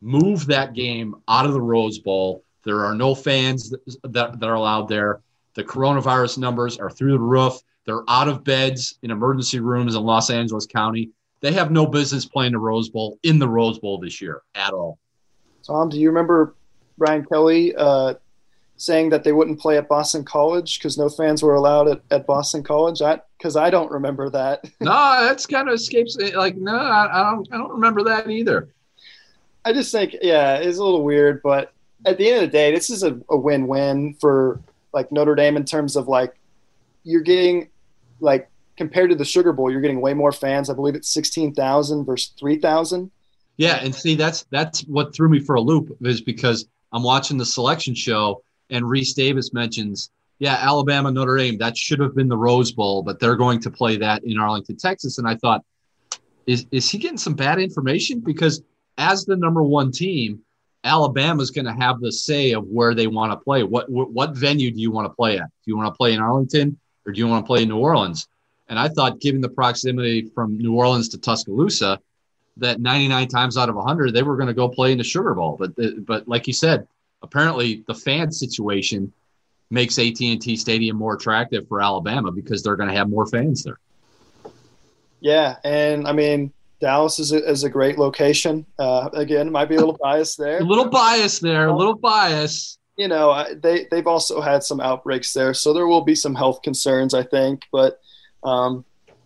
Move 0.00 0.46
that 0.46 0.74
game 0.74 1.14
out 1.28 1.46
of 1.46 1.52
the 1.52 1.60
Rose 1.60 1.98
Bowl. 1.98 2.44
There 2.64 2.84
are 2.84 2.94
no 2.94 3.14
fans 3.14 3.70
that, 4.02 4.38
that, 4.38 4.42
are 4.42 4.54
allowed 4.54 4.88
there. 4.88 5.20
The 5.54 5.64
coronavirus 5.64 6.38
numbers 6.38 6.78
are 6.78 6.90
through 6.90 7.12
the 7.12 7.18
roof. 7.18 7.60
They're 7.86 8.02
out 8.08 8.28
of 8.28 8.44
beds 8.44 8.98
in 9.02 9.10
emergency 9.10 9.60
rooms 9.60 9.94
in 9.94 10.02
Los 10.02 10.30
Angeles 10.30 10.66
County. 10.66 11.10
They 11.40 11.52
have 11.52 11.70
no 11.70 11.86
business 11.86 12.24
playing 12.24 12.52
the 12.52 12.58
Rose 12.58 12.88
Bowl 12.88 13.18
in 13.22 13.38
the 13.38 13.48
Rose 13.48 13.78
Bowl 13.78 13.98
this 13.98 14.20
year 14.20 14.42
at 14.54 14.72
all. 14.72 14.98
Tom, 15.66 15.88
do 15.88 15.98
you 15.98 16.08
remember 16.08 16.54
Brian 16.96 17.24
Kelly 17.24 17.74
uh, 17.76 18.14
saying 18.76 19.10
that 19.10 19.24
they 19.24 19.32
wouldn't 19.32 19.60
play 19.60 19.76
at 19.78 19.88
Boston 19.88 20.24
College 20.24 20.78
because 20.78 20.98
no 20.98 21.08
fans 21.08 21.42
were 21.42 21.54
allowed 21.54 21.88
at, 21.88 22.00
at 22.10 22.26
Boston 22.26 22.62
College? 22.62 23.02
I 23.02 23.20
because 23.38 23.56
I 23.56 23.70
don't 23.70 23.90
remember 23.90 24.30
that. 24.30 24.64
no, 24.80 25.26
that's 25.26 25.46
kind 25.46 25.68
of 25.68 25.74
escapes. 25.74 26.16
Eh, 26.20 26.36
like 26.36 26.56
no, 26.56 26.74
I, 26.74 27.08
I, 27.10 27.30
don't. 27.30 27.48
I 27.52 27.56
don't 27.56 27.72
remember 27.72 28.02
that 28.04 28.28
either. 28.30 28.68
I 29.64 29.72
just 29.72 29.92
think 29.92 30.16
yeah, 30.22 30.56
it's 30.56 30.78
a 30.78 30.84
little 30.84 31.04
weird, 31.04 31.42
but 31.42 31.72
at 32.04 32.18
the 32.18 32.28
end 32.28 32.44
of 32.44 32.50
the 32.50 32.52
day, 32.52 32.74
this 32.74 32.90
is 32.90 33.02
a, 33.02 33.18
a 33.30 33.36
win-win 33.36 34.14
for 34.20 34.60
like 34.92 35.10
Notre 35.10 35.34
Dame 35.34 35.56
in 35.56 35.64
terms 35.64 35.96
of 35.96 36.08
like 36.08 36.34
you're 37.02 37.22
getting 37.22 37.68
like 38.20 38.48
compared 38.76 39.10
to 39.10 39.16
the 39.16 39.24
Sugar 39.24 39.52
Bowl, 39.52 39.70
you're 39.70 39.80
getting 39.80 40.00
way 40.00 40.14
more 40.14 40.32
fans. 40.32 40.68
I 40.68 40.74
believe 40.74 40.94
it's 40.94 41.08
sixteen 41.08 41.54
thousand 41.54 42.04
versus 42.04 42.32
three 42.38 42.58
thousand. 42.58 43.10
Yeah, 43.56 43.76
and 43.76 43.94
see 43.94 44.16
that's 44.16 44.44
that's 44.50 44.80
what 44.82 45.14
threw 45.14 45.28
me 45.28 45.38
for 45.38 45.54
a 45.54 45.60
loop 45.60 45.96
is 46.02 46.20
because 46.20 46.66
I'm 46.92 47.02
watching 47.02 47.38
the 47.38 47.46
selection 47.46 47.94
show 47.94 48.42
and 48.74 48.84
Rece 48.84 49.14
Davis 49.14 49.52
mentions, 49.52 50.10
yeah, 50.38 50.58
Alabama 50.60 51.10
Notre 51.10 51.36
Dame 51.36 51.58
that 51.58 51.76
should 51.76 52.00
have 52.00 52.14
been 52.14 52.28
the 52.28 52.36
Rose 52.36 52.72
Bowl, 52.72 53.02
but 53.02 53.20
they're 53.20 53.36
going 53.36 53.60
to 53.60 53.70
play 53.70 53.96
that 53.98 54.24
in 54.24 54.38
Arlington, 54.38 54.76
Texas. 54.76 55.18
And 55.18 55.28
I 55.28 55.36
thought, 55.36 55.64
is 56.46 56.66
is 56.70 56.90
he 56.90 56.98
getting 56.98 57.16
some 57.18 57.34
bad 57.34 57.58
information? 57.58 58.20
Because 58.20 58.62
as 58.98 59.24
the 59.24 59.36
number 59.36 59.62
one 59.62 59.90
team, 59.90 60.40
Alabama's 60.82 61.50
going 61.50 61.64
to 61.64 61.72
have 61.72 62.00
the 62.00 62.12
say 62.12 62.52
of 62.52 62.66
where 62.66 62.94
they 62.94 63.06
want 63.06 63.32
to 63.32 63.36
play. 63.36 63.62
What, 63.62 63.88
what 63.88 64.10
what 64.10 64.36
venue 64.36 64.70
do 64.70 64.80
you 64.80 64.90
want 64.90 65.06
to 65.06 65.14
play 65.14 65.38
at? 65.38 65.46
Do 65.46 65.66
you 65.66 65.76
want 65.76 65.92
to 65.92 65.96
play 65.96 66.12
in 66.12 66.20
Arlington 66.20 66.78
or 67.06 67.12
do 67.12 67.18
you 67.18 67.28
want 67.28 67.44
to 67.44 67.46
play 67.46 67.62
in 67.62 67.68
New 67.68 67.78
Orleans? 67.78 68.28
And 68.68 68.78
I 68.78 68.88
thought, 68.88 69.20
given 69.20 69.40
the 69.40 69.48
proximity 69.48 70.30
from 70.34 70.58
New 70.58 70.74
Orleans 70.74 71.08
to 71.10 71.18
Tuscaloosa, 71.18 72.00
that 72.56 72.80
99 72.80 73.28
times 73.28 73.56
out 73.56 73.68
of 73.68 73.74
100 73.74 74.12
they 74.12 74.22
were 74.22 74.36
going 74.36 74.46
to 74.48 74.54
go 74.54 74.68
play 74.68 74.92
in 74.92 74.98
the 74.98 75.04
Sugar 75.04 75.34
Bowl. 75.34 75.56
But 75.58 75.72
but 76.04 76.28
like 76.28 76.46
you 76.46 76.52
said, 76.52 76.86
apparently 77.24 77.82
the 77.88 77.94
fan 77.94 78.30
situation 78.30 79.12
makes 79.70 79.98
AT&T 79.98 80.56
Stadium 80.56 80.96
more 80.96 81.14
attractive 81.14 81.66
for 81.68 81.80
Alabama 81.80 82.30
because 82.30 82.62
they're 82.62 82.76
going 82.76 82.88
to 82.88 82.94
have 82.94 83.08
more 83.08 83.26
fans 83.26 83.64
there. 83.64 83.78
Yeah, 85.20 85.56
and 85.64 86.06
I 86.06 86.12
mean 86.12 86.52
Dallas 86.80 87.18
is 87.18 87.32
a, 87.32 87.48
is 87.48 87.64
a 87.64 87.70
great 87.70 87.98
location. 87.98 88.66
Uh, 88.78 89.08
again, 89.14 89.50
might 89.50 89.70
be 89.70 89.76
a 89.76 89.78
little 89.78 89.98
biased 90.00 90.38
there. 90.38 90.58
a 90.58 90.62
little 90.62 90.88
bias 90.88 91.38
there. 91.38 91.68
A 91.68 91.76
little 91.76 91.94
bias. 91.94 92.78
You 92.96 93.08
know, 93.08 93.44
they 93.60 93.88
they've 93.90 94.06
also 94.06 94.40
had 94.40 94.62
some 94.62 94.80
outbreaks 94.80 95.32
there, 95.32 95.54
so 95.54 95.72
there 95.72 95.86
will 95.86 96.02
be 96.02 96.14
some 96.14 96.34
health 96.34 96.62
concerns, 96.62 97.14
I 97.14 97.22
think. 97.22 97.62
But 97.72 98.00
um, 98.44 98.84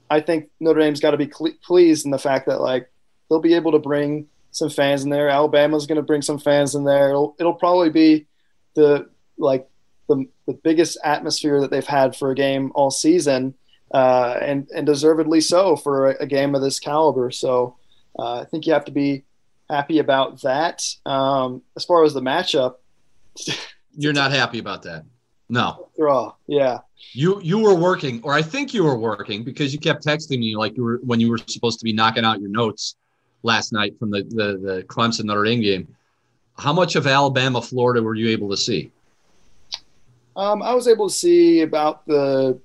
I 0.08 0.20
think 0.20 0.50
Notre 0.60 0.80
Dame's 0.80 1.00
got 1.00 1.10
to 1.10 1.16
be 1.16 1.26
pleased 1.26 2.04
in 2.04 2.10
the 2.12 2.18
fact 2.18 2.46
that 2.46 2.60
like 2.60 2.90
they'll 3.28 3.40
be 3.40 3.54
able 3.54 3.72
to 3.72 3.78
bring 3.78 4.28
some 4.58 4.70
fans 4.70 5.04
in 5.04 5.10
there. 5.10 5.28
Alabama's 5.28 5.86
going 5.86 5.96
to 5.96 6.02
bring 6.02 6.22
some 6.22 6.38
fans 6.38 6.74
in 6.74 6.84
there. 6.84 7.10
It'll 7.10 7.36
it'll 7.38 7.54
probably 7.54 7.90
be 7.90 8.26
the 8.74 9.08
like 9.38 9.68
the 10.08 10.26
the 10.46 10.54
biggest 10.54 10.98
atmosphere 11.04 11.60
that 11.60 11.70
they've 11.70 11.86
had 11.86 12.16
for 12.16 12.30
a 12.30 12.34
game 12.34 12.72
all 12.74 12.90
season 12.90 13.54
uh, 13.92 14.38
and 14.40 14.68
and 14.74 14.86
deservedly 14.86 15.40
so 15.40 15.76
for 15.76 16.10
a, 16.10 16.22
a 16.22 16.26
game 16.26 16.54
of 16.54 16.62
this 16.62 16.78
caliber. 16.78 17.30
So 17.30 17.76
uh, 18.18 18.40
I 18.40 18.44
think 18.44 18.66
you 18.66 18.72
have 18.72 18.84
to 18.86 18.92
be 18.92 19.24
happy 19.70 19.98
about 19.98 20.42
that. 20.42 20.84
Um, 21.06 21.62
as 21.76 21.84
far 21.84 22.04
as 22.04 22.14
the 22.14 22.20
matchup, 22.20 22.76
you're 23.96 24.12
not 24.12 24.32
happy 24.32 24.58
about 24.58 24.82
that. 24.82 25.04
No. 25.48 25.88
Draw. 25.96 26.34
Yeah. 26.46 26.80
You 27.12 27.40
you 27.42 27.58
were 27.58 27.74
working, 27.74 28.20
or 28.22 28.34
I 28.34 28.42
think 28.42 28.74
you 28.74 28.84
were 28.84 28.98
working 28.98 29.44
because 29.44 29.72
you 29.72 29.78
kept 29.78 30.04
texting 30.04 30.40
me 30.40 30.56
like 30.56 30.76
you 30.76 30.84
were 30.84 31.00
when 31.04 31.20
you 31.20 31.30
were 31.30 31.38
supposed 31.38 31.78
to 31.78 31.84
be 31.84 31.92
knocking 31.92 32.24
out 32.24 32.40
your 32.40 32.50
notes 32.50 32.96
last 33.42 33.72
night 33.72 33.98
from 33.98 34.10
the 34.10 34.22
the, 34.24 34.58
the 34.58 34.84
Clemson 34.88 35.24
Notre 35.24 35.44
Dame 35.44 35.60
game. 35.60 35.96
How 36.58 36.72
much 36.72 36.96
of 36.96 37.06
Alabama 37.06 37.62
Florida 37.62 38.02
were 38.02 38.14
you 38.14 38.28
able 38.30 38.50
to 38.50 38.56
see? 38.56 38.90
Um, 40.36 40.62
I 40.62 40.74
was 40.74 40.88
able 40.88 41.08
to 41.08 41.14
see 41.14 41.62
about 41.62 42.06
the 42.06 42.58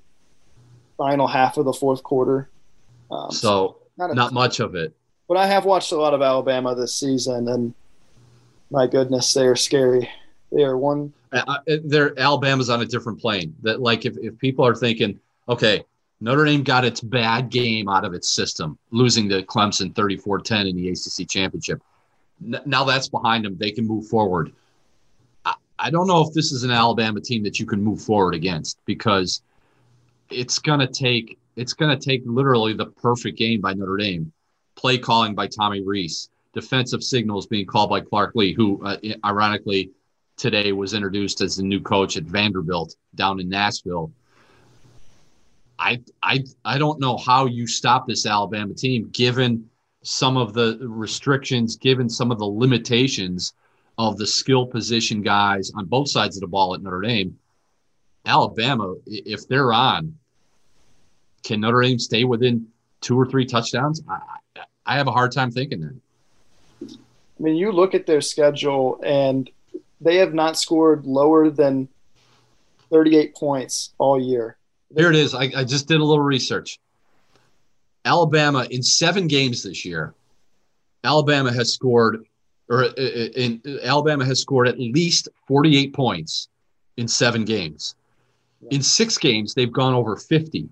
final 0.97 1.27
half 1.27 1.57
of 1.57 1.65
the 1.65 1.73
fourth 1.73 2.03
quarter. 2.03 2.49
Um, 3.11 3.31
so 3.31 3.77
not, 3.97 4.15
not 4.15 4.33
much 4.33 4.59
of 4.59 4.75
it. 4.75 4.95
But 5.27 5.37
I 5.37 5.47
have 5.47 5.65
watched 5.65 5.91
a 5.91 5.95
lot 5.95 6.13
of 6.13 6.21
Alabama 6.21 6.75
this 6.75 6.95
season, 6.95 7.47
and 7.47 7.73
my 8.69 8.87
goodness, 8.87 9.33
they 9.33 9.45
are 9.45 9.55
scary. 9.55 10.09
They 10.51 10.63
are 10.63 10.77
one. 10.77 11.13
Uh, 11.31 11.59
they're 11.85 12.17
Alabama's 12.19 12.69
on 12.69 12.81
a 12.81 12.85
different 12.85 13.19
plane. 13.19 13.55
That 13.63 13.81
like 13.81 14.05
if, 14.05 14.17
if 14.17 14.37
people 14.37 14.65
are 14.65 14.75
thinking, 14.75 15.19
okay, 15.49 15.83
Notre 16.23 16.45
Dame 16.45 16.63
got 16.63 16.85
its 16.85 17.01
bad 17.01 17.49
game 17.49 17.89
out 17.89 18.05
of 18.05 18.13
its 18.13 18.29
system, 18.29 18.77
losing 18.91 19.29
to 19.29 19.43
Clemson 19.43 19.93
34-10 19.93 20.69
in 20.69 20.75
the 20.75 20.89
ACC 20.89 21.29
championship. 21.29 21.81
N- 22.43 22.61
now 22.65 22.83
that's 22.83 23.09
behind 23.09 23.45
them. 23.45 23.57
They 23.57 23.71
can 23.71 23.85
move 23.85 24.07
forward. 24.07 24.53
I, 25.45 25.55
I 25.77 25.89
don't 25.89 26.07
know 26.07 26.21
if 26.21 26.33
this 26.33 26.51
is 26.51 26.63
an 26.63 26.71
Alabama 26.71 27.19
team 27.19 27.43
that 27.43 27.59
you 27.59 27.65
can 27.65 27.83
move 27.83 28.01
forward 28.01 28.33
against 28.33 28.79
because– 28.85 29.41
it's 30.33 30.59
gonna 30.59 30.87
take 30.87 31.37
it's 31.55 31.73
gonna 31.73 31.97
take 31.97 32.23
literally 32.25 32.73
the 32.73 32.87
perfect 32.87 33.37
game 33.37 33.61
by 33.61 33.73
Notre 33.73 33.97
Dame, 33.97 34.31
play 34.75 34.97
calling 34.97 35.35
by 35.35 35.47
Tommy 35.47 35.81
Rees, 35.81 36.29
defensive 36.53 37.03
signals 37.03 37.45
being 37.45 37.65
called 37.65 37.89
by 37.89 38.01
Clark 38.01 38.33
Lea, 38.35 38.53
who 38.53 38.83
uh, 38.83 38.97
ironically 39.23 39.91
today 40.35 40.71
was 40.71 40.93
introduced 40.93 41.41
as 41.41 41.57
the 41.57 41.63
new 41.63 41.79
coach 41.79 42.17
at 42.17 42.23
Vanderbilt 42.23 42.95
down 43.15 43.39
in 43.39 43.47
Nashville. 43.47 44.11
I 45.83 45.99
I 46.23 46.43
I 46.63 46.77
don't 46.77 46.99
know 46.99 47.17
how 47.17 47.45
you 47.45 47.67
stop 47.67 48.07
this 48.07 48.25
Alabama 48.25 48.73
team 48.73 49.09
given 49.11 49.69
some 50.01 50.37
of 50.37 50.53
the 50.53 50.79
restrictions, 50.81 51.75
given 51.75 52.09
some 52.09 52.31
of 52.31 52.39
the 52.39 52.45
limitations 52.45 53.53
of 53.97 54.17
the 54.17 54.25
skill 54.25 54.65
position 54.65 55.21
guys 55.21 55.71
on 55.75 55.85
both 55.85 56.09
sides 56.09 56.37
of 56.37 56.41
the 56.41 56.47
ball 56.47 56.73
at 56.73 56.81
Notre 56.81 57.01
Dame. 57.01 57.37
Alabama, 58.25 58.95
if 59.05 59.47
they're 59.47 59.73
on, 59.73 60.17
can 61.43 61.59
Notre 61.59 61.81
Dame 61.81 61.99
stay 61.99 62.23
within 62.23 62.67
two 63.01 63.19
or 63.19 63.25
three 63.25 63.45
touchdowns? 63.45 64.01
I, 64.09 64.19
I 64.85 64.95
have 64.95 65.07
a 65.07 65.11
hard 65.11 65.33
time 65.33 65.51
thinking 65.51 65.81
that. 65.81 65.99
I 66.81 67.43
mean, 67.43 67.55
you 67.55 67.71
look 67.73 67.93
at 67.93 68.05
their 68.05 68.21
schedule, 68.21 68.99
and 69.03 69.49
they 69.99 70.17
have 70.17 70.33
not 70.33 70.57
scored 70.57 71.05
lower 71.05 71.49
than 71.49 71.89
38 72.89 73.35
points 73.35 73.93
all 73.97 74.19
year. 74.19 74.57
Here 74.95 75.09
it 75.09 75.15
is. 75.15 75.33
I, 75.33 75.51
I 75.55 75.63
just 75.63 75.87
did 75.87 75.99
a 75.99 76.03
little 76.03 76.23
research. 76.23 76.79
Alabama 78.05 78.67
in 78.69 78.83
seven 78.83 79.27
games 79.27 79.63
this 79.63 79.85
year, 79.85 80.13
Alabama 81.03 81.51
has 81.53 81.73
scored, 81.73 82.25
or 82.69 82.83
uh, 82.83 82.87
uh, 82.87 83.29
in, 83.35 83.61
Alabama 83.83 84.25
has 84.25 84.39
scored 84.39 84.67
at 84.67 84.79
least 84.79 85.29
48 85.47 85.93
points 85.93 86.49
in 86.97 87.07
seven 87.07 87.45
games. 87.45 87.95
In 88.71 88.81
six 88.81 89.17
games, 89.17 89.53
they've 89.53 89.71
gone 89.71 89.93
over 89.93 90.15
50 90.15 90.69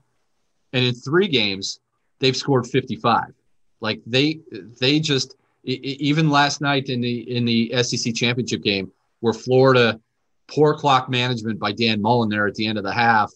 and 0.74 0.86
in 0.86 0.94
three 0.94 1.28
games 1.28 1.80
they've 2.20 2.36
scored 2.36 2.68
55 2.68 3.34
like 3.80 4.02
they 4.06 4.40
they 4.80 5.00
just 5.00 5.36
even 5.64 6.30
last 6.30 6.62
night 6.62 6.90
in 6.90 7.02
the 7.02 7.36
in 7.36 7.46
the 7.46 7.84
SEC 7.84 8.14
championship 8.16 8.64
game 8.64 8.92
where 9.20 9.34
Florida 9.34 10.00
poor 10.48 10.74
clock 10.74 11.10
management 11.10 11.60
by 11.60 11.72
Dan 11.72 12.02
Mullen 12.02 12.30
there 12.30 12.48
at 12.48 12.56
the 12.56 12.66
end 12.66 12.78
of 12.78 12.84
the 12.84 12.92
half 12.92 13.32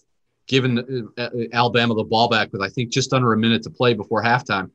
giving 0.48 1.10
uh, 1.18 1.30
Alabama 1.54 1.96
the 1.96 2.04
ball 2.04 2.30
back 2.30 2.52
with 2.52 2.62
I 2.62 2.70
think 2.70 2.92
just 2.92 3.14
under 3.14 3.34
a 3.34 3.38
minute 3.38 3.64
to 3.64 3.70
play 3.70 3.94
before 3.94 4.24
halftime. 4.24 4.70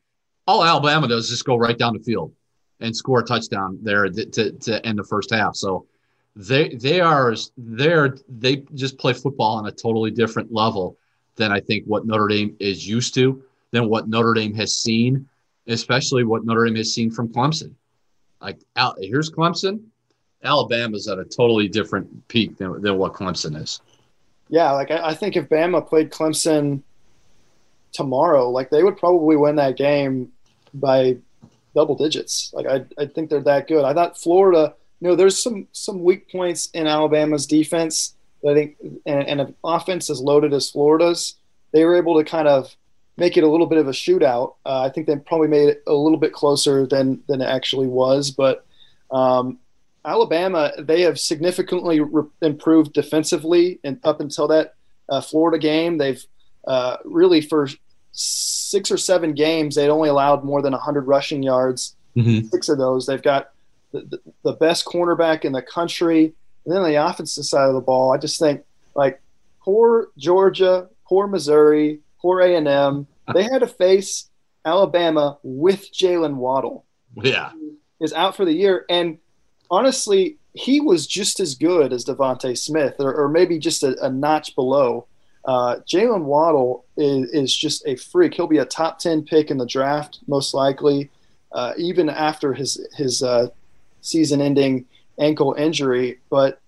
All 0.47 0.63
Alabama 0.63 1.07
does 1.07 1.25
is 1.25 1.29
just 1.29 1.45
go 1.45 1.55
right 1.55 1.77
down 1.77 1.93
the 1.93 2.03
field 2.03 2.33
and 2.79 2.95
score 2.95 3.19
a 3.19 3.23
touchdown 3.23 3.77
there 3.81 4.09
to, 4.09 4.51
to 4.51 4.85
end 4.85 4.99
the 4.99 5.03
first 5.03 5.31
half. 5.31 5.55
So 5.55 5.85
they 6.35 6.69
they 6.69 6.99
are 6.99 7.35
they're 7.57 8.17
they 8.27 8.57
just 8.73 8.97
play 8.97 9.13
football 9.13 9.57
on 9.57 9.67
a 9.67 9.71
totally 9.71 10.11
different 10.11 10.51
level 10.51 10.97
than 11.35 11.51
I 11.51 11.59
think 11.59 11.85
what 11.85 12.05
Notre 12.05 12.27
Dame 12.27 12.55
is 12.59 12.87
used 12.87 13.13
to, 13.15 13.43
than 13.71 13.87
what 13.87 14.07
Notre 14.07 14.33
Dame 14.33 14.53
has 14.55 14.75
seen, 14.75 15.27
especially 15.67 16.23
what 16.23 16.45
Notre 16.45 16.65
Dame 16.65 16.75
has 16.75 16.93
seen 16.93 17.11
from 17.11 17.29
Clemson. 17.29 17.73
Like 18.41 18.59
here's 18.99 19.29
Clemson, 19.29 19.83
Alabama's 20.43 21.07
at 21.07 21.19
a 21.19 21.25
totally 21.25 21.67
different 21.67 22.27
peak 22.27 22.57
than, 22.57 22.81
than 22.81 22.97
what 22.97 23.13
Clemson 23.13 23.61
is. 23.61 23.81
Yeah, 24.51 24.71
like 24.73 24.91
I, 24.91 25.07
I 25.09 25.13
think 25.15 25.35
if 25.35 25.47
Bama 25.49 25.87
played 25.87 26.11
Clemson 26.11 26.83
tomorrow, 27.93 28.49
like 28.49 28.69
they 28.69 28.83
would 28.83 28.97
probably 28.97 29.37
win 29.37 29.55
that 29.55 29.77
game 29.77 30.31
by 30.73 31.17
double 31.73 31.95
digits. 31.95 32.51
Like 32.53 32.67
I, 32.67 32.85
I 33.01 33.05
think 33.07 33.29
they're 33.29 33.39
that 33.41 33.67
good. 33.67 33.85
I 33.85 33.93
thought 33.93 34.19
Florida, 34.19 34.75
you 34.99 35.07
know, 35.07 35.15
there's 35.15 35.41
some 35.41 35.67
some 35.71 36.03
weak 36.03 36.29
points 36.29 36.69
in 36.73 36.85
Alabama's 36.85 37.47
defense. 37.47 38.13
I 38.47 38.53
think, 38.53 38.75
and, 39.05 39.23
and 39.27 39.39
an 39.39 39.55
offense 39.63 40.09
as 40.09 40.19
loaded 40.19 40.51
as 40.51 40.69
Florida's, 40.69 41.35
they 41.73 41.85
were 41.85 41.95
able 41.95 42.17
to 42.17 42.29
kind 42.29 42.47
of 42.47 42.75
make 43.15 43.37
it 43.37 43.43
a 43.43 43.47
little 43.47 43.67
bit 43.67 43.77
of 43.77 43.87
a 43.87 43.91
shootout. 43.91 44.55
Uh, 44.65 44.81
I 44.81 44.89
think 44.89 45.05
they 45.05 45.15
probably 45.15 45.47
made 45.47 45.69
it 45.69 45.83
a 45.85 45.93
little 45.93 46.17
bit 46.17 46.33
closer 46.33 46.85
than 46.85 47.23
than 47.27 47.41
it 47.41 47.45
actually 47.45 47.87
was. 47.87 48.31
But 48.31 48.65
um, 49.11 49.59
Alabama, 50.05 50.71
they 50.79 51.01
have 51.01 51.19
significantly 51.19 51.99
re- 51.99 52.23
improved 52.41 52.93
defensively, 52.93 53.79
and 53.83 53.99
up 54.03 54.19
until 54.19 54.47
that 54.47 54.75
uh, 55.09 55.21
Florida 55.21 55.59
game, 55.59 55.97
they've 55.97 56.23
uh, 56.67 56.97
really 57.05 57.41
for 57.41 57.67
six 58.11 58.91
or 58.91 58.97
seven 58.97 59.33
games 59.33 59.75
they'd 59.75 59.89
only 59.89 60.09
allowed 60.09 60.43
more 60.43 60.61
than 60.61 60.73
100 60.73 61.07
rushing 61.07 61.43
yards. 61.43 61.95
Mm-hmm. 62.15 62.47
Six 62.47 62.69
of 62.69 62.77
those, 62.77 63.05
they've 63.05 63.21
got 63.21 63.51
the, 63.91 64.19
the, 64.43 64.53
best 64.53 64.85
cornerback 64.85 65.45
in 65.45 65.53
the 65.53 65.61
country. 65.61 66.33
And 66.65 66.73
then 66.73 66.81
on 66.81 66.89
the 66.89 66.95
offensive 66.95 67.45
side 67.45 67.67
of 67.67 67.73
the 67.73 67.81
ball, 67.81 68.13
I 68.13 68.17
just 68.17 68.39
think 68.39 68.63
like 68.95 69.21
poor 69.61 70.09
Georgia, 70.17 70.89
poor 71.07 71.27
Missouri, 71.27 71.99
poor 72.21 72.41
A 72.41 72.55
and 72.55 72.67
M, 72.67 73.07
they 73.33 73.43
had 73.43 73.59
to 73.59 73.67
face 73.67 74.29
Alabama 74.65 75.37
with 75.43 75.91
Jaylen 75.93 76.35
Waddle. 76.35 76.85
Yeah, 77.15 77.51
is 77.99 78.13
out 78.13 78.35
for 78.35 78.45
the 78.45 78.53
year, 78.53 78.85
and 78.89 79.17
honestly, 79.71 80.37
he 80.53 80.81
was 80.81 81.07
just 81.07 81.39
as 81.39 81.55
good 81.55 81.93
as 81.93 82.05
DeVonta 82.05 82.57
Smith, 82.57 82.95
or, 82.99 83.15
or 83.15 83.29
maybe 83.29 83.57
just 83.57 83.83
a, 83.83 83.97
a 84.05 84.09
notch 84.09 84.53
below. 84.53 85.07
Uh, 85.45 85.77
Jaylen 85.87 86.25
Waddle 86.25 86.85
is, 86.97 87.29
is, 87.31 87.55
just 87.55 87.83
a 87.87 87.95
freak. 87.95 88.35
He'll 88.35 88.45
be 88.45 88.59
a 88.59 88.65
top 88.65 88.99
ten 88.99 89.23
pick 89.23 89.49
in 89.49 89.57
the 89.57 89.65
draft, 89.65 90.19
most 90.27 90.53
likely, 90.53 91.09
uh, 91.53 91.73
even 91.77 92.09
after 92.09 92.53
his 92.53 92.85
his 92.95 93.23
uh, 93.23 93.47
season-ending 94.01 94.85
ankle 95.17 95.55
injury. 95.57 96.19
But 96.29 96.61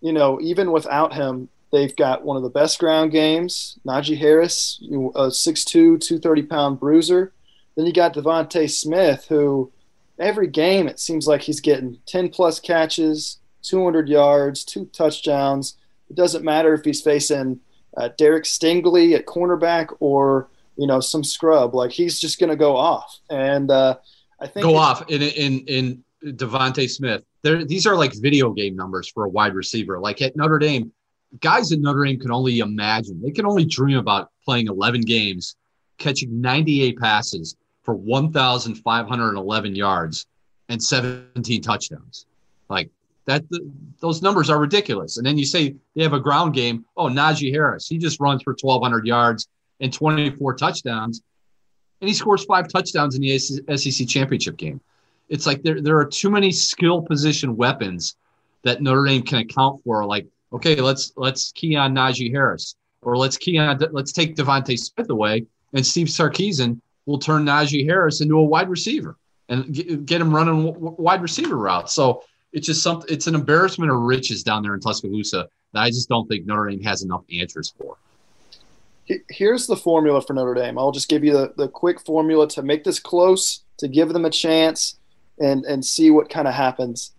you 0.00 0.12
know, 0.12 0.40
even 0.40 0.72
without 0.72 1.14
him, 1.14 1.48
they've 1.70 1.94
got 1.94 2.24
one 2.24 2.36
of 2.36 2.42
the 2.42 2.48
best 2.48 2.80
ground 2.80 3.12
games. 3.12 3.78
Najee 3.86 4.18
Harris, 4.18 4.80
a 4.82 5.28
6'2", 5.28 5.66
230 5.66 6.42
pound 6.44 6.80
bruiser. 6.80 7.32
Then 7.76 7.86
you 7.86 7.92
got 7.92 8.14
DeVonta 8.14 8.68
Smith, 8.68 9.26
who 9.28 9.70
every 10.18 10.46
game 10.46 10.88
it 10.88 10.98
seems 10.98 11.26
like 11.26 11.42
he's 11.42 11.60
getting 11.60 11.98
10 12.06 12.30
plus 12.30 12.60
catches, 12.60 13.38
200 13.62 14.08
yards, 14.08 14.64
two 14.64 14.86
touchdowns. 14.86 15.76
It 16.08 16.16
doesn't 16.16 16.44
matter 16.44 16.74
if 16.74 16.84
he's 16.84 17.02
facing 17.02 17.60
uh, 17.96 18.10
Derek 18.16 18.44
Stingley 18.44 19.14
at 19.14 19.26
cornerback 19.26 19.94
or 20.00 20.48
you 20.76 20.86
know 20.86 21.00
some 21.00 21.24
scrub. 21.24 21.74
Like 21.74 21.90
he's 21.90 22.20
just 22.20 22.38
going 22.38 22.50
to 22.50 22.56
go 22.56 22.76
off, 22.76 23.18
and 23.30 23.70
uh, 23.70 23.96
I 24.40 24.46
think 24.46 24.64
go 24.64 24.76
off 24.76 25.08
in 25.10 25.22
in 25.22 25.64
in 25.66 26.04
DeVonta 26.36 26.88
Smith. 26.88 27.24
There, 27.42 27.64
these 27.64 27.86
are 27.86 27.96
like 27.96 28.12
video 28.14 28.52
game 28.52 28.76
numbers 28.76 29.08
for 29.08 29.24
a 29.24 29.28
wide 29.28 29.54
receiver. 29.54 29.98
Like 29.98 30.20
at 30.22 30.36
Notre 30.36 30.58
Dame, 30.58 30.92
guys 31.40 31.72
at 31.72 31.80
Notre 31.80 32.04
Dame 32.04 32.20
can 32.20 32.30
only 32.30 32.58
imagine. 32.58 33.20
They 33.22 33.30
can 33.30 33.46
only 33.46 33.64
dream 33.64 33.98
about 33.98 34.30
playing 34.44 34.68
11 34.68 35.02
games, 35.02 35.56
catching 35.98 36.40
98 36.40 36.98
passes 36.98 37.56
for 37.86 37.94
1,511 37.94 39.74
yards 39.76 40.26
and 40.68 40.82
17 40.82 41.62
touchdowns. 41.62 42.26
Like 42.68 42.90
that, 43.26 43.44
those 44.00 44.20
numbers 44.22 44.50
are 44.50 44.58
ridiculous. 44.58 45.16
And 45.16 45.26
then 45.26 45.38
you 45.38 45.46
say 45.46 45.76
they 45.94 46.02
have 46.02 46.12
a 46.12 46.20
ground 46.20 46.52
game. 46.52 46.84
Oh, 46.96 47.06
Najee 47.06 47.52
Harris, 47.52 47.86
he 47.86 47.96
just 47.96 48.20
runs 48.20 48.42
for 48.42 48.56
1,200 48.60 49.06
yards 49.06 49.48
and 49.80 49.92
24 49.92 50.54
touchdowns, 50.54 51.22
and 52.00 52.08
he 52.08 52.14
scores 52.14 52.44
five 52.44 52.68
touchdowns 52.68 53.14
in 53.14 53.22
the 53.22 53.38
SEC 53.38 54.08
championship 54.08 54.56
game. 54.56 54.80
It's 55.28 55.46
like 55.46 55.62
there, 55.62 55.80
there 55.80 55.98
are 55.98 56.04
too 56.04 56.30
many 56.30 56.50
skill 56.50 57.02
position 57.02 57.56
weapons 57.56 58.16
that 58.62 58.82
Notre 58.82 59.04
Dame 59.04 59.22
can 59.22 59.38
account 59.38 59.82
for. 59.84 60.04
Like, 60.04 60.26
okay, 60.52 60.76
let's 60.76 61.12
let's 61.16 61.52
key 61.52 61.76
on 61.76 61.94
Najee 61.94 62.32
Harris, 62.32 62.74
or 63.02 63.16
let's 63.16 63.36
key 63.36 63.58
on 63.58 63.78
let's 63.92 64.12
take 64.12 64.34
DeVonta 64.34 64.78
Smith 64.78 65.10
away, 65.10 65.46
and 65.72 65.84
Steve 65.84 66.06
Sarkisian 66.06 66.80
will 67.06 67.18
turn 67.18 67.44
Najee 67.44 67.86
Harris 67.86 68.20
into 68.20 68.36
a 68.36 68.44
wide 68.44 68.68
receiver 68.68 69.16
and 69.48 69.72
get, 69.72 70.06
get 70.06 70.20
him 70.20 70.34
running 70.34 70.74
wide 70.96 71.22
receiver 71.22 71.56
routes. 71.56 71.94
So 71.94 72.22
it's 72.52 72.66
just 72.66 72.82
something. 72.82 73.12
It's 73.12 73.26
an 73.26 73.34
embarrassment 73.34 73.90
of 73.90 73.98
riches 73.98 74.42
down 74.42 74.62
there 74.62 74.74
in 74.74 74.80
Tuscaloosa 74.80 75.48
that 75.72 75.80
I 75.80 75.88
just 75.88 76.08
don't 76.08 76.26
think 76.26 76.46
Notre 76.46 76.70
Dame 76.70 76.82
has 76.82 77.02
enough 77.02 77.22
answers 77.32 77.72
for. 77.78 77.96
Here's 79.30 79.66
the 79.66 79.76
formula 79.76 80.20
for 80.20 80.32
Notre 80.32 80.54
Dame. 80.54 80.78
I'll 80.78 80.90
just 80.90 81.08
give 81.08 81.22
you 81.22 81.32
the, 81.32 81.54
the 81.56 81.68
quick 81.68 82.00
formula 82.00 82.48
to 82.48 82.62
make 82.62 82.82
this 82.82 82.98
close, 82.98 83.62
to 83.78 83.86
give 83.86 84.08
them 84.08 84.24
a 84.24 84.30
chance, 84.30 84.98
and 85.38 85.64
and 85.64 85.84
see 85.84 86.10
what 86.10 86.28
kind 86.28 86.48
of 86.48 86.54
happens. 86.54 87.12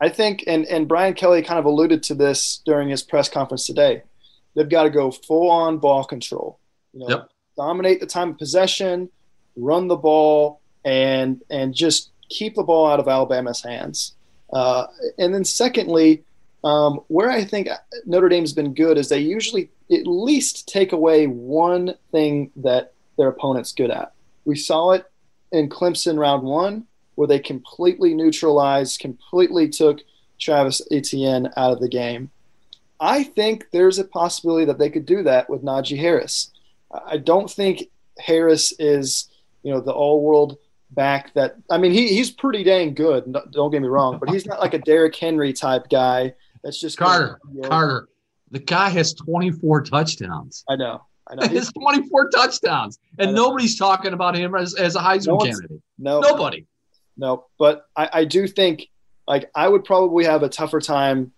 I 0.00 0.08
think, 0.08 0.44
and 0.46 0.64
and 0.66 0.88
Brian 0.88 1.14
Kelly 1.14 1.42
kind 1.42 1.58
of 1.58 1.66
alluded 1.66 2.02
to 2.04 2.14
this 2.14 2.62
during 2.64 2.88
his 2.88 3.02
press 3.02 3.28
conference 3.28 3.66
today. 3.66 4.02
They've 4.54 4.68
got 4.68 4.84
to 4.84 4.90
go 4.90 5.10
full 5.10 5.50
on 5.50 5.78
ball 5.78 6.04
control. 6.04 6.58
You 6.92 7.00
know, 7.00 7.08
yep. 7.08 7.28
dominate 7.56 8.00
the 8.00 8.06
time 8.06 8.30
of 8.30 8.38
possession, 8.38 9.10
run 9.56 9.88
the 9.88 9.96
ball, 9.96 10.60
and 10.84 11.42
and 11.50 11.74
just 11.74 12.10
keep 12.28 12.54
the 12.54 12.62
ball 12.62 12.86
out 12.86 13.00
of 13.00 13.08
Alabama's 13.08 13.62
hands. 13.62 14.14
Uh, 14.52 14.86
and 15.18 15.34
then 15.34 15.44
secondly, 15.44 16.24
um, 16.62 17.00
where 17.08 17.30
I 17.30 17.44
think 17.44 17.68
Notre 18.06 18.28
Dame's 18.28 18.52
been 18.52 18.74
good 18.74 18.98
is 18.98 19.08
they 19.08 19.18
usually 19.18 19.70
at 19.90 20.06
least 20.06 20.68
take 20.68 20.92
away 20.92 21.26
one 21.26 21.94
thing 22.10 22.50
that 22.56 22.92
their 23.18 23.28
opponent's 23.28 23.72
good 23.72 23.90
at. 23.90 24.12
We 24.44 24.56
saw 24.56 24.92
it 24.92 25.04
in 25.52 25.68
Clemson 25.68 26.18
round 26.18 26.42
one, 26.42 26.86
where 27.14 27.28
they 27.28 27.38
completely 27.38 28.14
neutralized, 28.14 29.00
completely 29.00 29.68
took 29.68 30.00
Travis 30.38 30.82
Etienne 30.90 31.50
out 31.56 31.72
of 31.72 31.80
the 31.80 31.88
game. 31.88 32.30
I 33.00 33.24
think 33.24 33.66
there's 33.72 33.98
a 33.98 34.04
possibility 34.04 34.64
that 34.66 34.78
they 34.78 34.90
could 34.90 35.06
do 35.06 35.22
that 35.24 35.50
with 35.50 35.62
Najee 35.62 35.98
Harris. 35.98 36.50
I 37.06 37.18
don't 37.18 37.50
think 37.50 37.90
Harris 38.18 38.72
is 38.78 39.28
you 39.64 39.72
know 39.72 39.80
the 39.80 39.92
all 39.92 40.22
world 40.22 40.58
back 40.90 41.34
that 41.34 41.56
I 41.70 41.78
mean 41.78 41.92
he 41.92 42.08
he's 42.08 42.30
pretty 42.30 42.62
dang 42.62 42.94
good. 42.94 43.34
Don't 43.50 43.70
get 43.72 43.82
me 43.82 43.88
wrong, 43.88 44.18
but 44.18 44.30
he's 44.30 44.46
not 44.46 44.60
like 44.60 44.74
a 44.74 44.78
Derrick 44.78 45.16
Henry 45.16 45.52
type 45.52 45.88
guy. 45.90 46.34
That's 46.62 46.80
just 46.80 46.96
Carter. 46.96 47.40
Carter. 47.64 48.08
The 48.50 48.60
guy 48.60 48.88
has 48.90 49.14
24 49.14 49.82
touchdowns. 49.82 50.64
I 50.68 50.76
know. 50.76 51.02
I 51.28 51.34
know. 51.34 51.46
He 51.48 51.56
has 51.56 51.72
24 51.72 52.30
touchdowns, 52.30 52.98
and 53.18 53.34
nobody's 53.34 53.76
talking 53.76 54.12
about 54.12 54.36
him 54.36 54.54
as, 54.54 54.74
as 54.74 54.94
a 54.94 55.00
Heisman 55.00 55.26
no 55.26 55.38
candidate. 55.38 55.82
No, 55.98 56.20
nobody. 56.20 56.66
No, 57.16 57.46
but 57.58 57.86
I, 57.96 58.10
I 58.12 58.24
do 58.24 58.46
think 58.46 58.88
like 59.26 59.50
I 59.54 59.68
would 59.68 59.84
probably 59.84 60.24
have 60.24 60.42
a 60.42 60.48
tougher 60.48 60.80
time, 60.80 61.32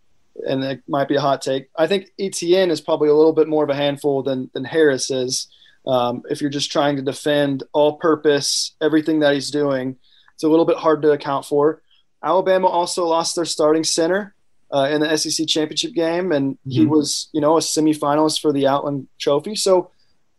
and 0.46 0.64
it 0.64 0.82
might 0.88 1.08
be 1.08 1.16
a 1.16 1.20
hot 1.20 1.42
take. 1.42 1.68
I 1.76 1.86
think 1.86 2.10
Etienne 2.18 2.70
is 2.70 2.80
probably 2.80 3.08
a 3.08 3.14
little 3.14 3.32
bit 3.32 3.48
more 3.48 3.64
of 3.64 3.70
a 3.70 3.74
handful 3.74 4.22
than 4.22 4.50
than 4.52 4.64
Harris 4.64 5.10
is. 5.10 5.48
Um, 5.86 6.22
if 6.28 6.40
you're 6.40 6.50
just 6.50 6.72
trying 6.72 6.96
to 6.96 7.02
defend 7.02 7.62
all 7.72 7.96
purpose, 7.96 8.74
everything 8.80 9.20
that 9.20 9.34
he's 9.34 9.50
doing, 9.50 9.96
it's 10.34 10.42
a 10.42 10.48
little 10.48 10.64
bit 10.64 10.76
hard 10.76 11.02
to 11.02 11.12
account 11.12 11.44
for. 11.46 11.82
Alabama 12.22 12.66
also 12.66 13.06
lost 13.06 13.36
their 13.36 13.44
starting 13.44 13.84
center 13.84 14.34
uh, 14.72 14.88
in 14.90 15.00
the 15.00 15.16
SEC 15.16 15.46
championship 15.46 15.92
game, 15.92 16.32
and 16.32 16.54
mm-hmm. 16.54 16.70
he 16.70 16.86
was, 16.86 17.28
you 17.32 17.40
know, 17.40 17.56
a 17.56 17.60
semifinalist 17.60 18.40
for 18.40 18.52
the 18.52 18.66
Outland 18.66 19.06
Trophy. 19.18 19.54
So, 19.54 19.90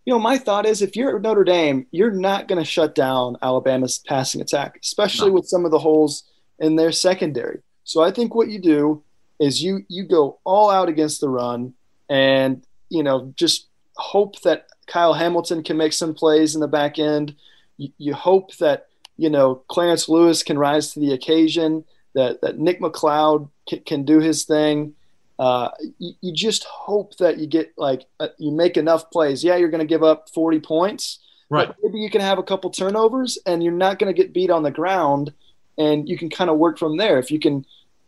you 0.05 0.13
know, 0.13 0.19
my 0.19 0.37
thought 0.37 0.65
is 0.65 0.81
if 0.81 0.95
you're 0.95 1.19
Notre 1.19 1.43
Dame, 1.43 1.87
you're 1.91 2.11
not 2.11 2.47
going 2.47 2.59
to 2.59 2.65
shut 2.65 2.93
down 2.93 3.37
Alabama's 3.41 3.99
passing 3.99 4.41
attack, 4.41 4.79
especially 4.83 5.29
no. 5.29 5.35
with 5.35 5.47
some 5.47 5.65
of 5.65 5.71
the 5.71 5.79
holes 5.79 6.23
in 6.59 6.75
their 6.75 6.91
secondary. 6.91 7.61
So 7.83 8.03
I 8.03 8.11
think 8.11 8.35
what 8.35 8.49
you 8.49 8.59
do 8.59 9.03
is 9.39 9.61
you 9.61 9.85
you 9.87 10.03
go 10.03 10.39
all 10.43 10.69
out 10.69 10.89
against 10.89 11.21
the 11.21 11.29
run, 11.29 11.73
and 12.09 12.63
you 12.89 13.03
know 13.03 13.33
just 13.35 13.67
hope 13.95 14.41
that 14.41 14.67
Kyle 14.87 15.13
Hamilton 15.13 15.63
can 15.63 15.77
make 15.77 15.93
some 15.93 16.13
plays 16.13 16.55
in 16.55 16.61
the 16.61 16.67
back 16.67 16.97
end. 16.97 17.35
You, 17.77 17.89
you 17.97 18.13
hope 18.13 18.55
that 18.57 18.87
you 19.17 19.29
know 19.29 19.55
Clarence 19.67 20.09
Lewis 20.09 20.43
can 20.43 20.57
rise 20.57 20.93
to 20.93 20.99
the 20.99 21.13
occasion. 21.13 21.83
That 22.15 22.41
that 22.41 22.57
Nick 22.57 22.81
McCloud 22.81 23.49
can, 23.67 23.79
can 23.81 24.05
do 24.05 24.19
his 24.19 24.45
thing, 24.45 24.95
Uh, 25.37 25.69
you, 25.99 26.13
you, 26.21 26.33
just 26.33 26.63
hope 26.63 27.15
that 27.17 27.37
you 27.37 27.45
get 27.45 27.71
like 27.77 28.05
uh, 28.19 28.29
you 28.39 28.51
make 28.51 28.75
enough 28.75 29.11
plays. 29.11 29.43
Yeah, 29.43 29.57
you're 29.57 29.69
going 29.69 29.87
to 29.87 29.93
give 29.93 30.01
up 30.03 30.29
40 30.33 30.59
points, 30.61 31.19
right? 31.49 31.71
maybe 31.83 31.99
you 31.99 32.09
can 32.09 32.21
have 32.21 32.39
a 32.39 32.43
couple 32.43 32.71
turnovers, 32.71 33.37
and 33.45 33.63
you're 33.63 33.73
not 33.73 33.99
going 33.99 34.11
to 34.11 34.19
get 34.19 34.33
beat 34.33 34.49
on 34.49 34.63
the 34.63 34.71
ground, 34.71 35.31
and 35.77 36.09
you 36.09 36.17
can 36.17 36.31
kind 36.31 36.49
of 36.49 36.57
work 36.57 36.79
from 36.79 36.97
there. 36.97 37.19
If 37.19 37.29
you 37.29 37.39
can, 37.39 37.65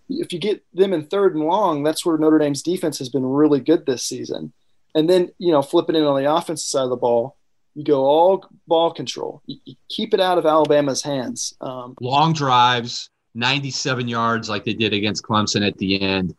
if 0.10 0.34
you 0.34 0.40
get 0.40 0.66
them 0.74 0.92
in 0.92 1.06
third 1.06 1.36
and 1.36 1.44
long, 1.44 1.84
that's 1.84 2.04
where 2.04 2.18
Notre 2.18 2.40
Dame's 2.40 2.64
defense 2.64 2.98
has 2.98 3.10
been 3.10 3.26
really 3.26 3.60
good 3.60 3.86
this 3.86 4.04
season. 4.04 4.52
And 4.96 5.10
then 5.10 5.32
you 5.38 5.52
know, 5.52 5.62
flipping 5.62 5.96
in 5.96 6.04
on 6.04 6.22
the 6.22 6.32
offensive 6.32 6.66
side 6.66 6.84
of 6.84 6.90
the 6.90 6.96
ball, 6.96 7.38
you 7.76 7.84
go 7.84 8.04
all 8.04 8.46
ball 8.68 8.92
control. 8.92 9.42
You, 9.46 9.58
you 9.66 9.76
keep 9.88 10.14
it 10.14 10.20
out 10.20 10.38
of 10.38 10.46
Alabama's 10.46 11.02
hands. 11.02 11.56
Um, 11.62 11.96
Long 12.02 12.34
drives, 12.34 13.10
97 13.36 14.08
yards 14.08 14.50
like 14.50 14.66
they 14.66 14.74
did 14.74 14.94
against 14.94 15.24
Clemson 15.24 15.66
at 15.66 15.78
the 15.78 16.02
end. 16.02 16.36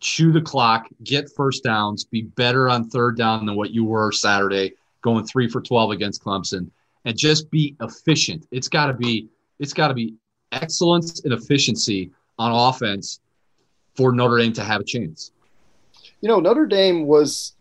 Chew 0.00 0.32
the 0.32 0.40
clock, 0.40 0.88
get 1.02 1.30
first 1.34 1.64
downs, 1.64 2.04
be 2.04 2.22
better 2.22 2.68
on 2.68 2.90
third 2.90 3.16
down 3.16 3.46
than 3.46 3.56
what 3.56 3.70
you 3.70 3.84
were 3.84 4.12
Saturday, 4.12 4.72
going 5.02 5.24
three 5.24 5.48
for 5.48 5.60
12 5.60 5.92
against 5.92 6.22
Clemson, 6.22 6.70
and 7.04 7.16
just 7.16 7.50
be 7.50 7.76
efficient. 7.80 8.46
It's 8.50 8.68
got 8.68 8.86
to 8.86 8.94
be 8.94 9.28
it's 9.60 9.72
got 9.72 9.88
to 9.88 9.94
be 9.94 10.14
excellence 10.52 11.20
and 11.20 11.32
efficiency 11.32 12.10
on 12.38 12.50
offense 12.52 13.20
for 13.94 14.12
Notre 14.12 14.38
Dame 14.38 14.52
to 14.54 14.64
have 14.64 14.80
a 14.80 14.84
chance. 14.84 15.30
You 16.20 16.28
know, 16.28 16.40
Notre 16.40 16.66
Dame 16.66 17.06
was 17.06 17.54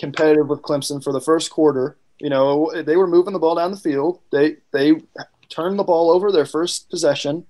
competitive 0.00 0.48
with 0.48 0.62
Clemson 0.62 1.02
for 1.02 1.12
the 1.12 1.20
first 1.20 1.50
quarter. 1.50 1.96
You 2.18 2.30
know, 2.30 2.72
they 2.82 2.96
were 2.96 3.06
moving 3.06 3.32
the 3.32 3.38
ball 3.38 3.54
down 3.54 3.70
the 3.70 3.76
field. 3.76 4.20
They 4.32 4.56
they 4.72 5.00
turned 5.48 5.78
the 5.78 5.84
ball 5.84 6.10
over 6.10 6.32
their 6.32 6.46
first 6.46 6.90
possession 6.90 7.46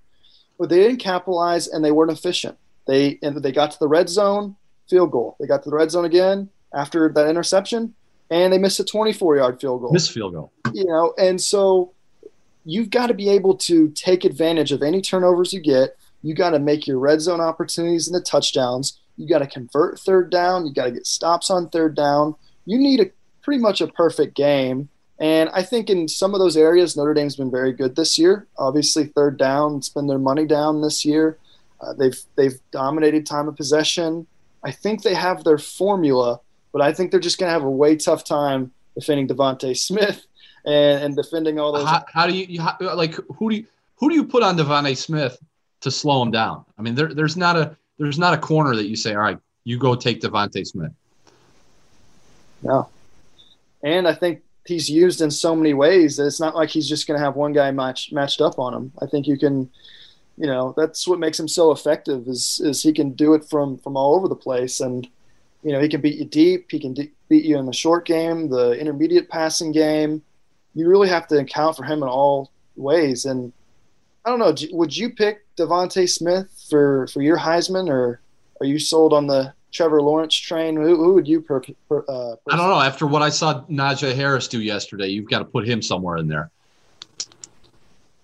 but 0.60 0.68
they 0.68 0.76
didn't 0.76 0.98
capitalize 0.98 1.66
and 1.66 1.82
they 1.82 1.90
weren't 1.90 2.12
efficient. 2.12 2.58
They 2.86 3.18
and 3.22 3.42
they 3.42 3.50
got 3.50 3.70
to 3.72 3.78
the 3.78 3.88
red 3.88 4.10
zone, 4.10 4.56
field 4.88 5.10
goal. 5.10 5.36
They 5.40 5.46
got 5.46 5.62
to 5.62 5.70
the 5.70 5.74
red 5.74 5.90
zone 5.90 6.04
again 6.04 6.50
after 6.74 7.08
that 7.08 7.28
interception, 7.28 7.94
and 8.30 8.52
they 8.52 8.58
missed 8.58 8.78
a 8.78 8.84
24 8.84 9.38
yard 9.38 9.60
field 9.60 9.80
goal. 9.80 9.92
Missed 9.92 10.12
field 10.12 10.34
goal. 10.34 10.52
You 10.74 10.84
know, 10.84 11.14
and 11.16 11.40
so 11.40 11.92
you've 12.66 12.90
got 12.90 13.06
to 13.06 13.14
be 13.14 13.30
able 13.30 13.56
to 13.56 13.88
take 13.92 14.24
advantage 14.26 14.70
of 14.70 14.82
any 14.82 15.00
turnovers 15.00 15.54
you 15.54 15.60
get. 15.60 15.96
You 16.22 16.34
got 16.34 16.50
to 16.50 16.58
make 16.58 16.86
your 16.86 16.98
red 16.98 17.22
zone 17.22 17.40
opportunities 17.40 18.06
and 18.06 18.14
the 18.14 18.20
touchdowns. 18.20 19.00
You 19.20 19.28
got 19.28 19.40
to 19.40 19.46
convert 19.46 19.98
third 20.00 20.30
down. 20.30 20.66
You 20.66 20.72
got 20.72 20.86
to 20.86 20.92
get 20.92 21.06
stops 21.06 21.50
on 21.50 21.68
third 21.68 21.94
down. 21.94 22.34
You 22.66 22.78
need 22.78 23.00
a 23.00 23.10
pretty 23.42 23.60
much 23.60 23.80
a 23.80 23.86
perfect 23.86 24.34
game 24.34 24.88
and 25.20 25.50
I 25.52 25.62
think 25.62 25.90
in 25.90 26.08
some 26.08 26.32
of 26.32 26.40
those 26.40 26.56
areas, 26.56 26.96
Notre 26.96 27.12
Dame's 27.12 27.36
been 27.36 27.50
very 27.50 27.74
good 27.74 27.94
this 27.94 28.18
year. 28.18 28.46
Obviously, 28.56 29.04
third 29.04 29.38
down, 29.38 29.82
spend 29.82 30.08
their 30.08 30.18
money 30.18 30.46
down 30.46 30.80
this 30.80 31.04
year. 31.04 31.36
Uh, 31.80 31.92
they've 31.92 32.18
they've 32.36 32.58
dominated 32.70 33.26
time 33.26 33.46
of 33.46 33.54
possession. 33.54 34.26
I 34.64 34.70
think 34.70 35.02
they 35.02 35.14
have 35.14 35.44
their 35.44 35.58
formula, 35.58 36.40
but 36.72 36.80
I 36.80 36.92
think 36.94 37.10
they're 37.10 37.20
just 37.20 37.38
going 37.38 37.48
to 37.48 37.52
have 37.52 37.64
a 37.64 37.70
way 37.70 37.96
tough 37.96 38.24
time 38.24 38.72
defending 38.94 39.28
DeVonta 39.28 39.76
Smith 39.76 40.26
and, 40.64 41.04
and, 41.04 41.16
defending 41.16 41.58
all 41.58 41.72
those. 41.72 41.86
How, 41.86 42.04
how 42.12 42.26
do 42.26 42.34
you, 42.34 42.46
you 42.46 42.60
how, 42.60 42.76
like 42.80 43.14
who 43.36 43.50
do 43.50 43.56
you 43.56 43.66
who 43.96 44.08
do 44.08 44.14
you 44.14 44.24
put 44.24 44.42
on 44.42 44.56
DeVonta 44.56 44.96
Smith 44.96 45.38
to 45.82 45.90
slow 45.90 46.22
him 46.22 46.30
down? 46.30 46.64
I 46.78 46.82
mean, 46.82 46.94
there, 46.94 47.12
there's 47.12 47.36
not 47.36 47.56
a 47.56 47.76
there's 48.00 48.18
not 48.18 48.32
a 48.32 48.38
corner 48.38 48.74
that 48.74 48.86
you 48.86 48.96
say, 48.96 49.14
all 49.14 49.20
right, 49.20 49.38
you 49.64 49.78
go 49.78 49.94
take 49.94 50.22
DeVonta 50.22 50.66
Smith. 50.66 50.92
No, 52.62 52.88
and 53.82 54.08
I 54.08 54.14
think 54.14 54.40
he's 54.66 54.88
used 54.88 55.20
in 55.20 55.30
so 55.30 55.54
many 55.54 55.74
ways 55.74 56.16
that 56.16 56.26
it's 56.26 56.40
not 56.40 56.56
like 56.56 56.70
he's 56.70 56.88
just 56.88 57.06
going 57.06 57.18
to 57.18 57.24
have 57.24 57.36
one 57.36 57.52
guy 57.52 57.70
match, 57.70 58.10
matched 58.10 58.40
up 58.40 58.58
on 58.58 58.74
him. 58.74 58.92
I 59.00 59.06
think 59.06 59.26
you 59.26 59.38
can, 59.38 59.70
you 60.36 60.46
know, 60.46 60.74
that's 60.76 61.06
what 61.06 61.18
makes 61.18 61.38
him 61.38 61.48
so 61.48 61.72
effective 61.72 62.26
is 62.26 62.60
is 62.64 62.82
he 62.82 62.92
can 62.92 63.12
do 63.12 63.34
it 63.34 63.44
from 63.44 63.78
from 63.78 63.96
all 63.96 64.14
over 64.14 64.28
the 64.28 64.34
place, 64.34 64.80
and 64.80 65.06
you 65.62 65.72
know 65.72 65.80
he 65.80 65.88
can 65.88 66.00
beat 66.00 66.18
you 66.18 66.24
deep, 66.24 66.70
he 66.70 66.78
can 66.78 66.94
de- 66.94 67.12
beat 67.28 67.44
you 67.44 67.58
in 67.58 67.66
the 67.66 67.72
short 67.72 68.06
game, 68.06 68.48
the 68.48 68.72
intermediate 68.72 69.28
passing 69.28 69.72
game. 69.72 70.22
You 70.74 70.88
really 70.88 71.08
have 71.08 71.26
to 71.28 71.38
account 71.38 71.76
for 71.76 71.84
him 71.84 72.02
in 72.02 72.08
all 72.08 72.50
ways, 72.76 73.26
and 73.26 73.52
I 74.24 74.30
don't 74.30 74.38
know. 74.38 74.54
Would 74.72 74.96
you 74.96 75.10
pick 75.10 75.44
DeVonta 75.56 76.08
Smith 76.08 76.59
for 76.70 77.06
for 77.08 77.20
your 77.20 77.38
Heisman, 77.38 77.90
or 77.90 78.20
are 78.60 78.66
you 78.66 78.78
sold 78.78 79.12
on 79.12 79.26
the 79.26 79.52
Trevor 79.72 80.00
Lawrence 80.00 80.34
train? 80.34 80.76
Who, 80.76 80.96
who 80.96 81.14
would 81.14 81.28
you? 81.28 81.40
Per, 81.40 81.60
per, 81.88 82.04
uh, 82.08 82.36
I 82.50 82.56
don't 82.56 82.70
know. 82.70 82.80
After 82.80 83.06
what 83.06 83.22
I 83.22 83.28
saw 83.28 83.62
Najee 83.64 84.14
Harris 84.14 84.48
do 84.48 84.60
yesterday, 84.60 85.08
you've 85.08 85.28
got 85.28 85.40
to 85.40 85.44
put 85.44 85.66
him 85.66 85.82
somewhere 85.82 86.16
in 86.16 86.28
there. 86.28 86.50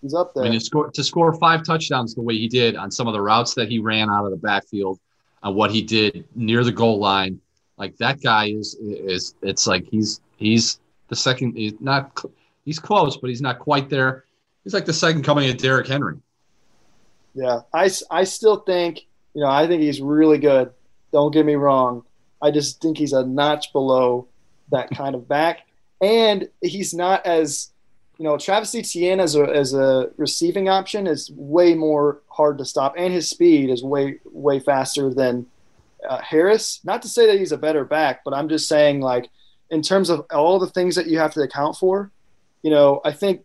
He's 0.02 0.14
up 0.14 0.34
there. 0.34 0.44
I 0.44 0.50
mean, 0.50 0.58
to 0.58 0.64
score, 0.64 0.90
to 0.90 1.04
score 1.04 1.32
five 1.34 1.64
touchdowns 1.64 2.14
the 2.14 2.22
way 2.22 2.36
he 2.36 2.48
did 2.48 2.76
on 2.76 2.90
some 2.90 3.06
of 3.06 3.12
the 3.12 3.20
routes 3.20 3.54
that 3.54 3.68
he 3.68 3.78
ran 3.78 4.08
out 4.10 4.24
of 4.24 4.30
the 4.30 4.36
backfield, 4.36 5.00
on 5.42 5.54
what 5.54 5.70
he 5.70 5.82
did 5.82 6.24
near 6.34 6.64
the 6.64 6.72
goal 6.72 6.98
line, 6.98 7.40
like 7.76 7.96
that 7.98 8.22
guy 8.22 8.46
is 8.46 8.76
is 8.80 9.34
it's 9.42 9.66
like 9.66 9.84
he's 9.90 10.20
he's 10.36 10.80
the 11.08 11.16
second. 11.16 11.56
He's 11.56 11.74
not 11.80 12.22
he's 12.64 12.78
close, 12.78 13.16
but 13.16 13.28
he's 13.30 13.42
not 13.42 13.58
quite 13.58 13.88
there. 13.88 14.24
He's 14.64 14.74
like 14.74 14.84
the 14.84 14.92
second 14.92 15.22
coming 15.22 15.48
of 15.48 15.56
Derrick 15.58 15.86
Henry. 15.86 16.16
Yeah, 17.36 17.60
I, 17.72 17.90
I 18.10 18.24
still 18.24 18.56
think 18.60 19.06
you 19.34 19.42
know 19.42 19.48
I 19.48 19.68
think 19.68 19.82
he's 19.82 20.00
really 20.00 20.38
good 20.38 20.72
don't 21.12 21.32
get 21.32 21.46
me 21.46 21.54
wrong. 21.54 22.04
I 22.42 22.50
just 22.50 22.82
think 22.82 22.98
he's 22.98 23.14
a 23.14 23.24
notch 23.24 23.72
below 23.72 24.28
that 24.70 24.90
kind 24.90 25.14
of 25.14 25.26
back. 25.26 25.60
And 26.02 26.48
he's 26.60 26.92
not 26.92 27.24
as, 27.24 27.70
you 28.18 28.24
know, 28.24 28.36
Travis 28.36 28.74
Etienne 28.74 29.18
as 29.18 29.34
a, 29.34 29.44
as 29.44 29.72
a 29.72 30.10
receiving 30.18 30.68
option 30.68 31.06
is 31.06 31.30
way 31.30 31.74
more 31.74 32.20
hard 32.28 32.58
to 32.58 32.66
stop. 32.66 32.96
And 32.98 33.14
his 33.14 33.30
speed 33.30 33.70
is 33.70 33.82
way, 33.82 34.18
way 34.26 34.60
faster 34.60 35.12
than 35.12 35.46
uh, 36.06 36.20
Harris. 36.20 36.80
Not 36.84 37.00
to 37.02 37.08
say 37.08 37.26
that 37.28 37.38
he's 37.38 37.52
a 37.52 37.56
better 37.56 37.86
back, 37.86 38.22
but 38.22 38.34
I'm 38.34 38.50
just 38.50 38.68
saying, 38.68 39.00
like, 39.00 39.30
in 39.70 39.80
terms 39.80 40.10
of 40.10 40.26
all 40.30 40.58
the 40.58 40.68
things 40.68 40.96
that 40.96 41.06
you 41.06 41.18
have 41.18 41.32
to 41.32 41.40
account 41.40 41.76
for, 41.76 42.10
you 42.62 42.70
know, 42.70 43.00
I 43.06 43.12
think 43.12 43.42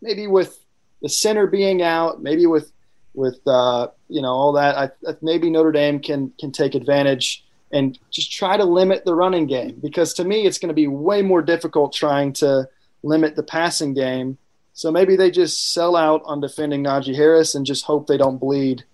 maybe 0.00 0.26
with 0.26 0.58
the 1.02 1.10
center 1.10 1.46
being 1.46 1.82
out, 1.82 2.22
maybe 2.22 2.46
with 2.46 2.72
with 3.14 3.40
uh, 3.46 3.88
you 4.08 4.22
know 4.22 4.32
all 4.32 4.52
that. 4.52 4.76
I, 4.76 5.14
maybe 5.20 5.50
Notre 5.50 5.72
Dame 5.72 6.00
can 6.00 6.32
can 6.38 6.52
take 6.52 6.74
advantage 6.74 7.44
and 7.72 7.98
just 8.10 8.32
try 8.32 8.56
to 8.56 8.64
limit 8.64 9.04
the 9.04 9.14
running 9.14 9.46
game 9.46 9.78
because 9.82 10.12
to 10.14 10.24
me 10.24 10.46
it's 10.46 10.58
going 10.58 10.68
to 10.68 10.74
be 10.74 10.86
way 10.86 11.22
more 11.22 11.42
difficult 11.42 11.92
trying 11.92 12.32
to 12.34 12.68
limit 13.02 13.34
the 13.34 13.42
passing 13.42 13.94
game. 13.94 14.36
So 14.74 14.90
maybe 14.90 15.16
they 15.16 15.30
just 15.30 15.72
sell 15.72 15.96
out 15.96 16.22
on 16.24 16.40
defending 16.40 16.84
Najee 16.84 17.14
Harris 17.14 17.54
and 17.54 17.66
just 17.66 17.84
hope 17.84 18.06
they 18.06 18.16
don't 18.16 18.38
bleed 18.38 18.84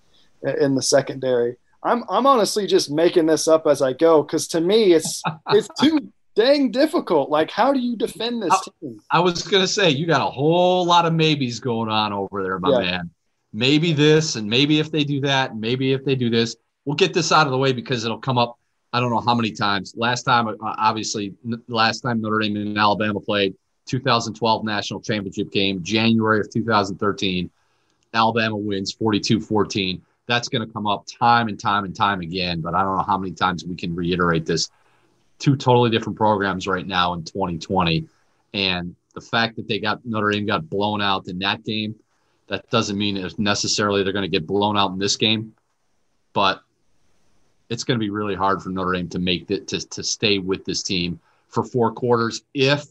in 0.60 0.74
the 0.74 0.82
secondary. 0.82 1.56
I'm 1.82 2.04
I'm 2.08 2.26
honestly 2.26 2.66
just 2.66 2.90
making 2.90 3.26
this 3.26 3.46
up 3.46 3.66
as 3.66 3.82
I 3.82 3.92
go 3.92 4.22
because 4.22 4.48
to 4.48 4.60
me 4.60 4.92
it's 4.92 5.22
it's 5.50 5.68
too 5.80 6.12
dang 6.34 6.70
difficult. 6.70 7.30
Like, 7.30 7.50
how 7.50 7.72
do 7.72 7.80
you 7.80 7.96
defend 7.96 8.42
this 8.42 8.52
I, 8.52 8.70
team? 8.80 9.00
I 9.10 9.20
was 9.20 9.42
gonna 9.42 9.68
say 9.68 9.90
you 9.90 10.06
got 10.06 10.20
a 10.20 10.30
whole 10.30 10.84
lot 10.84 11.06
of 11.06 11.12
maybes 11.12 11.60
going 11.60 11.88
on 11.88 12.12
over 12.12 12.42
there, 12.42 12.58
my 12.58 12.70
yeah. 12.70 12.78
man 12.78 13.10
maybe 13.52 13.92
this 13.92 14.36
and 14.36 14.48
maybe 14.48 14.78
if 14.78 14.90
they 14.90 15.04
do 15.04 15.20
that, 15.20 15.56
maybe 15.56 15.92
if 15.92 16.04
they 16.04 16.14
do 16.14 16.30
this, 16.30 16.56
we'll 16.84 16.96
get 16.96 17.14
this 17.14 17.32
out 17.32 17.46
of 17.46 17.52
the 17.52 17.58
way 17.58 17.72
because 17.72 18.04
it'll 18.04 18.18
come 18.18 18.38
up. 18.38 18.58
I 18.92 19.00
don't 19.00 19.10
know 19.10 19.20
how 19.20 19.34
many 19.34 19.52
times. 19.52 19.94
Last 19.96 20.22
time, 20.22 20.48
uh, 20.48 20.54
obviously, 20.60 21.34
last 21.68 22.00
time 22.00 22.20
Notre 22.20 22.38
Dame 22.38 22.56
and 22.56 22.78
Alabama 22.78 23.20
played, 23.20 23.54
2012 23.86 24.64
national 24.64 25.00
championship 25.00 25.50
game, 25.50 25.82
January 25.82 26.40
of 26.40 26.50
2013. 26.50 27.50
Alabama 28.14 28.56
wins 28.56 28.92
42 28.92 29.40
14. 29.40 30.02
That's 30.26 30.48
going 30.48 30.66
to 30.66 30.72
come 30.72 30.86
up 30.86 31.06
time 31.06 31.48
and 31.48 31.58
time 31.58 31.84
and 31.84 31.94
time 31.94 32.20
again, 32.20 32.60
but 32.60 32.74
I 32.74 32.82
don't 32.82 32.96
know 32.96 33.02
how 33.02 33.18
many 33.18 33.32
times 33.32 33.64
we 33.64 33.76
can 33.76 33.94
reiterate 33.94 34.46
this. 34.46 34.70
Two 35.38 35.56
totally 35.56 35.90
different 35.90 36.18
programs 36.18 36.66
right 36.66 36.86
now 36.86 37.14
in 37.14 37.24
2020. 37.24 38.06
And 38.54 38.94
the 39.14 39.20
fact 39.20 39.56
that 39.56 39.68
they 39.68 39.78
got 39.78 40.04
Notre 40.04 40.30
Dame 40.30 40.46
got 40.46 40.68
blown 40.68 41.00
out 41.00 41.28
in 41.28 41.38
that 41.40 41.64
game, 41.64 41.94
that 42.48 42.68
doesn't 42.70 42.98
mean 42.98 43.28
necessarily 43.38 44.02
they're 44.02 44.12
going 44.12 44.22
to 44.22 44.28
get 44.28 44.46
blown 44.46 44.76
out 44.76 44.90
in 44.90 44.98
this 44.98 45.16
game, 45.16 45.54
but 46.32 46.62
it's 47.68 47.84
going 47.84 47.98
to 47.98 48.04
be 48.04 48.10
really 48.10 48.34
hard 48.34 48.62
for 48.62 48.70
Notre 48.70 48.92
Dame 48.92 49.08
to 49.10 49.18
make 49.18 49.50
it 49.50 49.68
to, 49.68 49.86
to 49.88 50.02
stay 50.02 50.38
with 50.38 50.64
this 50.64 50.82
team 50.82 51.20
for 51.48 51.62
four 51.62 51.92
quarters 51.92 52.42
if 52.54 52.86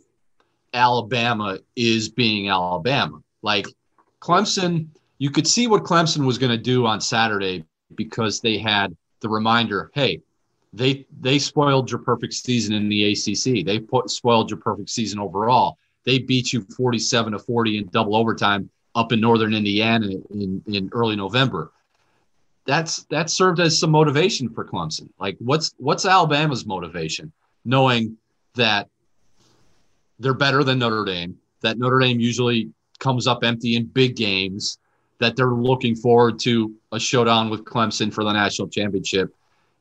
Alabama 0.74 1.60
is 1.76 2.10
being 2.10 2.50
Alabama. 2.50 3.22
Like 3.42 3.68
Clemson, 4.22 4.88
you 5.18 5.32
could 5.32 5.48
see 5.48 5.68
what 5.68 5.84
Clemson 5.84 6.26
was 6.26 6.38
going 6.38 6.52
to 6.52 6.58
do 6.58 6.86
on 6.86 7.02
Saturday 7.02 7.66
because 7.96 8.42
they 8.42 8.58
had 8.58 8.96
the 9.22 9.30
reminder, 9.30 9.92
hey, 9.94 10.22
they 10.74 11.08
they 11.20 11.40
spoiled 11.40 11.90
your 11.90 12.00
perfect 12.00 12.34
season 12.34 12.76
in 12.76 12.90
the 12.90 13.12
ACC. 13.12 13.66
They 13.66 13.80
put, 13.80 14.12
spoiled 14.12 14.52
your 14.52 14.60
perfect 14.60 14.90
season 14.90 15.18
overall. 15.18 15.78
They 16.06 16.20
beat 16.20 16.54
you 16.54 16.62
47 16.62 17.34
to 17.34 17.40
40 17.40 17.78
in 17.80 17.88
double 17.88 18.16
overtime 18.16 18.70
up 18.98 19.12
in 19.14 19.22
northern 19.22 19.54
Indiana 19.54 20.08
in, 20.32 20.64
in 20.66 20.90
early 20.92 21.16
November. 21.16 21.72
That's 22.66 23.04
that 23.12 23.30
served 23.30 23.60
as 23.60 23.80
some 23.80 23.92
motivation 23.92 24.50
for 24.50 24.66
Clemson. 24.66 25.08
Like 25.20 25.38
what's 25.40 25.74
what's 25.78 26.06
Alabama's 26.06 26.66
motivation? 26.66 27.32
Knowing 27.64 28.18
that 28.56 28.90
they're 30.20 30.34
better 30.34 30.64
than 30.64 30.80
Notre 30.80 31.06
Dame, 31.06 31.38
that 31.62 31.78
Notre 31.78 32.00
Dame 32.00 32.20
usually 32.20 32.72
comes 33.00 33.28
up 33.28 33.44
empty 33.44 33.76
in 33.76 33.86
big 33.86 34.16
games, 34.16 34.80
that 35.20 35.36
they're 35.36 35.58
looking 35.70 35.96
forward 35.96 36.40
to 36.40 36.74
a 36.92 37.00
showdown 37.00 37.52
with 37.52 37.64
Clemson 37.64 38.12
for 38.12 38.24
the 38.24 38.34
national 38.34 38.68
championship. 38.68 39.32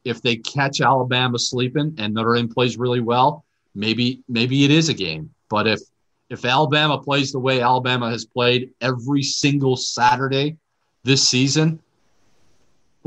if 0.07 0.23
they 0.23 0.37
catch 0.37 0.81
Alabama 0.81 1.39
sleeping 1.39 1.93
and 1.99 2.15
Notre 2.15 2.35
Dame 2.37 2.49
plays 2.49 2.79
really 2.79 3.01
well, 3.01 3.45
maybe 3.75 4.23
maybe 4.29 4.65
it 4.65 4.71
is 4.71 4.89
a 4.89 4.95
game. 4.95 5.31
But 5.49 5.67
if 5.67 5.81
if 6.29 6.45
Alabama 6.45 6.99
plays 6.99 7.33
the 7.33 7.39
way 7.39 7.61
Alabama 7.61 8.11
has 8.11 8.25
played 8.25 8.71
every 8.81 9.23
single 9.23 9.77
Saturday 9.77 10.57
this 11.05 11.29
season, 11.29 11.81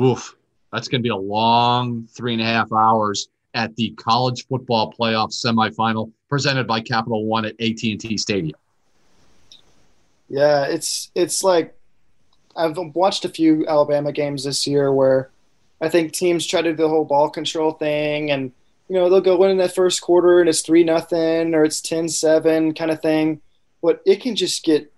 oof, 0.01 0.35
that's 0.71 0.87
going 0.87 1.01
to 1.01 1.03
be 1.03 1.09
a 1.09 1.15
long 1.15 2.07
three 2.07 2.33
and 2.33 2.41
a 2.41 2.45
half 2.45 2.71
hours 2.71 3.29
at 3.53 3.75
the 3.75 3.91
college 3.91 4.47
football 4.47 4.93
playoff 4.97 5.33
semifinal 5.33 6.11
presented 6.29 6.67
by 6.67 6.79
Capital 6.79 7.25
One 7.25 7.45
at 7.45 7.59
AT&T 7.59 8.17
Stadium. 8.17 8.57
Yeah, 10.29 10.65
it's 10.65 11.11
it's 11.15 11.43
like 11.43 11.75
I've 12.55 12.77
watched 12.93 13.25
a 13.25 13.29
few 13.29 13.65
Alabama 13.67 14.11
games 14.11 14.43
this 14.43 14.67
year 14.67 14.93
where 14.93 15.31
I 15.81 15.89
think 15.89 16.13
teams 16.13 16.45
try 16.45 16.61
to 16.61 16.71
do 16.71 16.83
the 16.83 16.87
whole 16.87 17.05
ball 17.05 17.29
control 17.29 17.71
thing 17.71 18.29
and 18.29 18.51
you 18.89 18.95
know 18.95 19.09
they'll 19.09 19.21
go 19.21 19.41
in 19.43 19.51
in 19.51 19.57
that 19.57 19.75
first 19.75 20.01
quarter 20.01 20.39
and 20.39 20.49
it's 20.49 20.61
3 20.61 20.83
nothing 20.83 21.53
or 21.53 21.63
it's 21.63 21.79
10-7 21.81 22.77
kind 22.77 22.91
of 22.91 23.01
thing, 23.01 23.41
but 23.81 24.01
it 24.05 24.21
can 24.21 24.35
just 24.35 24.63
get 24.65 24.91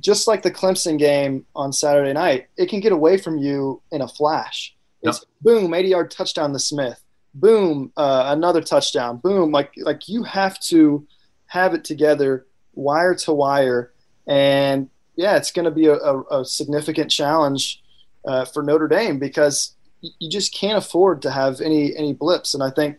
just 0.00 0.26
like 0.26 0.42
the 0.42 0.50
Clemson 0.50 0.98
game 0.98 1.46
on 1.54 1.72
Saturday 1.72 2.12
night, 2.12 2.48
it 2.56 2.68
can 2.68 2.80
get 2.80 2.92
away 2.92 3.16
from 3.16 3.38
you 3.38 3.80
in 3.92 4.00
a 4.00 4.08
flash. 4.08 4.74
It's 5.02 5.20
yep. 5.20 5.28
boom, 5.42 5.74
80 5.74 5.88
yard 5.88 6.10
touchdown 6.10 6.52
to 6.52 6.58
Smith. 6.58 7.00
Boom, 7.34 7.92
uh, 7.96 8.24
another 8.28 8.60
touchdown. 8.60 9.18
Boom, 9.18 9.52
like 9.52 9.72
like 9.78 10.08
you 10.08 10.24
have 10.24 10.58
to 10.60 11.06
have 11.46 11.74
it 11.74 11.84
together 11.84 12.46
wire 12.74 13.14
to 13.14 13.32
wire, 13.32 13.92
and 14.26 14.88
yeah, 15.14 15.36
it's 15.36 15.52
going 15.52 15.64
to 15.64 15.70
be 15.70 15.86
a, 15.86 15.94
a, 15.94 16.40
a, 16.40 16.44
significant 16.44 17.10
challenge 17.10 17.82
uh, 18.26 18.44
for 18.44 18.62
Notre 18.62 18.88
Dame 18.88 19.18
because 19.18 19.74
you 20.00 20.30
just 20.30 20.54
can't 20.54 20.78
afford 20.78 21.22
to 21.22 21.30
have 21.30 21.60
any 21.60 21.94
any 21.96 22.12
blips. 22.12 22.54
And 22.54 22.62
I 22.62 22.70
think 22.70 22.98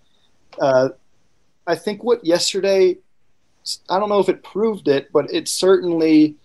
uh, 0.60 0.90
I 1.68 1.76
think 1.76 2.04
what 2.04 2.26
yesterday, 2.26 2.98
I 3.90 4.00
don't 4.00 4.10
know 4.10 4.20
if 4.20 4.30
it 4.30 4.44
proved 4.44 4.88
it, 4.88 5.12
but 5.12 5.32
it 5.34 5.48
certainly 5.48 6.36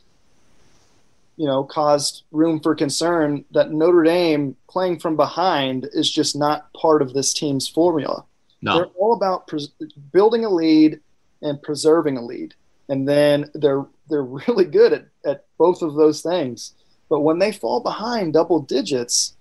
you 1.37 1.47
know, 1.47 1.65
caused 1.65 2.23
room 2.31 2.61
for 2.61 2.75
concern 2.75 3.45
that 3.53 3.73
Notre 3.73 4.05
Dame 4.05 4.57
playing 4.69 5.01
from 5.01 5.17
behind 5.17 5.89
is 5.93 6.11
just 6.11 6.37
not 6.37 6.73
part 6.75 7.03
of 7.03 7.13
this 7.13 7.33
team's 7.33 7.69
formula. 7.69 8.25
No. 8.63 8.77
They're 8.77 8.87
all 8.97 9.15
about 9.15 9.49
pres- 9.49 9.73
building 10.13 10.45
a 10.45 10.51
lead 10.51 11.01
and 11.43 11.61
preserving 11.61 12.17
a 12.17 12.25
lead, 12.25 12.55
and 12.89 13.09
then 13.09 13.51
they're 13.55 13.85
they're 14.09 14.23
really 14.23 14.65
good 14.65 14.93
at, 14.93 15.07
at 15.25 15.45
both 15.59 15.83
of 15.83 15.95
those 15.95 16.23
things. 16.23 16.75
But 17.09 17.21
when 17.21 17.39
they 17.39 17.53
fall 17.53 17.81
behind 17.81 18.33
double 18.33 18.61
digits, 18.61 19.37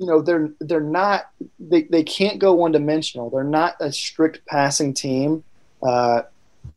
you 0.00 0.06
know 0.06 0.22
they're 0.22 0.50
they're 0.60 0.80
not 0.80 1.30
they, 1.60 1.82
they 1.82 2.02
can't 2.02 2.38
go 2.38 2.54
one 2.54 2.72
dimensional. 2.72 3.28
They're 3.28 3.44
not 3.44 3.76
a 3.80 3.92
strict 3.92 4.44
passing 4.46 4.94
team. 4.94 5.44
Uh, 5.82 6.22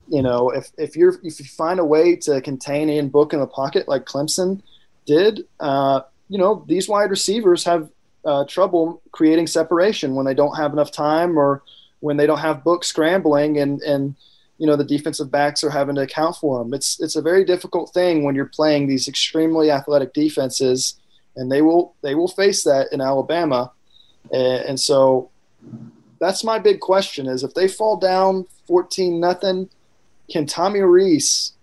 you 0.09 0.21
know, 0.21 0.49
if, 0.49 0.71
if 0.77 0.97
you're 0.97 1.15
if 1.23 1.39
you 1.39 1.45
find 1.45 1.79
a 1.79 1.85
way 1.85 2.17
to 2.17 2.41
contain 2.41 2.89
Ian 2.89 3.07
Book 3.07 3.31
in 3.33 3.39
the 3.39 3.47
pocket 3.47 3.87
like 3.87 4.05
Clemson 4.05 4.61
did, 5.05 5.47
uh, 5.61 6.01
you 6.27 6.37
know, 6.37 6.65
these 6.67 6.89
wide 6.89 7.09
receivers 7.09 7.63
have 7.63 7.89
uh, 8.25 8.43
trouble 8.45 9.01
creating 9.13 9.47
separation 9.47 10.15
when 10.15 10.25
they 10.25 10.33
don't 10.33 10.55
have 10.57 10.73
enough 10.73 10.91
time 10.91 11.39
or 11.39 11.63
when 12.01 12.17
they 12.17 12.27
don't 12.27 12.39
have 12.39 12.63
Book 12.65 12.83
scrambling 12.83 13.57
and 13.57 13.81
and 13.83 14.15
you 14.57 14.67
know 14.67 14.75
the 14.75 14.83
defensive 14.83 15.31
backs 15.31 15.63
are 15.63 15.69
having 15.69 15.95
to 15.95 16.01
account 16.01 16.35
for 16.35 16.59
them. 16.59 16.73
It's 16.73 16.99
it's 16.99 17.15
a 17.15 17.21
very 17.21 17.45
difficult 17.45 17.93
thing 17.93 18.25
when 18.25 18.35
you're 18.35 18.45
playing 18.45 18.87
these 18.87 19.07
extremely 19.07 19.71
athletic 19.71 20.13
defenses, 20.13 20.99
and 21.35 21.51
they 21.51 21.61
will 21.61 21.95
they 22.01 22.15
will 22.15 22.27
face 22.27 22.63
that 22.63 22.91
in 22.91 23.01
Alabama, 23.01 23.71
and, 24.31 24.79
so 24.79 25.29
that's 26.19 26.43
my 26.43 26.59
big 26.59 26.79
question: 26.79 27.27
is 27.27 27.43
if 27.43 27.53
they 27.53 27.67
fall 27.67 27.97
down 27.97 28.45
fourteen 28.67 29.19
nothing 29.19 29.69
can 30.29 30.45
Tommy 30.45 30.81
Rees 30.81 31.53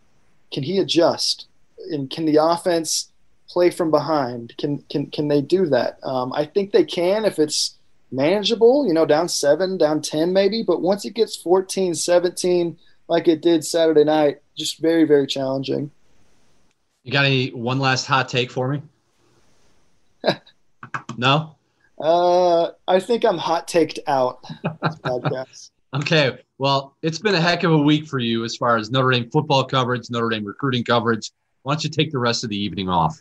can 0.52 0.62
he 0.62 0.78
adjust 0.78 1.46
and 1.90 2.10
can 2.10 2.24
the 2.24 2.36
offense 2.36 3.10
play 3.48 3.70
from 3.70 3.90
behind? 3.90 4.54
Can 4.58 4.78
can 4.90 5.06
can 5.06 5.28
they 5.28 5.40
do 5.40 5.66
that? 5.66 5.98
Um, 6.02 6.32
I 6.32 6.44
think 6.44 6.72
they 6.72 6.84
can 6.84 7.24
if 7.24 7.38
it's 7.38 7.76
manageable, 8.12 8.86
you 8.86 8.92
know, 8.92 9.06
down 9.06 9.28
seven, 9.28 9.78
down 9.78 10.02
10 10.02 10.32
maybe, 10.32 10.64
but 10.64 10.82
once 10.82 11.04
it 11.04 11.14
gets 11.14 11.36
14, 11.36 11.94
17, 11.94 12.76
like 13.06 13.28
it 13.28 13.40
did 13.40 13.64
Saturday 13.64 14.02
night, 14.02 14.40
just 14.56 14.80
very, 14.80 15.04
very 15.04 15.28
challenging. 15.28 15.92
You 17.04 17.12
got 17.12 17.24
any 17.24 17.50
one 17.50 17.78
last 17.78 18.06
hot 18.06 18.28
take 18.28 18.50
for 18.50 18.66
me? 18.66 18.82
No? 21.16 21.56
Uh, 21.98 22.70
I 22.88 22.98
think 22.98 23.24
I'm 23.24 23.38
hot 23.38 23.68
taked 23.68 23.98
out. 24.06 24.44
Okay. 25.92 26.38
Well, 26.58 26.96
it's 27.02 27.18
been 27.18 27.34
a 27.34 27.40
heck 27.40 27.64
of 27.64 27.72
a 27.72 27.78
week 27.78 28.06
for 28.06 28.18
you 28.18 28.44
as 28.44 28.56
far 28.56 28.76
as 28.76 28.90
Notre 28.90 29.10
Dame 29.10 29.28
football 29.30 29.64
coverage, 29.64 30.08
Notre 30.10 30.28
Dame 30.28 30.44
recruiting 30.44 30.84
coverage. 30.84 31.32
Why 31.62 31.74
don't 31.74 31.84
you 31.84 31.90
take 31.90 32.12
the 32.12 32.18
rest 32.18 32.44
of 32.44 32.50
the 32.50 32.56
evening 32.56 32.88
off? 32.88 33.20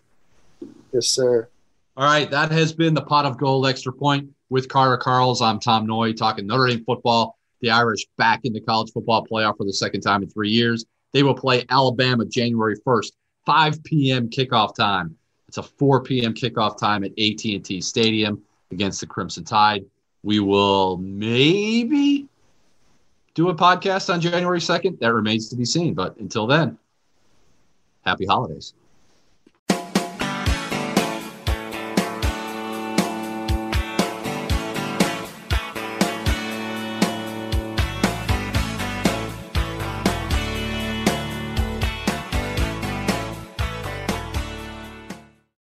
Yes, 0.94 1.08
sir. 1.08 1.50
All 1.98 2.06
right. 2.06 2.30
That 2.30 2.52
has 2.52 2.72
been 2.72 2.94
the 2.94 3.02
pot 3.02 3.26
of 3.26 3.38
gold 3.38 3.68
extra 3.68 3.92
point 3.92 4.30
with 4.50 4.70
Carter 4.70 5.02
Karels. 5.02 5.42
I'm 5.42 5.60
Tom 5.60 5.88
Noie 5.88 6.16
talking 6.16 6.48
Notre 6.48 6.68
Dame 6.68 6.84
football. 6.86 7.38
The 7.62 7.72
Irish 7.72 8.06
back 8.18 8.42
in 8.44 8.54
the 8.54 8.62
college 8.62 8.92
football 8.94 9.26
playoff 9.26 9.58
for 9.58 9.66
the 9.66 9.74
second 9.74 10.02
time 10.02 10.24
in 10.24 10.30
three 10.30 10.50
years. 10.50 10.86
They 11.12 11.24
will 11.24 11.36
play 11.36 11.66
Alabama 11.70 12.24
January 12.26 12.76
1st, 12.86 13.12
5 13.46 13.84
p.m. 13.84 14.30
kickoff 14.30 14.76
time. 14.76 15.18
It's 15.50 15.58
a 15.58 15.64
4 15.64 16.04
p.m. 16.04 16.36
kickoff 16.36 16.78
time 16.78 17.04
at 17.04 17.10
AT&T 17.10 17.82
Stadium 17.82 18.44
against 18.70 19.02
the 19.02 19.08
Crimson 19.08 19.44
Tide. 19.44 19.84
We 20.22 20.40
will 20.40 20.98
maybe 20.98 22.28
do 23.34 23.50
a 23.50 23.56
podcast 23.56 24.14
on 24.14 24.22
January 24.22 24.60
2nd? 24.60 25.00
That 25.00 25.12
remains 25.12 25.50
to 25.50 25.56
be 25.56 25.66
seen. 25.66 25.96
But 25.96 26.18
until 26.18 26.46
then, 26.46 26.78
happy 28.06 28.28
holidays. 28.28 28.76